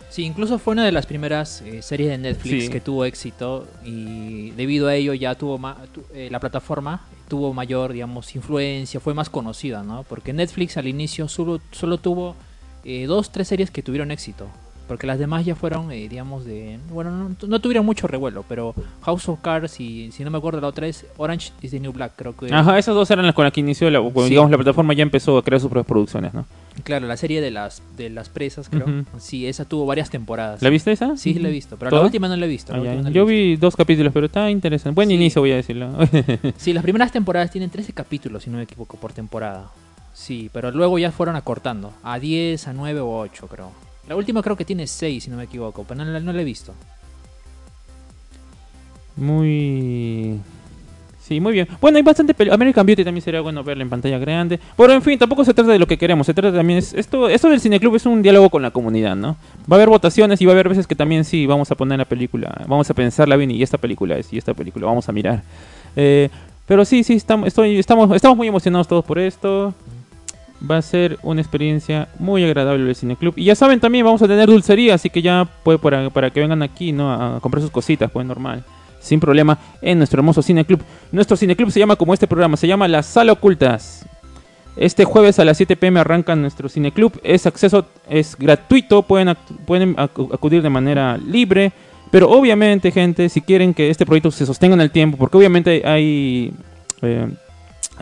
Sí, 0.09 0.23
incluso 0.25 0.59
fue 0.59 0.73
una 0.73 0.84
de 0.84 0.91
las 0.91 1.05
primeras 1.05 1.61
eh, 1.61 1.82
series 1.82 2.09
de 2.09 2.17
Netflix 2.17 2.65
Sí. 2.65 2.69
que 2.69 2.82
tuvo 2.82 3.05
éxito 3.05 3.65
y 3.86 4.49
debido 4.51 4.89
a 4.89 4.95
ello 4.95 5.13
ya 5.13 5.36
tuvo 5.36 5.57
ma- 5.57 5.77
tu- 5.93 6.03
eh, 6.13 6.27
la 6.29 6.41
plataforma 6.41 7.05
tuvo 7.29 7.53
mayor, 7.53 7.93
digamos, 7.93 8.36
influencia, 8.36 8.99
fue 8.99 9.13
más 9.13 9.29
conocida, 9.29 9.84
¿no? 9.84 10.03
Porque 10.03 10.34
Netflix 10.34 10.75
al 10.75 10.89
inicio 10.89 11.29
solo, 11.29 11.61
solo 11.71 11.97
tuvo 11.97 12.36
eh, 12.84 13.05
dos, 13.05 13.32
tres 13.32 13.47
series 13.47 13.71
que 13.71 13.84
tuvieron 13.84 14.11
éxito, 14.11 14.47
porque 14.91 15.07
las 15.07 15.17
demás 15.19 15.45
ya 15.45 15.55
fueron, 15.55 15.89
eh, 15.93 16.09
digamos, 16.09 16.43
de... 16.43 16.77
Bueno, 16.89 17.11
no, 17.11 17.47
no 17.47 17.59
tuvieron 17.61 17.85
mucho 17.85 18.07
revuelo, 18.07 18.43
pero 18.49 18.75
House 19.03 19.29
of 19.29 19.39
Cards 19.39 19.79
y, 19.79 20.11
si 20.11 20.21
no 20.25 20.31
me 20.31 20.37
acuerdo, 20.37 20.59
la 20.59 20.67
otra 20.67 20.85
es 20.85 21.05
Orange 21.15 21.53
is 21.61 21.71
the 21.71 21.79
New 21.79 21.93
Black, 21.93 22.11
creo 22.17 22.35
que... 22.35 22.53
Ajá, 22.53 22.77
esas 22.77 22.93
dos 22.93 23.09
eran 23.09 23.25
las 23.25 23.33
con 23.33 23.45
las 23.45 23.53
que 23.53 23.61
inició. 23.61 23.89
La, 23.89 24.01
Sí. 24.01 24.29
Digamos, 24.31 24.51
la 24.51 24.57
plataforma 24.57 24.93
ya 24.93 25.03
empezó 25.03 25.37
a 25.37 25.43
crear 25.45 25.61
sus 25.61 25.69
propias 25.69 25.87
producciones, 25.87 26.33
¿no? 26.33 26.45
Claro, 26.83 27.07
la 27.07 27.15
serie 27.15 27.39
de 27.39 27.51
las, 27.51 27.81
de 27.95 28.09
las 28.09 28.27
presas, 28.27 28.67
creo. 28.67 28.83
Ujú. 28.85 29.05
Sí, 29.17 29.47
esa 29.47 29.63
tuvo 29.63 29.85
varias 29.85 30.09
temporadas. 30.09 30.61
¿La 30.61 30.69
viste 30.69 30.91
esa? 30.91 31.15
Sí, 31.15 31.35
la 31.35 31.47
he 31.47 31.51
visto, 31.53 31.77
pero 31.77 31.89
¿Toda? 31.91 32.01
la 32.01 32.05
última 32.07 32.27
no 32.27 32.35
la 32.35 32.45
he 32.45 32.49
visto. 32.49 32.73
Ah, 32.73 32.77
no 32.79 32.83
Yo 33.11 33.23
visto. 33.23 33.25
vi 33.27 33.55
dos 33.55 33.77
capítulos, 33.77 34.11
pero 34.11 34.25
está 34.25 34.51
interesante. 34.51 34.93
Buen 34.93 35.07
Sí. 35.07 35.15
inicio, 35.15 35.41
voy 35.41 35.53
a 35.53 35.55
decirlo. 35.55 35.89
Sí, 36.57 36.73
las 36.73 36.83
primeras 36.83 37.13
temporadas 37.13 37.49
tienen 37.49 37.69
13 37.69 37.93
capítulos, 37.93 38.43
si 38.43 38.49
no 38.49 38.57
me 38.57 38.63
equivoco, 38.63 38.97
por 38.97 39.13
temporada. 39.13 39.69
Sí, 40.13 40.49
pero 40.51 40.69
luego 40.71 40.99
ya 40.99 41.11
fueron 41.13 41.37
acortando. 41.37 41.93
A 42.03 42.19
10, 42.19 42.67
a 42.67 42.73
9 42.73 42.99
o 42.99 43.19
8, 43.19 43.47
creo. 43.47 43.71
La 44.12 44.18
última 44.18 44.41
creo 44.43 44.57
que 44.57 44.66
tiene 44.66 44.88
6, 44.88 45.24
si 45.24 45.30
no 45.30 45.38
me 45.38 45.43
equivoco, 45.45 45.86
pero 45.88 46.03
no, 46.03 46.20
no 46.20 46.34
la 46.34 46.41
he 46.41 46.43
visto. 46.43 46.74
Muy. 49.16 50.38
Sí, 51.22 51.39
muy 51.39 51.53
bien. 51.53 51.66
Bueno, 51.80 51.95
hay 51.95 52.03
bastante 52.03 52.34
peli- 52.34 52.51
American 52.51 52.86
Beauty 52.86 53.05
también 53.05 53.22
sería 53.24 53.39
bueno 53.39 53.64
verla 53.64 53.84
en 53.84 53.89
pantalla 53.89 54.18
grande. 54.18 54.59
Pero 54.76 54.91
en 54.91 55.01
fin, 55.01 55.18
tampoco 55.18 55.45
se 55.45 55.53
trata 55.53 55.72
de 55.72 55.80
lo 55.80 55.88
que 55.88 55.97
queremos. 55.97 56.28
Se 56.28 56.34
trata 56.34 56.57
también. 56.57 56.80
Es, 56.80 56.93
esto, 56.93 57.30
esto 57.30 57.49
del 57.49 57.62
cineclub 57.62 57.95
es 57.95 58.05
un 58.05 58.22
diálogo 58.22 58.49
con 58.49 58.62
la 58.62 58.72
comunidad, 58.72 59.16
¿no? 59.16 59.38
Va 59.72 59.76
a 59.76 59.80
haber 59.80 59.88
votaciones 59.88 60.41
y 60.41 60.45
va 60.45 60.51
a 60.51 60.55
haber 60.55 60.68
veces 60.68 60.88
que 60.88 60.95
también 60.95 61.24
sí 61.24 61.45
vamos 61.45 61.72
a 61.72 61.76
poner 61.76 61.97
la 61.97 62.03
película. 62.03 62.53
Vamos 62.68 62.89
a 62.89 62.93
pensarla 62.93 63.38
bien 63.38 63.51
y 63.51 63.64
esta 63.64 63.78
película 63.78 64.18
es 64.18 64.34
y 64.34 64.38
esta 64.38 64.53
película. 64.53 64.88
Vamos 64.88 65.07
a 65.07 65.14
mirar. 65.14 65.41
Eh, 65.95 66.28
pero 66.68 66.84
sí, 66.84 67.05
sí, 67.05 67.14
estamos, 67.14 67.47
estamos, 67.47 68.14
estamos 68.14 68.36
muy 68.38 68.49
emocionados 68.49 68.89
todos 68.89 69.05
por 69.05 69.20
esto. 69.20 69.74
Va 70.70 70.78
a 70.78 70.82
ser 70.82 71.18
una 71.24 71.41
experiencia 71.41 72.07
muy 72.20 72.43
agradable 72.43 72.88
el 72.88 72.95
cineclub. 72.95 73.34
Y 73.36 73.45
ya 73.45 73.55
saben, 73.55 73.80
también 73.80 74.05
vamos 74.05 74.22
a 74.22 74.28
tener 74.28 74.47
dulcería, 74.47 74.93
así 74.95 75.09
que 75.09 75.22
ya 75.22 75.47
pues 75.64 75.80
para, 75.80 76.09
para 76.12 76.30
que 76.30 76.39
vengan 76.39 76.62
aquí, 76.62 76.91
¿no? 76.91 77.12
A 77.12 77.39
comprar 77.39 77.62
sus 77.62 77.72
cositas, 77.72 78.12
pues 78.12 78.26
normal. 78.28 78.64
Sin 78.99 79.20
problema, 79.20 79.57
en 79.82 79.97
nuestro 79.97 80.20
hermoso 80.20 80.43
cineclub. 80.43 80.80
Nuestro 81.12 81.36
cineclub 81.36 81.72
se 81.72 81.80
llama 81.80 81.95
como 81.95 82.14
este 82.14 82.28
programa, 82.28 82.57
se 82.57 82.68
llama 82.68 82.88
La 82.88 83.01
Sala 83.01 83.32
Ocultas. 83.32 84.05
Este 84.78 85.03
jueves 85.03 85.39
a 85.39 85.45
las 85.45 85.57
7 85.57 85.76
pm 85.76 85.99
arranca 85.99 86.36
nuestro 86.36 86.70
cineclub. 86.70 87.20
Es 87.24 87.47
acceso, 87.47 87.88
es 88.07 88.38
gratuito, 88.38 89.01
pueden, 89.01 89.36
pueden 89.66 89.95
acu- 89.95 90.32
acudir 90.34 90.62
de 90.62 90.70
manera 90.70 91.18
libre. 91.18 91.72
Pero 92.12 92.30
obviamente, 92.30 92.91
gente, 92.91 93.28
si 93.30 93.41
quieren 93.41 93.74
que 93.74 93.89
este 93.89 94.05
proyecto 94.05 94.30
se 94.32 94.45
sostenga 94.45 94.76
en 94.76 94.82
el 94.82 94.91
tiempo, 94.91 95.18
porque 95.18 95.38
obviamente 95.38 95.82
hay... 95.86 96.53
eh, 97.01 97.28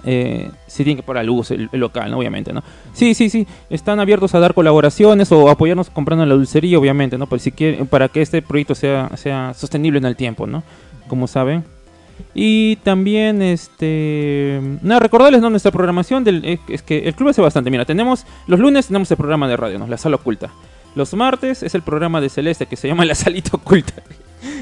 eh, 0.06 0.50
si 0.68 0.84
tienen 0.84 0.98
que 0.98 1.04
poner 1.04 1.24
la 1.24 1.28
luz, 1.28 1.52
el, 1.52 1.70
local, 1.74 2.12
¿no? 2.12 2.18
obviamente, 2.18 2.54
¿no? 2.54 2.64
Sí, 2.94 3.14
sí, 3.14 3.30
sí, 3.30 3.48
están 3.70 4.00
abiertos 4.00 4.36
a 4.36 4.40
dar 4.40 4.54
colaboraciones 4.54 5.32
o 5.32 5.50
apoyarnos 5.50 5.90
comprando 5.90 6.24
en 6.24 6.30
la 6.30 6.36
dulcería, 6.36 6.78
obviamente, 6.80 7.18
¿no? 7.18 7.28
Para, 7.28 7.40
si 7.40 7.52
quieren, 7.52 7.88
para 7.88 8.08
que 8.08 8.22
este 8.22 8.42
proyecto 8.42 8.76
sea, 8.76 9.10
sea 9.16 9.54
sostenible 9.54 10.00
en 10.00 10.06
el 10.06 10.16
tiempo, 10.16 10.48
¿no? 10.48 10.64
Como 11.08 11.28
saben. 11.28 11.64
Y 12.34 12.78
también, 12.78 13.42
este... 13.42 14.60
Nada, 14.82 15.00
recordarles, 15.00 15.42
¿no? 15.42 15.50
Nuestra 15.50 15.72
programación 15.72 16.24
del... 16.24 16.60
Es 16.68 16.82
que 16.82 17.08
el 17.08 17.16
club 17.16 17.30
hace 17.30 17.42
bastante. 17.42 17.70
Mira, 17.72 17.86
tenemos... 17.86 18.26
Los 18.48 18.60
lunes 18.60 18.88
tenemos 18.88 19.10
el 19.10 19.18
programa 19.18 19.48
de 19.48 19.58
radio, 19.58 19.80
¿no? 19.80 19.88
La 19.88 19.98
Sala 19.98 20.18
Oculta. 20.18 20.50
Los 20.96 21.14
martes 21.14 21.64
es 21.64 21.76
el 21.76 21.82
programa 21.82 22.20
de 22.22 22.30
Celeste 22.30 22.66
que 22.66 22.76
se 22.76 22.88
llama 22.88 23.06
La 23.06 23.16
Salita 23.16 23.52
Oculta. 23.54 23.94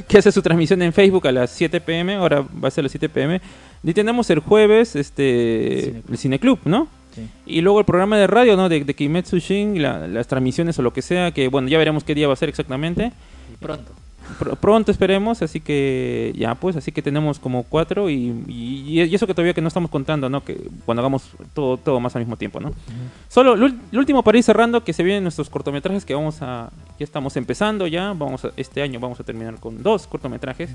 Que 0.07 0.17
hace 0.17 0.31
su 0.31 0.41
transmisión 0.41 0.81
en 0.81 0.93
Facebook 0.93 1.27
a 1.27 1.31
las 1.31 1.51
7 1.51 1.81
pm. 1.81 2.15
Ahora 2.15 2.41
va 2.63 2.67
a 2.67 2.71
ser 2.71 2.81
a 2.81 2.83
las 2.83 2.91
7 2.91 3.09
pm. 3.09 3.41
Y 3.83 3.93
tenemos 3.93 4.29
el 4.29 4.39
jueves, 4.39 4.95
este... 4.95 5.81
Cineclub. 5.83 6.11
El 6.11 6.17
Cineclub, 6.17 6.59
¿no? 6.65 6.87
Sí. 7.15 7.27
Y 7.45 7.61
luego 7.61 7.79
el 7.79 7.85
programa 7.85 8.17
de 8.17 8.27
radio, 8.27 8.55
¿no? 8.55 8.69
De, 8.69 8.83
de 8.83 8.93
Kimetsu 8.93 9.37
Shin, 9.39 9.81
la- 9.81 10.07
las 10.07 10.27
transmisiones 10.27 10.77
o 10.79 10.81
lo 10.81 10.93
que 10.93 11.01
sea, 11.01 11.31
que 11.31 11.47
bueno, 11.47 11.67
ya 11.67 11.77
veremos 11.77 12.03
qué 12.03 12.13
día 12.15 12.27
va 12.27 12.33
a 12.33 12.37
ser 12.37 12.49
exactamente. 12.49 13.11
Y 13.53 13.57
pronto. 13.57 13.91
Pr- 14.39 14.57
pronto 14.57 14.91
esperemos, 14.91 15.41
así 15.41 15.59
que 15.61 16.33
ya 16.35 16.55
pues, 16.55 16.75
así 16.75 16.91
que 16.91 17.01
tenemos 17.01 17.39
como 17.39 17.63
cuatro 17.63 18.09
y, 18.09 18.43
y- 18.47 19.01
y 19.03 19.15
eso 19.15 19.25
que 19.25 19.33
todavía 19.33 19.53
que 19.53 19.61
no 19.61 19.67
estamos 19.69 19.89
contando, 19.89 20.29
¿no? 20.29 20.43
Que 20.43 20.69
cuando 20.85 21.01
hagamos 21.01 21.29
todo, 21.53 21.77
todo 21.77 21.99
más 21.99 22.15
al 22.15 22.21
mismo 22.23 22.35
tiempo, 22.37 22.59
¿no? 22.59 22.73
Solo 23.29 23.55
lo, 23.55 23.67
ul- 23.67 23.77
lo 23.91 23.99
último 23.99 24.23
para 24.23 24.37
ir 24.37 24.43
cerrando, 24.43 24.83
que 24.83 24.93
se 24.93 25.03
vienen 25.03 25.23
nuestros 25.23 25.49
cortometrajes 25.49 26.03
que 26.05 26.13
vamos 26.13 26.41
a, 26.41 26.69
ya 26.99 27.03
estamos 27.03 27.35
empezando 27.37 27.87
ya, 27.87 28.13
vamos 28.13 28.45
a- 28.45 28.51
este 28.57 28.81
año 28.81 28.99
vamos 28.99 29.19
a 29.19 29.23
terminar 29.23 29.55
con 29.59 29.81
dos 29.81 30.07
cortometrajes 30.07 30.71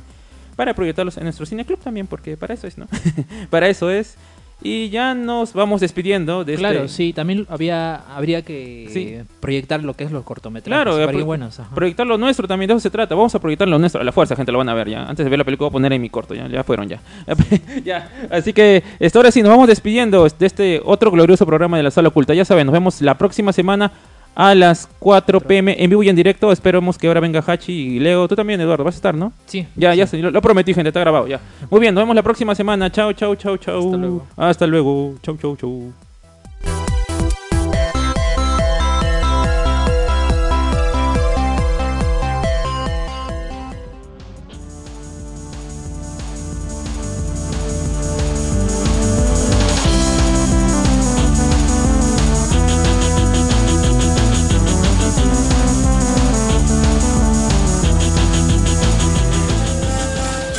para 0.56 0.74
proyectarlos 0.74 1.16
en 1.16 1.24
nuestro 1.24 1.46
cine 1.46 1.64
club 1.64 1.78
también, 1.78 2.06
porque 2.06 2.36
para 2.36 2.52
eso 2.54 2.66
es, 2.66 2.76
¿no? 2.78 2.86
para 3.50 3.68
eso 3.68 3.90
es. 3.90 4.16
Y 4.64 4.90
ya 4.90 5.14
nos 5.14 5.52
vamos 5.52 5.80
despidiendo 5.80 6.44
de 6.44 6.54
Claro, 6.54 6.84
este... 6.84 6.88
sí, 6.96 7.12
también 7.12 7.46
había, 7.48 7.96
habría 8.14 8.42
que 8.42 8.88
Sí. 8.92 9.16
proyectar 9.40 9.82
lo 9.82 9.94
que 9.94 10.04
es 10.04 10.12
los 10.12 10.24
cortometrajes. 10.24 10.84
Claro, 10.84 11.10
pro- 11.10 11.24
buenos. 11.24 11.60
Proyectar 11.74 12.06
lo 12.06 12.16
nuestro 12.18 12.46
también, 12.46 12.68
de 12.68 12.74
eso 12.74 12.80
se 12.80 12.90
trata. 12.90 13.14
Vamos 13.14 13.34
a 13.34 13.40
proyectar 13.40 13.66
lo 13.68 13.78
nuestro. 13.78 14.00
A 14.00 14.04
la 14.04 14.12
fuerza, 14.12 14.36
gente, 14.36 14.52
lo 14.52 14.58
van 14.58 14.68
a 14.68 14.74
ver 14.74 14.88
ya. 14.88 15.04
Antes 15.04 15.24
de 15.24 15.30
ver 15.30 15.38
la 15.38 15.44
película, 15.44 15.66
voy 15.68 15.72
a 15.72 15.72
poner 15.72 15.92
ahí 15.92 15.98
mi 15.98 16.10
corto. 16.10 16.34
Ya, 16.34 16.46
ya 16.48 16.62
fueron 16.64 16.88
ya. 16.88 17.00
ya. 17.84 18.08
Así 18.30 18.52
que, 18.52 18.82
esto 19.00 19.18
ahora 19.18 19.30
sí, 19.30 19.42
nos 19.42 19.50
vamos 19.50 19.66
despidiendo 19.68 20.24
de 20.24 20.46
este 20.46 20.80
otro 20.84 21.10
glorioso 21.10 21.44
programa 21.46 21.76
de 21.76 21.82
la 21.82 21.90
Sala 21.90 22.08
Oculta. 22.08 22.34
Ya 22.34 22.44
saben, 22.44 22.66
nos 22.66 22.72
vemos 22.72 23.00
la 23.02 23.18
próxima 23.18 23.52
semana 23.52 23.90
a 24.34 24.54
las 24.54 24.88
4 24.98 25.40
pm 25.40 25.76
en 25.82 25.90
vivo 25.90 26.02
y 26.02 26.08
en 26.08 26.16
directo. 26.16 26.52
Esperemos 26.52 26.98
que 26.98 27.08
ahora 27.08 27.20
venga 27.20 27.42
Hachi 27.46 27.72
y 27.72 27.98
Leo. 27.98 28.28
Tú 28.28 28.36
también, 28.36 28.60
Eduardo, 28.60 28.84
vas 28.84 28.94
a 28.94 28.96
estar, 28.96 29.14
¿no? 29.14 29.32
Sí. 29.46 29.66
Ya, 29.76 29.94
ya, 29.94 30.06
sí. 30.06 30.18
lo, 30.18 30.30
lo 30.30 30.42
prometí, 30.42 30.74
gente, 30.74 30.88
está 30.88 31.00
grabado 31.00 31.26
ya. 31.26 31.40
Muy 31.70 31.80
bien, 31.80 31.94
nos 31.94 32.02
vemos 32.02 32.16
la 32.16 32.22
próxima 32.22 32.54
semana. 32.54 32.90
Chao, 32.90 33.12
chao, 33.12 33.34
chao, 33.34 33.56
chao. 33.56 33.78
Hasta 33.78 33.96
luego. 33.96 34.26
Hasta 34.36 34.66
luego. 34.66 35.14
Chau, 35.22 35.36
chau, 35.36 35.56
chau. 35.56 35.92